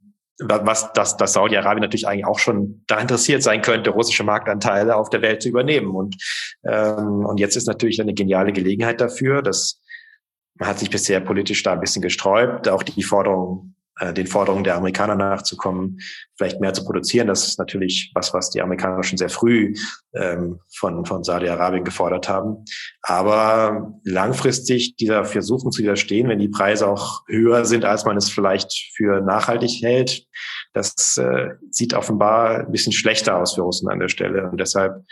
was 0.41 0.93
dass, 0.93 1.17
dass 1.17 1.33
Saudi-Arabien 1.33 1.83
natürlich 1.83 2.07
eigentlich 2.07 2.27
auch 2.27 2.39
schon 2.39 2.85
da 2.87 3.01
interessiert 3.01 3.43
sein 3.43 3.61
könnte, 3.61 3.91
russische 3.91 4.23
Marktanteile 4.23 4.95
auf 4.95 5.11
der 5.11 5.21
Welt 5.21 5.43
zu 5.43 5.49
übernehmen. 5.49 5.91
Und, 5.91 6.17
ähm, 6.65 7.27
und 7.27 7.41
jetzt 7.41 7.57
ist 7.57 7.67
natürlich 7.67 8.01
eine 8.01 8.15
geniale 8.15 8.53
Gelegenheit 8.53 9.01
dafür, 9.01 9.43
dass 9.43 9.81
man 10.55 10.69
hat 10.69 10.79
sich 10.79 10.91
bisher 10.91 11.21
politisch 11.21 11.63
da 11.63 11.73
ein 11.73 11.81
bisschen 11.81 12.03
gesträubt, 12.03 12.69
auch 12.69 12.83
die 12.83 13.03
Forderung 13.03 13.75
äh, 14.01 14.13
den 14.13 14.27
Forderungen 14.27 14.65
der 14.65 14.77
Amerikaner 14.77 15.15
nachzukommen, 15.15 15.99
vielleicht 16.37 16.61
mehr 16.61 16.73
zu 16.73 16.85
produzieren. 16.85 17.27
Das 17.27 17.47
ist 17.47 17.59
natürlich 17.59 18.13
was, 18.15 18.33
was 18.33 18.51
die 18.51 18.63
Amerikaner 18.63 19.03
schon 19.03 19.19
sehr 19.19 19.29
früh 19.29 19.75
ähm, 20.15 20.61
von, 20.75 21.05
von 21.05 21.25
Saudi-Arabien 21.25 21.85
gefordert 21.85 22.29
haben. 22.29 22.65
Aber 23.03 23.95
langfristig 24.05 24.97
dieser 24.97 25.25
Versuchen 25.25 25.73
zu 25.73 25.83
widerstehen, 25.83 26.29
wenn 26.29 26.39
die 26.39 26.49
Preise 26.49 26.89
auch 26.89 27.23
höher 27.29 27.65
sind, 27.65 27.85
als 27.85 28.05
man 28.05 28.17
es 28.17 28.31
vielleicht 28.31 28.73
für 28.97 29.21
nachhaltig 29.21 29.83
hält, 29.83 30.27
das 30.73 31.17
äh, 31.17 31.51
sieht 31.71 31.95
offenbar 31.95 32.61
ein 32.61 32.73
bisschen 32.73 32.93
schlechter 32.93 33.37
aus 33.37 33.55
für 33.55 33.63
Russland 33.63 33.93
an 33.93 34.01
der 34.01 34.09
Stelle. 34.09 34.49
Und 34.51 34.61
deshalb 34.61 35.05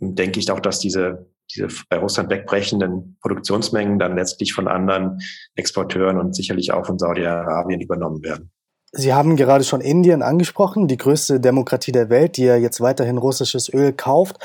denke 0.00 0.40
ich 0.40 0.50
auch, 0.50 0.60
dass 0.60 0.80
diese 0.80 1.31
diese 1.54 1.68
bei 1.88 1.98
Russland 1.98 2.30
wegbrechenden 2.30 3.16
Produktionsmengen 3.20 3.98
dann 3.98 4.16
letztlich 4.16 4.52
von 4.52 4.68
anderen 4.68 5.20
Exporteuren 5.54 6.18
und 6.18 6.34
sicherlich 6.34 6.72
auch 6.72 6.86
von 6.86 6.98
Saudi-Arabien 6.98 7.80
übernommen 7.80 8.22
werden. 8.22 8.50
Sie 8.94 9.14
haben 9.14 9.36
gerade 9.36 9.64
schon 9.64 9.80
Indien 9.80 10.20
angesprochen, 10.20 10.86
die 10.86 10.98
größte 10.98 11.40
Demokratie 11.40 11.92
der 11.92 12.10
Welt, 12.10 12.36
die 12.36 12.44
ja 12.44 12.56
jetzt 12.56 12.80
weiterhin 12.82 13.16
russisches 13.16 13.72
Öl 13.72 13.94
kauft. 13.94 14.36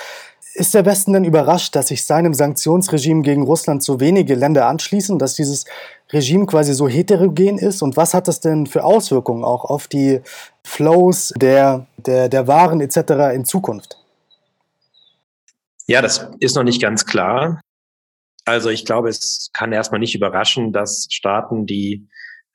Ist 0.54 0.74
der 0.74 0.86
Westen 0.86 1.14
denn 1.14 1.26
überrascht, 1.26 1.76
dass 1.76 1.90
sich 1.90 2.06
seinem 2.06 2.34
Sanktionsregime 2.34 3.22
gegen 3.22 3.44
Russland 3.44 3.84
so 3.84 4.00
wenige 4.00 4.36
Länder 4.36 4.68
anschließen, 4.68 5.20
dass 5.20 5.36
dieses 5.36 5.66
Regime 6.12 6.46
quasi 6.46 6.74
so 6.74 6.88
heterogen 6.88 7.58
ist? 7.58 7.82
Und 7.84 7.98
was 7.98 8.14
hat 8.14 8.30
das 8.30 8.40
denn 8.40 8.66
für 8.66 8.86
Auswirkungen 8.86 9.44
auch 9.44 9.66
auf 9.66 9.88
die 9.88 10.22
Flows 10.64 11.34
der, 11.38 11.86
der, 11.98 12.30
der 12.30 12.48
Waren 12.48 12.80
etc. 12.80 13.36
in 13.36 13.44
Zukunft? 13.44 13.98
Ja, 15.88 16.02
das 16.02 16.30
ist 16.40 16.56
noch 16.56 16.64
nicht 16.64 16.82
ganz 16.82 17.06
klar. 17.06 17.62
Also 18.46 18.70
ich 18.70 18.86
glaube, 18.86 19.10
es 19.10 19.50
kann 19.54 19.72
erstmal 19.72 20.00
nicht 20.00 20.16
überraschen, 20.16 20.72
dass 20.72 21.08
Staaten, 21.10 21.66
die 21.66 22.08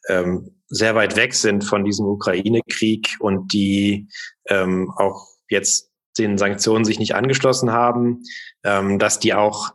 ähm, 0.08 0.62
sehr 0.68 0.94
weit 0.94 1.16
weg 1.16 1.34
sind 1.34 1.64
von 1.64 1.84
diesem 1.84 2.06
Ukraine-Krieg 2.06 3.16
und 3.20 3.52
die 3.52 4.08
ähm, 4.48 4.90
auch 4.96 5.26
jetzt 5.48 5.90
den 6.18 6.38
Sanktionen 6.38 6.84
sich 6.84 6.98
nicht 6.98 7.14
angeschlossen 7.14 7.72
haben, 7.72 8.22
ähm, 8.64 8.98
dass 8.98 9.18
die 9.18 9.34
auch 9.34 9.72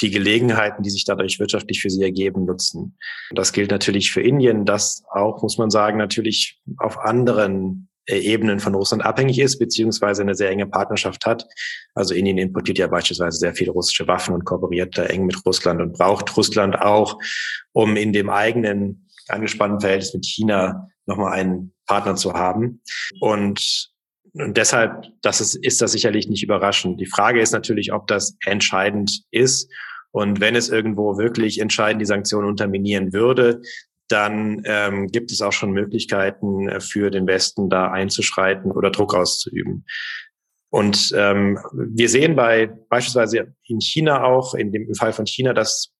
die 0.00 0.10
Gelegenheiten, 0.10 0.82
die 0.82 0.90
sich 0.90 1.04
dadurch 1.04 1.38
wirtschaftlich 1.38 1.80
für 1.80 1.90
sie 1.90 2.02
ergeben, 2.02 2.44
nutzen. 2.44 2.98
Das 3.30 3.52
gilt 3.52 3.70
natürlich 3.70 4.12
für 4.12 4.20
Indien, 4.20 4.64
das 4.64 5.04
auch, 5.10 5.42
muss 5.42 5.58
man 5.58 5.70
sagen, 5.70 5.98
natürlich 5.98 6.60
auf 6.78 6.98
anderen 6.98 7.88
Ebenen 8.06 8.60
von 8.60 8.74
Russland 8.74 9.04
abhängig 9.04 9.38
ist, 9.38 9.58
beziehungsweise 9.58 10.22
eine 10.22 10.34
sehr 10.34 10.50
enge 10.50 10.66
Partnerschaft 10.66 11.24
hat. 11.26 11.46
Also 11.94 12.14
Indien 12.14 12.38
importiert 12.38 12.78
ja 12.78 12.86
beispielsweise 12.86 13.38
sehr 13.38 13.54
viele 13.54 13.72
russische 13.72 14.06
Waffen 14.06 14.34
und 14.34 14.44
kooperiert 14.44 14.96
da 14.98 15.04
eng 15.04 15.26
mit 15.26 15.44
Russland 15.46 15.80
und 15.80 15.94
braucht 15.94 16.36
Russland 16.36 16.78
auch, 16.78 17.18
um 17.72 17.96
in 17.96 18.12
dem 18.12 18.30
eigenen 18.30 19.08
angespannten 19.28 19.80
Verhältnis 19.80 20.14
mit 20.14 20.26
China 20.26 20.88
nochmal 21.06 21.32
einen 21.32 21.72
Partner 21.86 22.16
zu 22.16 22.34
haben. 22.34 22.82
Und, 23.20 23.90
und 24.32 24.56
deshalb, 24.56 25.06
das 25.22 25.40
ist, 25.40 25.54
ist 25.56 25.80
das 25.80 25.92
sicherlich 25.92 26.28
nicht 26.28 26.42
überraschend. 26.42 27.00
Die 27.00 27.06
Frage 27.06 27.40
ist 27.40 27.52
natürlich, 27.52 27.92
ob 27.92 28.06
das 28.06 28.36
entscheidend 28.44 29.22
ist. 29.30 29.70
Und 30.10 30.40
wenn 30.40 30.54
es 30.54 30.68
irgendwo 30.68 31.18
wirklich 31.18 31.58
entscheidend 31.58 32.00
die 32.00 32.06
Sanktionen 32.06 32.48
unterminieren 32.48 33.12
würde, 33.12 33.62
dann 34.14 34.62
ähm, 34.64 35.08
gibt 35.08 35.32
es 35.32 35.42
auch 35.42 35.52
schon 35.52 35.72
Möglichkeiten 35.72 36.68
äh, 36.68 36.80
für 36.80 37.10
den 37.10 37.26
Westen, 37.26 37.68
da 37.68 37.90
einzuschreiten 37.90 38.70
oder 38.70 38.92
Druck 38.92 39.12
auszuüben. 39.12 39.84
Und 40.70 41.12
ähm, 41.16 41.58
wir 41.72 42.08
sehen 42.08 42.36
bei 42.36 42.66
beispielsweise 42.88 43.54
in 43.66 43.80
China 43.80 44.22
auch, 44.22 44.54
in 44.54 44.70
dem 44.70 44.94
Fall 44.94 45.12
von 45.12 45.26
China, 45.26 45.52
dass 45.52 45.90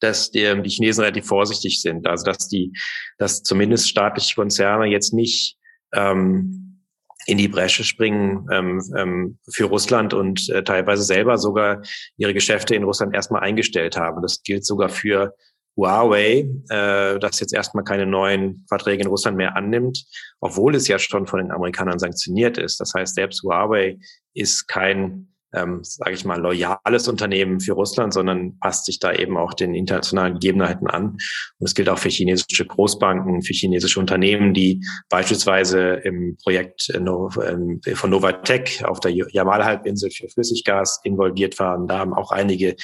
dass 0.00 0.30
die, 0.30 0.62
die 0.62 0.68
Chinesen 0.68 1.02
relativ 1.04 1.26
vorsichtig 1.26 1.80
sind. 1.80 2.06
Also 2.06 2.24
dass 2.24 2.48
die, 2.48 2.72
dass 3.18 3.42
zumindest 3.42 3.88
staatliche 3.88 4.34
Konzerne 4.34 4.86
jetzt 4.86 5.14
nicht 5.14 5.56
ähm, 5.94 6.82
in 7.26 7.38
die 7.38 7.48
Bresche 7.48 7.84
springen 7.84 8.46
ähm, 8.50 8.82
ähm, 8.96 9.38
für 9.50 9.64
Russland 9.64 10.12
und 10.12 10.48
äh, 10.50 10.62
teilweise 10.62 11.04
selber 11.04 11.38
sogar 11.38 11.82
ihre 12.16 12.34
Geschäfte 12.34 12.74
in 12.74 12.84
Russland 12.84 13.14
erstmal 13.14 13.42
eingestellt 13.42 13.96
haben. 13.96 14.20
Das 14.20 14.42
gilt 14.42 14.66
sogar 14.66 14.88
für 14.88 15.34
Huawei, 15.76 16.48
äh, 16.68 17.18
das 17.18 17.40
jetzt 17.40 17.52
erstmal 17.52 17.84
keine 17.84 18.06
neuen 18.06 18.64
Verträge 18.68 19.02
in 19.02 19.08
Russland 19.08 19.36
mehr 19.36 19.56
annimmt, 19.56 20.04
obwohl 20.40 20.74
es 20.74 20.88
ja 20.88 20.98
schon 20.98 21.26
von 21.26 21.40
den 21.40 21.50
Amerikanern 21.50 21.98
sanktioniert 21.98 22.58
ist. 22.58 22.80
Das 22.80 22.94
heißt, 22.94 23.14
selbst 23.14 23.42
Huawei 23.42 23.98
ist 24.34 24.68
kein, 24.68 25.34
ähm, 25.52 25.80
sage 25.82 26.12
ich 26.12 26.24
mal, 26.24 26.40
loyales 26.40 27.08
Unternehmen 27.08 27.58
für 27.58 27.72
Russland, 27.72 28.12
sondern 28.14 28.58
passt 28.60 28.86
sich 28.86 29.00
da 29.00 29.12
eben 29.12 29.36
auch 29.36 29.52
den 29.52 29.74
internationalen 29.74 30.34
Gegebenheiten 30.34 30.86
an. 30.86 31.16
Und 31.58 31.66
es 31.66 31.74
gilt 31.74 31.88
auch 31.88 31.98
für 31.98 32.08
chinesische 32.08 32.66
Großbanken, 32.66 33.42
für 33.42 33.52
chinesische 33.52 33.98
Unternehmen, 33.98 34.54
die 34.54 34.80
beispielsweise 35.08 35.94
im 36.04 36.36
Projekt 36.42 36.88
äh, 36.90 36.98
ähm, 36.98 37.80
von 37.94 38.10
Novatec 38.10 38.84
auf 38.84 39.00
der 39.00 39.10
Jamal-Halbinsel 39.10 40.12
für 40.12 40.28
Flüssiggas 40.28 41.00
involviert 41.02 41.58
waren. 41.58 41.88
Da 41.88 41.98
haben 41.98 42.14
auch 42.14 42.30
einige 42.30 42.76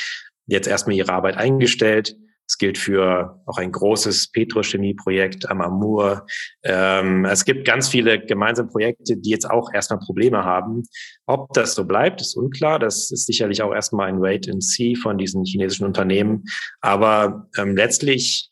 jetzt 0.46 0.66
erstmal 0.66 0.96
ihre 0.96 1.12
Arbeit 1.12 1.36
eingestellt. 1.36 2.16
Es 2.50 2.58
gilt 2.58 2.78
für 2.78 3.40
auch 3.46 3.58
ein 3.58 3.70
großes 3.70 4.32
Petrochemieprojekt 4.32 5.48
am 5.48 5.60
Amur. 5.60 6.26
Ähm, 6.64 7.24
es 7.24 7.44
gibt 7.44 7.64
ganz 7.64 7.88
viele 7.88 8.18
gemeinsame 8.18 8.68
Projekte, 8.68 9.16
die 9.16 9.30
jetzt 9.30 9.48
auch 9.48 9.72
erstmal 9.72 10.00
Probleme 10.00 10.44
haben. 10.44 10.82
Ob 11.26 11.52
das 11.52 11.76
so 11.76 11.84
bleibt, 11.84 12.20
ist 12.20 12.36
unklar. 12.36 12.80
Das 12.80 13.12
ist 13.12 13.26
sicherlich 13.26 13.62
auch 13.62 13.72
erstmal 13.72 14.08
ein 14.08 14.20
Wait 14.20 14.50
and 14.50 14.64
See 14.64 14.96
von 14.96 15.16
diesen 15.16 15.44
chinesischen 15.44 15.86
Unternehmen. 15.86 16.42
Aber 16.80 17.48
ähm, 17.56 17.76
letztlich, 17.76 18.50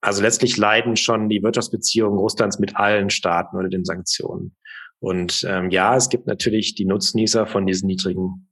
also 0.00 0.20
letztlich 0.20 0.56
leiden 0.56 0.96
schon 0.96 1.28
die 1.28 1.40
Wirtschaftsbeziehungen 1.40 2.18
Russlands 2.18 2.58
mit 2.58 2.74
allen 2.74 3.08
Staaten 3.08 3.56
unter 3.56 3.68
den 3.70 3.84
Sanktionen. 3.84 4.56
Und 4.98 5.46
ähm, 5.48 5.70
ja, 5.70 5.94
es 5.94 6.08
gibt 6.08 6.26
natürlich 6.26 6.74
die 6.74 6.86
Nutznießer 6.86 7.46
von 7.46 7.68
diesen 7.68 7.86
niedrigen 7.86 8.50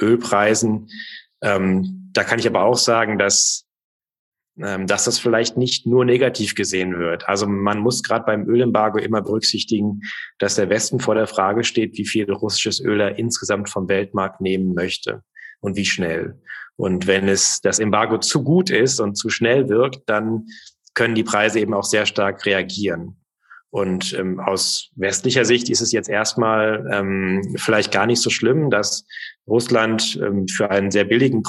Ölpreisen. 0.00 0.88
Ähm, 1.40 2.10
da 2.12 2.24
kann 2.24 2.40
ich 2.40 2.48
aber 2.48 2.64
auch 2.64 2.78
sagen, 2.78 3.16
dass 3.16 3.64
dass 4.56 5.04
das 5.04 5.18
vielleicht 5.18 5.56
nicht 5.56 5.84
nur 5.84 6.04
negativ 6.04 6.54
gesehen 6.54 6.96
wird. 6.96 7.28
Also 7.28 7.46
man 7.46 7.78
muss 7.80 8.04
gerade 8.04 8.24
beim 8.24 8.48
Ölembargo 8.48 8.98
immer 8.98 9.20
berücksichtigen, 9.20 10.00
dass 10.38 10.54
der 10.54 10.68
Westen 10.68 11.00
vor 11.00 11.16
der 11.16 11.26
Frage 11.26 11.64
steht, 11.64 11.98
wie 11.98 12.06
viel 12.06 12.30
russisches 12.30 12.80
Öl 12.80 13.00
er 13.00 13.18
insgesamt 13.18 13.68
vom 13.68 13.88
Weltmarkt 13.88 14.40
nehmen 14.40 14.72
möchte 14.74 15.22
und 15.60 15.76
wie 15.76 15.84
schnell. 15.84 16.40
Und 16.76 17.06
wenn 17.06 17.28
es 17.28 17.60
das 17.62 17.78
Embargo 17.78 18.18
zu 18.18 18.44
gut 18.44 18.70
ist 18.70 19.00
und 19.00 19.16
zu 19.16 19.28
schnell 19.28 19.68
wirkt, 19.68 20.02
dann 20.06 20.46
können 20.94 21.14
die 21.14 21.24
Preise 21.24 21.60
eben 21.60 21.74
auch 21.74 21.84
sehr 21.84 22.06
stark 22.06 22.46
reagieren. 22.46 23.16
Und 23.70 24.12
ähm, 24.12 24.38
aus 24.38 24.90
westlicher 24.94 25.44
Sicht 25.44 25.68
ist 25.68 25.80
es 25.80 25.90
jetzt 25.90 26.08
erstmal 26.08 26.88
ähm, 26.92 27.56
vielleicht 27.56 27.90
gar 27.90 28.06
nicht 28.06 28.22
so 28.22 28.30
schlimm, 28.30 28.70
dass 28.70 29.04
Russland 29.48 30.16
ähm, 30.22 30.46
für 30.46 30.70
einen 30.70 30.92
sehr 30.92 31.04
billigen 31.04 31.42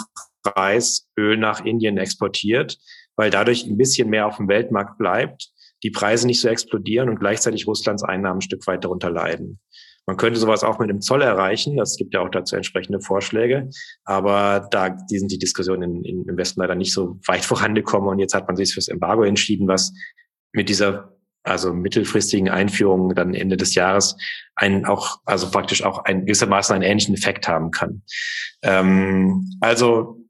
Preis 0.45 1.07
Öl 1.17 1.37
nach 1.37 1.65
Indien 1.65 1.97
exportiert, 1.97 2.77
weil 3.15 3.29
dadurch 3.29 3.65
ein 3.65 3.77
bisschen 3.77 4.09
mehr 4.09 4.27
auf 4.27 4.37
dem 4.37 4.47
Weltmarkt 4.47 4.97
bleibt, 4.97 5.49
die 5.83 5.91
Preise 5.91 6.27
nicht 6.27 6.41
so 6.41 6.47
explodieren 6.47 7.09
und 7.09 7.19
gleichzeitig 7.19 7.67
Russlands 7.67 8.03
Einnahmen 8.03 8.37
ein 8.37 8.41
Stück 8.41 8.65
weit 8.67 8.83
darunter 8.83 9.09
leiden. 9.09 9.59
Man 10.07 10.17
könnte 10.17 10.39
sowas 10.39 10.63
auch 10.63 10.77
mit 10.77 10.89
dem 10.89 11.01
Zoll 11.01 11.23
erreichen. 11.23 11.79
Es 11.79 11.97
gibt 11.97 12.13
ja 12.13 12.21
auch 12.21 12.29
dazu 12.29 12.55
entsprechende 12.55 13.01
Vorschläge. 13.01 13.69
Aber 14.03 14.67
da 14.69 14.89
die 14.89 15.17
sind 15.17 15.31
die 15.31 15.39
Diskussionen 15.39 16.03
in, 16.05 16.27
im 16.27 16.37
Westen 16.37 16.61
leider 16.61 16.75
nicht 16.75 16.93
so 16.93 17.19
weit 17.25 17.43
vorangekommen. 17.43 18.09
Und 18.09 18.19
jetzt 18.19 18.35
hat 18.35 18.47
man 18.47 18.55
sich 18.55 18.73
fürs 18.73 18.87
Embargo 18.87 19.23
entschieden, 19.23 19.67
was 19.67 19.93
mit 20.51 20.69
dieser 20.69 21.15
also 21.45 21.73
mittelfristigen 21.73 22.49
Einführung 22.49 23.13
dann 23.13 23.33
Ende 23.33 23.57
des 23.57 23.75
Jahres 23.75 24.17
ein 24.55 24.85
auch, 24.85 25.19
also 25.25 25.49
praktisch 25.51 25.83
auch 25.83 25.99
ein 26.05 26.25
gewissermaßen 26.25 26.73
einen 26.73 26.83
ähnlichen 26.83 27.13
Effekt 27.13 27.47
haben 27.47 27.71
kann. 27.71 28.01
Ähm, 28.63 29.51
also 29.59 30.24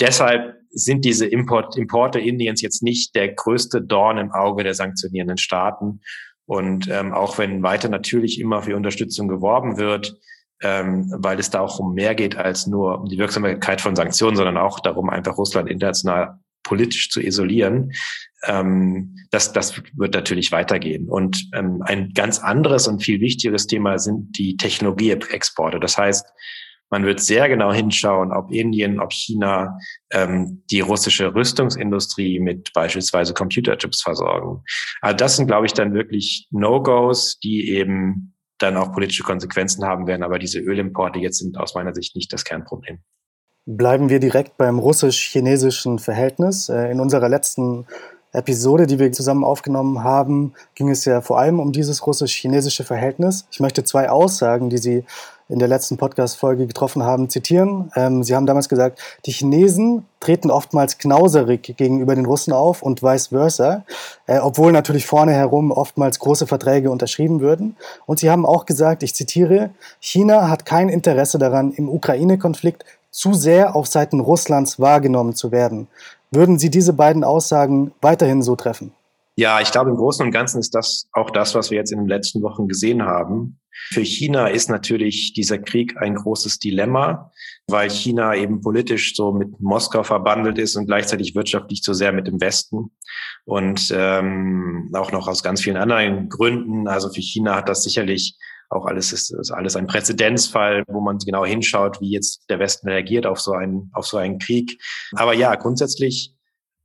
deshalb 0.00 0.56
sind 0.70 1.04
diese 1.04 1.26
Import, 1.26 1.76
Importe 1.76 2.20
Indiens 2.20 2.62
jetzt 2.62 2.82
nicht 2.82 3.14
der 3.14 3.32
größte 3.32 3.82
Dorn 3.82 4.18
im 4.18 4.32
Auge 4.32 4.62
der 4.62 4.74
sanktionierenden 4.74 5.38
Staaten. 5.38 6.00
Und 6.46 6.88
ähm, 6.88 7.12
auch 7.12 7.38
wenn 7.38 7.62
weiter 7.62 7.88
natürlich 7.88 8.40
immer 8.40 8.62
für 8.62 8.76
Unterstützung 8.76 9.28
geworben 9.28 9.78
wird, 9.78 10.16
ähm, 10.62 11.12
weil 11.16 11.38
es 11.38 11.50
da 11.50 11.60
auch 11.60 11.78
um 11.78 11.94
mehr 11.94 12.14
geht 12.14 12.36
als 12.36 12.66
nur 12.66 13.00
um 13.00 13.06
die 13.06 13.18
Wirksamkeit 13.18 13.80
von 13.80 13.96
Sanktionen, 13.96 14.36
sondern 14.36 14.56
auch 14.56 14.80
darum, 14.80 15.08
einfach 15.10 15.38
Russland 15.38 15.70
international 15.70 16.38
politisch 16.62 17.10
zu 17.10 17.20
isolieren, 17.20 17.92
ähm, 18.44 19.16
das, 19.30 19.52
das 19.52 19.82
wird 19.94 20.14
natürlich 20.14 20.52
weitergehen. 20.52 21.08
Und 21.08 21.48
ähm, 21.54 21.82
ein 21.82 22.12
ganz 22.14 22.38
anderes 22.38 22.86
und 22.86 23.02
viel 23.02 23.20
wichtigeres 23.20 23.66
Thema 23.66 23.98
sind 23.98 24.38
die 24.38 24.56
Technologieexporte. 24.56 25.80
Das 25.80 25.96
heißt, 25.96 26.26
man 26.90 27.04
wird 27.04 27.20
sehr 27.20 27.48
genau 27.48 27.72
hinschauen, 27.72 28.32
ob 28.32 28.50
Indien, 28.50 29.00
ob 29.00 29.12
China 29.12 29.78
ähm, 30.10 30.62
die 30.70 30.80
russische 30.80 31.34
Rüstungsindustrie 31.34 32.40
mit 32.40 32.72
beispielsweise 32.72 33.32
Computerchips 33.32 34.02
versorgen. 34.02 34.62
Also 35.00 35.16
das 35.16 35.36
sind, 35.36 35.46
glaube 35.46 35.66
ich, 35.66 35.72
dann 35.72 35.94
wirklich 35.94 36.48
No-Gos, 36.50 37.38
die 37.38 37.70
eben 37.70 38.34
dann 38.58 38.76
auch 38.76 38.92
politische 38.92 39.22
Konsequenzen 39.22 39.84
haben 39.84 40.06
werden. 40.06 40.22
Aber 40.22 40.38
diese 40.38 40.58
Ölimporte 40.58 41.18
jetzt 41.18 41.38
sind 41.38 41.56
aus 41.56 41.74
meiner 41.74 41.94
Sicht 41.94 42.16
nicht 42.16 42.32
das 42.32 42.44
Kernproblem. 42.44 42.98
Bleiben 43.66 44.08
wir 44.08 44.20
direkt 44.20 44.56
beim 44.56 44.78
russisch-chinesischen 44.78 45.98
Verhältnis. 45.98 46.68
Äh, 46.68 46.90
in 46.90 47.00
unserer 47.00 47.28
letzten 47.28 47.86
Episode, 48.32 48.86
die 48.86 48.98
wir 48.98 49.12
zusammen 49.12 49.44
aufgenommen 49.44 50.02
haben, 50.04 50.54
ging 50.74 50.88
es 50.88 51.04
ja 51.04 51.20
vor 51.20 51.38
allem 51.38 51.60
um 51.60 51.72
dieses 51.72 52.06
russisch-chinesische 52.06 52.84
Verhältnis. 52.84 53.46
Ich 53.50 53.60
möchte 53.60 53.84
zwei 53.84 54.08
Aussagen, 54.08 54.70
die 54.70 54.78
Sie 54.78 55.04
in 55.50 55.58
der 55.58 55.68
letzten 55.68 55.96
Podcast-Folge 55.96 56.66
getroffen 56.66 57.02
haben, 57.02 57.28
zitieren. 57.28 57.90
Ähm, 57.96 58.22
Sie 58.22 58.34
haben 58.34 58.46
damals 58.46 58.68
gesagt, 58.68 59.00
die 59.26 59.32
Chinesen 59.32 60.06
treten 60.20 60.50
oftmals 60.50 60.98
knauserig 60.98 61.74
gegenüber 61.76 62.14
den 62.14 62.26
Russen 62.26 62.52
auf 62.52 62.82
und 62.82 63.02
vice 63.02 63.28
versa, 63.28 63.84
äh, 64.26 64.38
obwohl 64.38 64.72
natürlich 64.72 65.06
vorne 65.06 65.32
herum 65.32 65.70
oftmals 65.70 66.18
große 66.18 66.46
Verträge 66.46 66.90
unterschrieben 66.90 67.40
würden. 67.40 67.76
Und 68.06 68.18
Sie 68.18 68.30
haben 68.30 68.46
auch 68.46 68.66
gesagt, 68.66 69.02
ich 69.02 69.14
zitiere, 69.14 69.70
China 69.98 70.48
hat 70.48 70.64
kein 70.64 70.88
Interesse 70.88 71.38
daran, 71.38 71.72
im 71.72 71.88
Ukraine-Konflikt 71.88 72.84
zu 73.10 73.34
sehr 73.34 73.74
auf 73.74 73.86
Seiten 73.86 74.20
Russlands 74.20 74.78
wahrgenommen 74.78 75.34
zu 75.34 75.50
werden. 75.52 75.88
Würden 76.30 76.58
Sie 76.58 76.70
diese 76.70 76.92
beiden 76.92 77.24
Aussagen 77.24 77.92
weiterhin 78.00 78.42
so 78.42 78.54
treffen? 78.56 78.92
Ja, 79.36 79.60
ich 79.60 79.72
glaube, 79.72 79.90
im 79.90 79.96
Großen 79.96 80.24
und 80.24 80.32
Ganzen 80.32 80.60
ist 80.60 80.74
das 80.74 81.08
auch 81.12 81.30
das, 81.30 81.54
was 81.54 81.70
wir 81.70 81.78
jetzt 81.78 81.92
in 81.92 81.98
den 81.98 82.08
letzten 82.08 82.42
Wochen 82.42 82.68
gesehen 82.68 83.02
haben. 83.02 83.59
Für 83.88 84.02
China 84.02 84.48
ist 84.48 84.68
natürlich 84.68 85.32
dieser 85.32 85.58
Krieg 85.58 85.96
ein 85.96 86.14
großes 86.14 86.58
Dilemma, 86.58 87.32
weil 87.66 87.90
China 87.90 88.34
eben 88.36 88.60
politisch 88.60 89.16
so 89.16 89.32
mit 89.32 89.60
Moskau 89.60 90.02
verbandelt 90.02 90.58
ist 90.58 90.76
und 90.76 90.86
gleichzeitig 90.86 91.34
wirtschaftlich 91.34 91.82
so 91.82 91.92
sehr 91.92 92.12
mit 92.12 92.26
dem 92.26 92.40
Westen. 92.40 92.92
Und 93.44 93.92
ähm, 93.96 94.90
auch 94.94 95.12
noch 95.12 95.26
aus 95.26 95.42
ganz 95.42 95.62
vielen 95.62 95.76
anderen 95.76 96.28
Gründen. 96.28 96.86
Also 96.86 97.12
für 97.12 97.20
China 97.20 97.56
hat 97.56 97.68
das 97.68 97.82
sicherlich 97.82 98.36
auch 98.70 98.86
alles 98.86 99.12
ist, 99.12 99.30
ist 99.30 99.50
alles 99.50 99.74
ein 99.76 99.88
Präzedenzfall, 99.88 100.84
wo 100.86 101.00
man 101.00 101.18
genau 101.18 101.44
hinschaut, 101.44 102.00
wie 102.00 102.12
jetzt 102.12 102.48
der 102.48 102.60
Westen 102.60 102.88
reagiert 102.88 103.26
auf 103.26 103.40
so 103.40 103.52
einen, 103.52 103.90
auf 103.92 104.06
so 104.06 104.16
einen 104.16 104.38
Krieg. 104.38 104.80
Aber 105.12 105.34
ja, 105.34 105.54
grundsätzlich, 105.56 106.34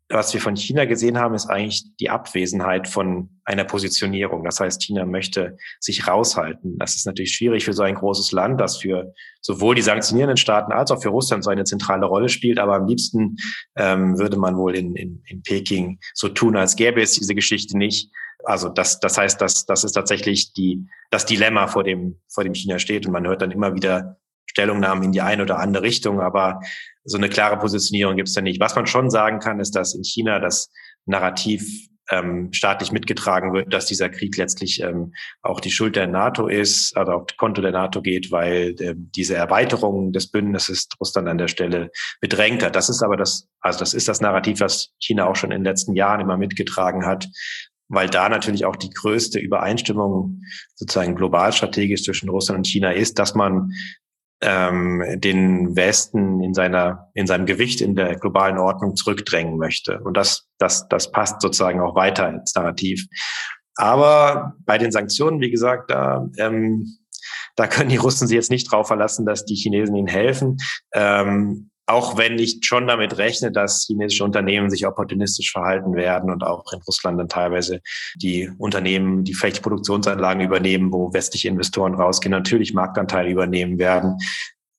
was 0.10 0.34
wir 0.34 0.42
von 0.42 0.56
China 0.56 0.86
gesehen 0.86 1.18
haben, 1.18 1.34
ist 1.34 1.48
eigentlich 1.48 1.84
die 2.00 2.12
Abwesenheit 2.12 2.88
von 2.88 3.30
einer 3.44 3.64
Positionierung. 3.64 4.44
Das 4.44 4.60
heißt, 4.60 4.84
China 4.84 5.06
möchte 5.06 5.58
sich 5.80 6.08
raushalten. 6.08 6.78
Das 6.78 6.96
ist 6.96 7.08
natürlich 7.08 7.34
schwierig 7.34 7.66
für 7.66 7.74
so 7.74 7.82
ein 7.82 7.96
großes 7.96 8.32
Land, 8.32 8.62
das 8.62 8.78
für 8.78 9.14
sowohl 9.42 9.74
die 9.74 9.82
sanktionierenden 9.82 10.38
Staaten 10.38 10.72
als 10.72 10.92
auch 10.92 11.02
für 11.02 11.10
Russland 11.10 11.44
so 11.44 11.50
eine 11.50 11.64
zentrale 11.64 12.06
Rolle 12.06 12.30
spielt. 12.30 12.60
Aber 12.60 12.76
am 12.76 12.86
liebsten 12.86 13.38
ähm, 13.76 14.20
würde 14.20 14.38
man 14.38 14.58
wohl 14.58 14.76
in, 14.76 14.96
in, 14.96 15.24
in 15.28 15.42
Peking 15.42 16.00
so 16.14 16.30
tun, 16.30 16.56
als 16.56 16.76
gäbe 16.76 17.02
es 17.02 17.14
diese 17.14 17.34
Geschichte 17.34 17.76
nicht. 17.76 18.12
Also 18.44 18.70
das, 18.70 19.00
das 19.00 19.18
heißt, 19.18 19.42
dass 19.42 19.66
das 19.66 19.84
ist 19.84 19.94
tatsächlich 19.94 20.54
die, 20.54 20.86
das 21.10 21.26
Dilemma, 21.26 21.66
vor 21.66 21.84
dem, 21.84 22.22
vor 22.28 22.44
dem 22.44 22.54
China 22.54 22.78
steht. 22.78 23.08
Und 23.08 23.12
man 23.12 23.26
hört 23.26 23.42
dann 23.42 23.52
immer 23.52 23.74
wieder 23.74 24.18
Stellungnahmen 24.56 25.04
in 25.04 25.12
die 25.12 25.22
eine 25.22 25.44
oder 25.44 25.60
andere 25.60 25.84
Richtung, 25.84 26.22
aber 26.22 26.62
so 27.04 27.18
eine 27.18 27.28
klare 27.28 27.58
Positionierung 27.58 28.16
gibt 28.16 28.30
es 28.30 28.34
da 28.34 28.42
nicht. 28.42 28.62
Was 28.62 28.76
man 28.76 28.88
schon 28.88 29.10
sagen 29.10 29.40
kann, 29.40 29.60
ist, 29.60 29.76
dass 29.76 29.94
in 29.94 30.04
China 30.06 30.40
das 30.40 30.72
Narrativ 31.06 31.90
ähm, 32.10 32.54
staatlich 32.54 32.94
mitgetragen 32.94 33.52
wird, 33.52 33.74
dass 33.74 33.86
dieser 33.86 34.10
Krieg 34.10 34.38
letztlich 34.38 34.82
ähm, 34.82 35.14
auch 35.42 35.60
die 35.60 35.72
Schuld 35.72 35.98
der 35.98 36.08
NATO 36.08 36.48
ist, 36.48 36.96
also 36.96 37.12
auf 37.12 37.26
das 37.28 37.36
Konto 37.36 37.62
der 37.62 37.72
NATO 37.72 38.02
geht, 38.02 38.32
weil 38.32 38.76
äh, 38.80 38.94
diese 38.96 39.36
Erweiterung 39.36 40.14
des 40.14 40.32
Bündnisses 40.32 40.88
Russland 41.02 41.28
an 41.28 41.38
der 41.38 41.50
Stelle 41.50 41.90
bedrängt 42.22 42.64
hat. 42.64 42.78
Das 42.78 42.90
ist 42.90 43.04
aber 43.04 43.18
das, 43.18 43.50
also 43.60 43.80
das 43.80 43.94
ist 43.94 44.08
das 44.08 44.22
Narrativ, 44.22 44.62
was 44.62 44.94
China 45.00 45.28
auch 45.28 45.36
schon 45.36 45.52
in 45.52 45.60
den 45.60 45.66
letzten 45.66 45.96
Jahren 45.96 46.22
immer 46.22 46.38
mitgetragen 46.38 47.06
hat 47.06 47.28
weil 47.88 48.10
da 48.10 48.30
natürlich 48.30 48.66
auch 48.66 48.76
die 48.76 48.90
größte 48.90 49.40
Übereinstimmung 49.40 50.42
sozusagen 50.74 51.16
global 51.16 51.54
strategisch 51.54 52.04
zwischen 52.04 52.30
Russland 52.30 52.58
und 52.58 52.68
China 52.68 52.92
ist, 52.92 53.20
dass 53.20 53.36
man 53.36 53.72
ähm, 54.42 55.04
den 55.16 55.76
Westen 55.76 56.42
in 56.42 56.54
seiner 56.54 57.10
in 57.14 57.28
seinem 57.28 57.46
Gewicht 57.46 57.82
in 57.82 57.96
der 57.96 58.16
globalen 58.16 58.58
Ordnung 58.58 58.96
zurückdrängen 58.96 59.58
möchte. 59.58 60.00
Und 60.02 60.18
das 60.18 60.48
das 60.58 60.88
das 60.88 61.12
passt 61.12 61.42
sozusagen 61.42 61.82
auch 61.82 61.96
weiter 61.96 62.30
ins 62.30 62.54
Narrativ. 62.56 63.06
Aber 63.76 64.54
bei 64.66 64.78
den 64.78 64.92
Sanktionen, 64.92 65.42
wie 65.42 65.52
gesagt, 65.52 65.92
da 65.92 66.28
ähm, 66.38 66.98
da 67.56 67.68
können 67.68 67.90
die 67.90 67.98
Russen 67.98 68.28
sich 68.28 68.36
jetzt 68.36 68.52
nicht 68.52 68.70
drauf 68.70 68.88
verlassen, 68.88 69.26
dass 69.26 69.46
die 69.46 69.56
Chinesen 69.56 69.96
ihnen 69.96 70.08
helfen. 70.08 70.58
Ähm, 70.94 71.70
auch 71.88 72.18
wenn 72.18 72.40
ich 72.40 72.60
schon 72.64 72.88
damit 72.88 73.18
rechne, 73.18 73.52
dass 73.52 73.86
chinesische 73.86 74.24
Unternehmen 74.24 74.70
sich 74.70 74.88
opportunistisch 74.88 75.52
verhalten 75.52 75.94
werden 75.94 76.32
und 76.32 76.44
auch 76.44 76.72
in 76.74 76.82
Russland 76.82 77.20
dann 77.20 77.30
teilweise 77.30 77.82
die 78.16 78.50
Unternehmen, 78.58 79.24
die 79.24 79.34
vielleicht 79.34 79.62
Produktionsanlagen 79.62 80.44
übernehmen, 80.44 80.92
wo 80.92 81.14
westliche 81.14 81.48
Investoren 81.48 81.94
rausgehen, 81.94 82.32
natürlich 82.32 82.74
Marktanteile 82.74 83.30
übernehmen 83.30 83.78
werden. 83.78 84.18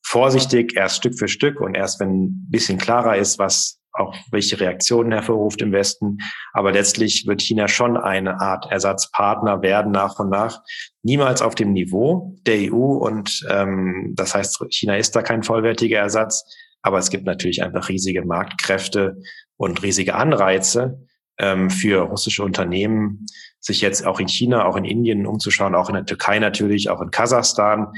Vorsichtig, 0.02 0.76
erst 0.76 0.96
Stück 0.96 1.18
für 1.18 1.28
Stück 1.28 1.60
und 1.60 1.76
erst 1.76 2.00
wenn 2.00 2.24
ein 2.24 2.46
bisschen 2.50 2.78
klarer 2.78 3.16
ist, 3.16 3.38
was 3.38 3.80
auch 3.92 4.14
welche 4.30 4.60
Reaktionen 4.60 5.12
hervorruft 5.12 5.62
im 5.62 5.72
Westen. 5.72 6.18
Aber 6.52 6.72
letztlich 6.72 7.26
wird 7.26 7.40
China 7.40 7.66
schon 7.66 7.96
eine 7.96 8.40
Art 8.40 8.70
Ersatzpartner 8.70 9.62
werden 9.62 9.92
nach 9.92 10.18
und 10.18 10.28
nach. 10.28 10.62
Niemals 11.02 11.40
auf 11.40 11.54
dem 11.54 11.72
Niveau 11.72 12.36
der 12.46 12.72
EU 12.72 12.98
und 12.98 13.46
ähm, 13.50 14.12
das 14.14 14.34
heißt, 14.34 14.64
China 14.70 14.96
ist 14.96 15.16
da 15.16 15.22
kein 15.22 15.42
vollwertiger 15.42 15.98
Ersatz. 15.98 16.44
Aber 16.86 16.98
es 16.98 17.10
gibt 17.10 17.24
natürlich 17.24 17.64
einfach 17.64 17.88
riesige 17.88 18.24
Marktkräfte 18.24 19.20
und 19.56 19.82
riesige 19.82 20.14
Anreize 20.14 21.04
ähm, 21.36 21.68
für 21.68 22.02
russische 22.02 22.44
Unternehmen, 22.44 23.26
sich 23.58 23.80
jetzt 23.80 24.06
auch 24.06 24.20
in 24.20 24.28
China, 24.28 24.66
auch 24.66 24.76
in 24.76 24.84
Indien 24.84 25.26
umzuschauen, 25.26 25.74
auch 25.74 25.88
in 25.88 25.96
der 25.96 26.04
Türkei 26.04 26.38
natürlich, 26.38 26.88
auch 26.88 27.00
in 27.02 27.10
Kasachstan, 27.10 27.88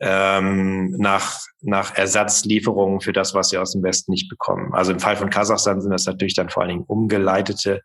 ähm, 0.00 0.90
nach, 0.98 1.38
nach 1.60 1.94
Ersatzlieferungen 1.94 3.00
für 3.00 3.12
das, 3.12 3.32
was 3.32 3.50
sie 3.50 3.58
aus 3.58 3.74
dem 3.74 3.84
Westen 3.84 4.10
nicht 4.10 4.28
bekommen. 4.28 4.74
Also 4.74 4.90
im 4.90 4.98
Fall 4.98 5.14
von 5.16 5.30
Kasachstan 5.30 5.80
sind 5.80 5.92
das 5.92 6.06
natürlich 6.06 6.34
dann 6.34 6.50
vor 6.50 6.64
allen 6.64 6.70
Dingen 6.70 6.84
umgeleitete, 6.84 7.82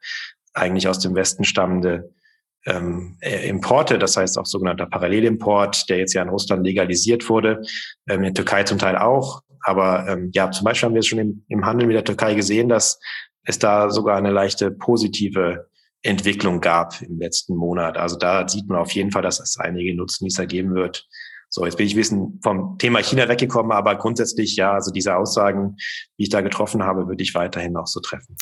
eigentlich 0.56 0.88
aus 0.88 0.98
dem 0.98 1.14
Westen 1.14 1.44
stammende 1.44 2.16
ähm, 2.66 3.18
äh, 3.22 3.48
Importe, 3.48 3.98
das 3.98 4.18
heißt 4.18 4.38
auch 4.38 4.46
sogenannter 4.46 4.86
Parallelimport, 4.86 5.90
der 5.90 5.98
jetzt 5.98 6.14
ja 6.14 6.22
in 6.22 6.30
Russland 6.30 6.66
legalisiert 6.66 7.30
wurde, 7.30 7.62
ähm, 8.10 8.18
in 8.18 8.24
der 8.24 8.34
Türkei 8.34 8.64
zum 8.64 8.78
Teil 8.78 8.98
auch. 8.98 9.42
Aber 9.62 10.08
ähm, 10.08 10.32
ja, 10.34 10.52
zum 10.52 10.66
Beispiel 10.66 10.88
haben 10.88 10.96
wir 10.96 11.04
schon 11.04 11.20
im, 11.20 11.46
im 11.48 11.66
Handel 11.66 11.88
mit 11.88 11.96
der 11.96 12.04
Türkei 12.04 12.36
gesehen, 12.36 12.70
dass 12.70 13.00
es 13.44 13.60
da 13.60 13.90
sogar 13.90 14.18
eine 14.18 14.32
leichte 14.32 14.72
positive 14.72 15.68
Entwicklung 16.04 16.62
gab 16.62 17.02
im 17.02 17.20
letzten 17.20 17.56
Monat. 17.56 17.98
Also 17.98 18.18
da 18.18 18.48
sieht 18.48 18.68
man 18.68 18.78
auf 18.78 18.92
jeden 18.92 19.12
Fall, 19.12 19.22
dass 19.22 19.40
es 19.40 19.58
einige 19.58 19.96
Nutznießer 19.96 20.46
geben 20.46 20.76
wird. 20.76 21.08
So, 21.50 21.66
jetzt 21.66 21.78
bin 21.78 21.88
ich 21.88 21.94
ein 21.94 21.98
bisschen 21.98 22.40
vom 22.44 22.78
Thema 22.78 23.00
China 23.00 23.28
weggekommen, 23.30 23.72
aber 23.72 23.96
grundsätzlich 23.96 24.56
ja, 24.58 24.74
also 24.74 24.92
diese 24.92 25.16
Aussagen, 25.16 25.78
die 26.18 26.24
ich 26.24 26.30
da 26.30 26.42
getroffen 26.42 26.84
habe, 26.84 27.08
würde 27.08 27.24
ich 27.24 27.34
weiterhin 27.36 27.74
noch 27.74 27.88
so 27.88 28.00
treffen. 28.02 28.36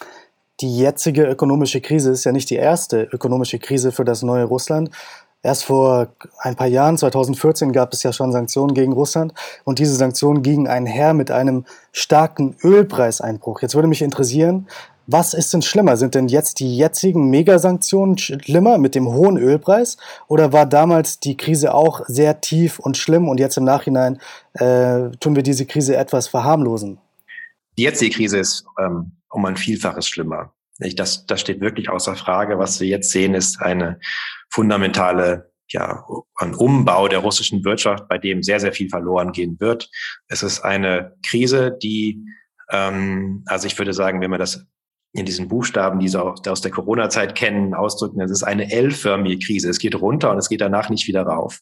Die 0.62 0.78
jetzige 0.78 1.26
ökonomische 1.26 1.82
Krise 1.82 2.12
ist 2.12 2.24
ja 2.24 2.32
nicht 2.32 2.50
die 2.50 2.56
erste 2.56 3.04
ökonomische 3.12 3.60
Krise 3.60 3.92
für 3.92 4.06
das 4.06 4.24
neue 4.24 4.46
Russland. 4.46 4.90
Erst 5.44 5.66
vor 5.66 6.08
ein 6.40 6.56
paar 6.56 6.68
Jahren, 6.68 6.98
2014, 6.98 7.74
gab 7.74 7.94
es 7.94 8.02
ja 8.04 8.14
schon 8.14 8.32
Sanktionen 8.32 8.74
gegen 8.74 8.94
Russland 8.94 9.34
und 9.64 9.80
diese 9.80 9.94
Sanktionen 9.96 10.42
gingen 10.42 10.68
einher 10.68 11.14
mit 11.14 11.30
einem 11.30 11.66
starken 11.92 12.56
Ölpreiseinbruch. 12.64 13.62
Jetzt 13.62 13.76
würde 13.76 13.88
mich 13.90 14.02
interessieren, 14.02 14.68
was 15.08 15.36
ist 15.36 15.54
denn 15.54 15.62
schlimmer? 15.62 15.98
Sind 15.98 16.16
denn 16.16 16.30
jetzt 16.30 16.60
die 16.60 16.76
jetzigen 16.76 17.30
Megasanktionen 17.30 18.18
schlimmer 18.18 18.80
mit 18.80 18.96
dem 18.96 19.08
hohen 19.08 19.38
Ölpreis 19.38 19.98
oder 20.28 20.52
war 20.52 20.66
damals 20.66 21.20
die 21.20 21.38
Krise 21.38 21.76
auch 21.76 22.02
sehr 22.08 22.42
tief 22.42 22.80
und 22.80 22.98
schlimm 22.98 23.28
und 23.30 23.40
jetzt 23.40 23.58
im 23.58 23.66
Nachhinein 23.66 24.20
äh, 24.54 25.12
tun 25.20 25.36
wir 25.36 25.44
diese 25.44 25.68
Krise 25.68 25.96
etwas 25.96 26.28
verharmlosen? 26.28 26.98
Die 27.78 27.84
jetzige 27.84 28.16
Krise 28.16 28.40
ist 28.40 28.66
ähm, 28.80 29.18
um 29.30 29.46
ein 29.46 29.58
Vielfaches 29.58 30.08
schlimmer. 30.08 30.54
Das, 30.78 31.26
das 31.26 31.42
steht 31.42 31.62
wirklich 31.62 31.90
außer 31.90 32.16
Frage. 32.16 32.60
Was 32.60 32.80
wir 32.80 32.88
jetzt 32.88 33.12
sehen, 33.12 33.34
ist 33.34 33.62
eine 33.62 34.00
fundamentale 34.50 35.52
ja, 35.70 36.06
ein 36.36 36.54
Umbau 36.54 37.08
der 37.08 37.20
russischen 37.20 37.64
Wirtschaft, 37.64 38.08
bei 38.08 38.18
dem 38.18 38.44
sehr, 38.44 38.60
sehr 38.60 38.74
viel 38.74 38.90
verloren 38.90 39.32
gehen 39.32 39.60
wird. 39.60 39.90
Es 40.28 40.44
ist 40.44 40.62
eine 40.62 41.16
Krise, 41.26 41.78
die, 41.82 42.24
ähm, 42.72 43.44
also 43.48 43.68
ich 43.68 43.78
würde 43.78 43.94
sagen, 43.94 44.22
wenn 44.22 44.30
man 44.30 44.40
das 44.40 44.66
in 45.14 45.26
diesen 45.26 45.48
Buchstaben, 45.48 46.00
die 46.00 46.10
Sie 46.10 46.22
aus 46.22 46.62
der 46.62 46.72
Corona-Zeit 46.72 47.36
kennen, 47.36 47.74
ausdrücken, 47.74 48.20
es 48.22 48.32
ist 48.32 48.44
eine 48.44 48.70
L-förmige 48.72 49.40
Krise. 49.40 49.70
Es 49.70 49.80
geht 49.80 49.96
runter 49.96 50.32
und 50.32 50.38
es 50.38 50.50
geht 50.50 50.62
danach 50.62 50.90
nicht 50.90 51.08
wieder 51.08 51.24
rauf. 51.24 51.62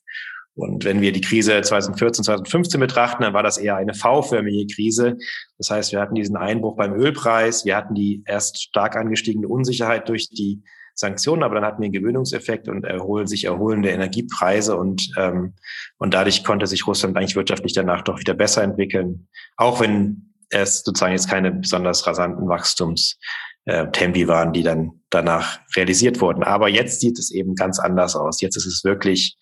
Und 0.55 0.85
wenn 0.85 1.01
wir 1.01 1.11
die 1.11 1.21
Krise 1.21 1.61
2014, 1.61 2.25
2015 2.25 2.79
betrachten, 2.79 3.23
dann 3.23 3.33
war 3.33 3.43
das 3.43 3.57
eher 3.57 3.75
eine 3.75 3.93
V-förmige 3.93 4.73
Krise. 4.73 5.17
Das 5.57 5.69
heißt, 5.71 5.91
wir 5.91 5.99
hatten 5.99 6.15
diesen 6.15 6.35
Einbruch 6.35 6.75
beim 6.75 6.93
Ölpreis, 6.93 7.65
wir 7.65 7.75
hatten 7.75 7.95
die 7.95 8.23
erst 8.25 8.61
stark 8.61 8.95
angestiegene 8.95 9.47
Unsicherheit 9.47 10.07
durch 10.09 10.29
die 10.29 10.61
Sanktionen, 10.95 11.41
aber 11.41 11.55
dann 11.55 11.65
hatten 11.65 11.81
wir 11.81 11.85
einen 11.85 11.93
Gewöhnungseffekt 11.93 12.67
und 12.67 12.85
erholen 12.85 13.25
sich 13.25 13.45
erholende 13.45 13.89
Energiepreise 13.89 14.77
und 14.77 15.11
ähm, 15.17 15.55
und 15.97 16.13
dadurch 16.13 16.43
konnte 16.43 16.67
sich 16.67 16.85
Russland 16.85 17.17
eigentlich 17.17 17.35
wirtschaftlich 17.35 17.73
danach 17.73 18.03
doch 18.03 18.19
wieder 18.19 18.35
besser 18.35 18.61
entwickeln, 18.61 19.27
auch 19.57 19.79
wenn 19.79 20.33
es 20.49 20.83
sozusagen 20.83 21.13
jetzt 21.13 21.29
keine 21.29 21.51
besonders 21.51 22.05
rasanten 22.05 22.47
Wachstums 22.47 23.17
äh, 23.65 23.87
waren, 24.27 24.53
die 24.53 24.61
dann 24.61 25.01
danach 25.09 25.59
realisiert 25.75 26.21
wurden. 26.21 26.43
Aber 26.43 26.69
jetzt 26.69 27.01
sieht 27.01 27.17
es 27.17 27.31
eben 27.31 27.55
ganz 27.55 27.79
anders 27.79 28.15
aus. 28.15 28.41
Jetzt 28.41 28.57
ist 28.57 28.67
es 28.67 28.83
wirklich 28.83 29.37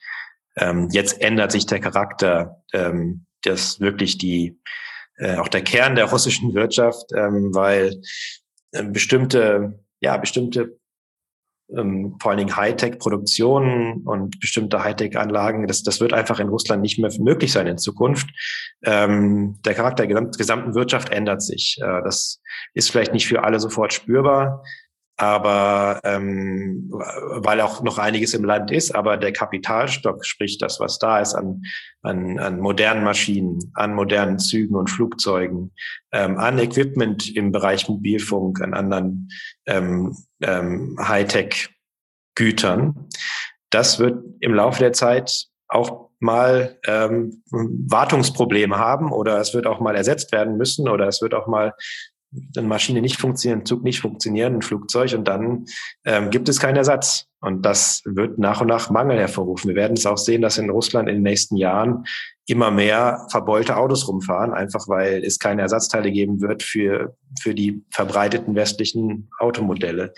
ähm, 0.57 0.89
jetzt 0.91 1.21
ändert 1.21 1.51
sich 1.51 1.65
der 1.65 1.79
Charakter, 1.79 2.63
ähm, 2.73 3.25
das 3.43 3.79
wirklich 3.79 4.17
die, 4.17 4.59
äh, 5.17 5.37
auch 5.37 5.47
der 5.47 5.63
Kern 5.63 5.95
der 5.95 6.05
russischen 6.11 6.53
Wirtschaft, 6.53 7.11
ähm, 7.15 7.53
weil 7.53 8.01
äh, 8.71 8.83
bestimmte, 8.83 9.79
ja, 10.01 10.17
bestimmte 10.17 10.77
ähm, 11.75 12.17
vor 12.21 12.31
allen 12.31 12.39
Dingen 12.39 12.55
Hightech-Produktionen 12.55 14.01
und 14.03 14.39
bestimmte 14.39 14.83
Hightech-Anlagen, 14.83 15.67
das, 15.67 15.83
das 15.83 16.01
wird 16.01 16.13
einfach 16.13 16.39
in 16.39 16.49
Russland 16.49 16.81
nicht 16.81 16.99
mehr 16.99 17.11
möglich 17.19 17.51
sein 17.51 17.67
in 17.67 17.77
Zukunft. 17.77 18.29
Ähm, 18.83 19.59
der 19.65 19.73
Charakter 19.73 20.05
der 20.05 20.25
gesamten 20.25 20.75
Wirtschaft 20.75 21.09
ändert 21.09 21.41
sich. 21.41 21.77
Äh, 21.81 22.01
das 22.03 22.41
ist 22.73 22.91
vielleicht 22.91 23.13
nicht 23.13 23.27
für 23.27 23.43
alle 23.43 23.59
sofort 23.59 23.93
spürbar, 23.93 24.63
aber 25.17 26.01
ähm, 26.03 26.89
weil 26.89 27.61
auch 27.61 27.83
noch 27.83 27.97
einiges 27.97 28.33
im 28.33 28.43
Land 28.43 28.71
ist, 28.71 28.95
aber 28.95 29.17
der 29.17 29.33
Kapitalstock, 29.33 30.25
sprich 30.25 30.57
das, 30.57 30.79
was 30.79 30.97
da 30.97 31.19
ist 31.19 31.35
an, 31.35 31.63
an, 32.01 32.39
an 32.39 32.59
modernen 32.59 33.03
Maschinen, 33.03 33.71
an 33.75 33.93
modernen 33.93 34.39
Zügen 34.39 34.75
und 34.75 34.89
Flugzeugen, 34.89 35.73
ähm, 36.11 36.37
an 36.37 36.57
Equipment 36.57 37.35
im 37.35 37.51
Bereich 37.51 37.87
Mobilfunk, 37.87 38.61
an 38.61 38.73
anderen 38.73 39.29
ähm, 39.67 40.15
ähm, 40.41 40.97
Hightech-Gütern, 40.99 43.09
das 43.69 43.99
wird 43.99 44.23
im 44.39 44.53
Laufe 44.53 44.79
der 44.79 44.93
Zeit 44.93 45.45
auch 45.67 46.09
mal 46.19 46.77
ähm, 46.85 47.43
Wartungsprobleme 47.49 48.77
haben 48.77 49.11
oder 49.11 49.39
es 49.39 49.53
wird 49.53 49.65
auch 49.65 49.79
mal 49.79 49.95
ersetzt 49.95 50.31
werden 50.31 50.57
müssen 50.57 50.87
oder 50.87 51.07
es 51.07 51.21
wird 51.21 51.33
auch 51.33 51.47
mal 51.47 51.73
eine 52.57 52.67
Maschine 52.67 53.01
nicht 53.01 53.19
funktionieren, 53.19 53.65
Zug 53.65 53.83
nicht 53.83 53.99
funktionieren, 53.99 54.55
ein 54.55 54.61
Flugzeug 54.61 55.13
und 55.13 55.27
dann 55.27 55.65
ähm, 56.05 56.29
gibt 56.29 56.47
es 56.49 56.59
keinen 56.59 56.77
Ersatz. 56.77 57.27
Und 57.41 57.65
das 57.65 58.03
wird 58.05 58.37
nach 58.37 58.61
und 58.61 58.67
nach 58.67 58.91
Mangel 58.91 59.17
hervorrufen. 59.17 59.69
Wir 59.69 59.75
werden 59.75 59.97
es 59.97 60.05
auch 60.05 60.17
sehen, 60.17 60.43
dass 60.43 60.59
in 60.59 60.69
Russland 60.69 61.09
in 61.09 61.15
den 61.15 61.23
nächsten 61.23 61.57
Jahren 61.57 62.05
immer 62.51 62.69
mehr 62.69 63.25
verbeulte 63.31 63.77
Autos 63.77 64.07
rumfahren, 64.07 64.53
einfach 64.53 64.87
weil 64.87 65.23
es 65.23 65.39
keine 65.39 65.61
Ersatzteile 65.61 66.11
geben 66.11 66.41
wird 66.41 66.63
für, 66.63 67.15
für 67.41 67.55
die 67.55 67.83
verbreiteten 67.91 68.55
westlichen 68.55 69.29
Automodelle. 69.39 70.13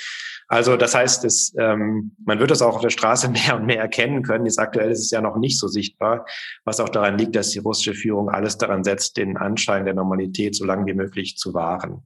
Also 0.48 0.76
das 0.76 0.96
heißt, 0.96 1.24
es, 1.26 1.54
ähm, 1.60 2.16
man 2.26 2.40
wird 2.40 2.52
das 2.52 2.62
auch 2.62 2.76
auf 2.76 2.82
der 2.82 2.90
Straße 2.90 3.30
mehr 3.48 3.56
und 3.56 3.66
mehr 3.66 3.80
erkennen 3.80 4.24
können. 4.24 4.46
Jetzt 4.46 4.60
aktuell 4.60 4.92
ist 4.92 5.02
es 5.02 5.12
ja 5.12 5.22
noch 5.22 5.38
nicht 5.38 5.60
so 5.60 5.68
sichtbar, 5.68 6.26
was 6.66 6.80
auch 6.80 6.90
daran 6.90 7.18
liegt, 7.18 7.36
dass 7.36 7.52
die 7.52 7.60
russische 7.60 7.94
Führung 7.94 8.30
alles 8.30 8.58
daran 8.58 8.84
setzt, 8.84 9.18
den 9.18 9.38
Anschein 9.38 9.86
der 9.86 9.94
Normalität 9.94 10.56
so 10.56 10.66
lange 10.66 10.86
wie 10.88 10.96
möglich 10.96 11.38
zu 11.38 11.54
wahren. 11.54 12.04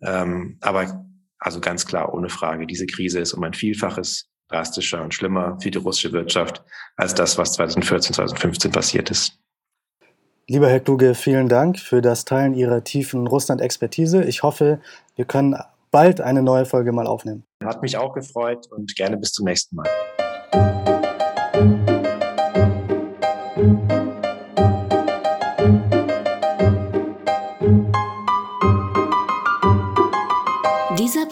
Ähm, 0.00 0.58
aber 0.60 1.04
also 1.38 1.60
ganz 1.60 1.86
klar, 1.86 2.14
ohne 2.14 2.28
Frage, 2.28 2.66
diese 2.66 2.86
Krise 2.86 3.20
ist 3.20 3.34
um 3.34 3.42
ein 3.42 3.54
Vielfaches 3.54 4.30
drastischer 4.48 5.02
und 5.02 5.12
schlimmer 5.12 5.58
für 5.60 5.70
die 5.72 5.78
russische 5.78 6.12
Wirtschaft 6.12 6.62
als 6.96 7.14
das, 7.14 7.36
was 7.36 7.54
2014, 7.54 8.14
2015 8.14 8.70
passiert 8.70 9.10
ist. 9.10 9.40
Lieber 10.48 10.68
Herr 10.68 10.78
Kluge, 10.78 11.16
vielen 11.16 11.48
Dank 11.48 11.76
für 11.76 12.00
das 12.00 12.24
Teilen 12.24 12.54
Ihrer 12.54 12.84
tiefen 12.84 13.26
Russland-Expertise. 13.26 14.22
Ich 14.22 14.44
hoffe, 14.44 14.78
wir 15.16 15.24
können 15.24 15.56
bald 15.90 16.20
eine 16.20 16.40
neue 16.40 16.66
Folge 16.66 16.92
mal 16.92 17.08
aufnehmen. 17.08 17.42
Hat 17.64 17.82
mich 17.82 17.96
auch 17.96 18.12
gefreut 18.12 18.68
und 18.70 18.94
gerne 18.94 19.16
bis 19.16 19.32
zum 19.32 19.46
nächsten 19.46 19.74
Mal. 19.74 19.88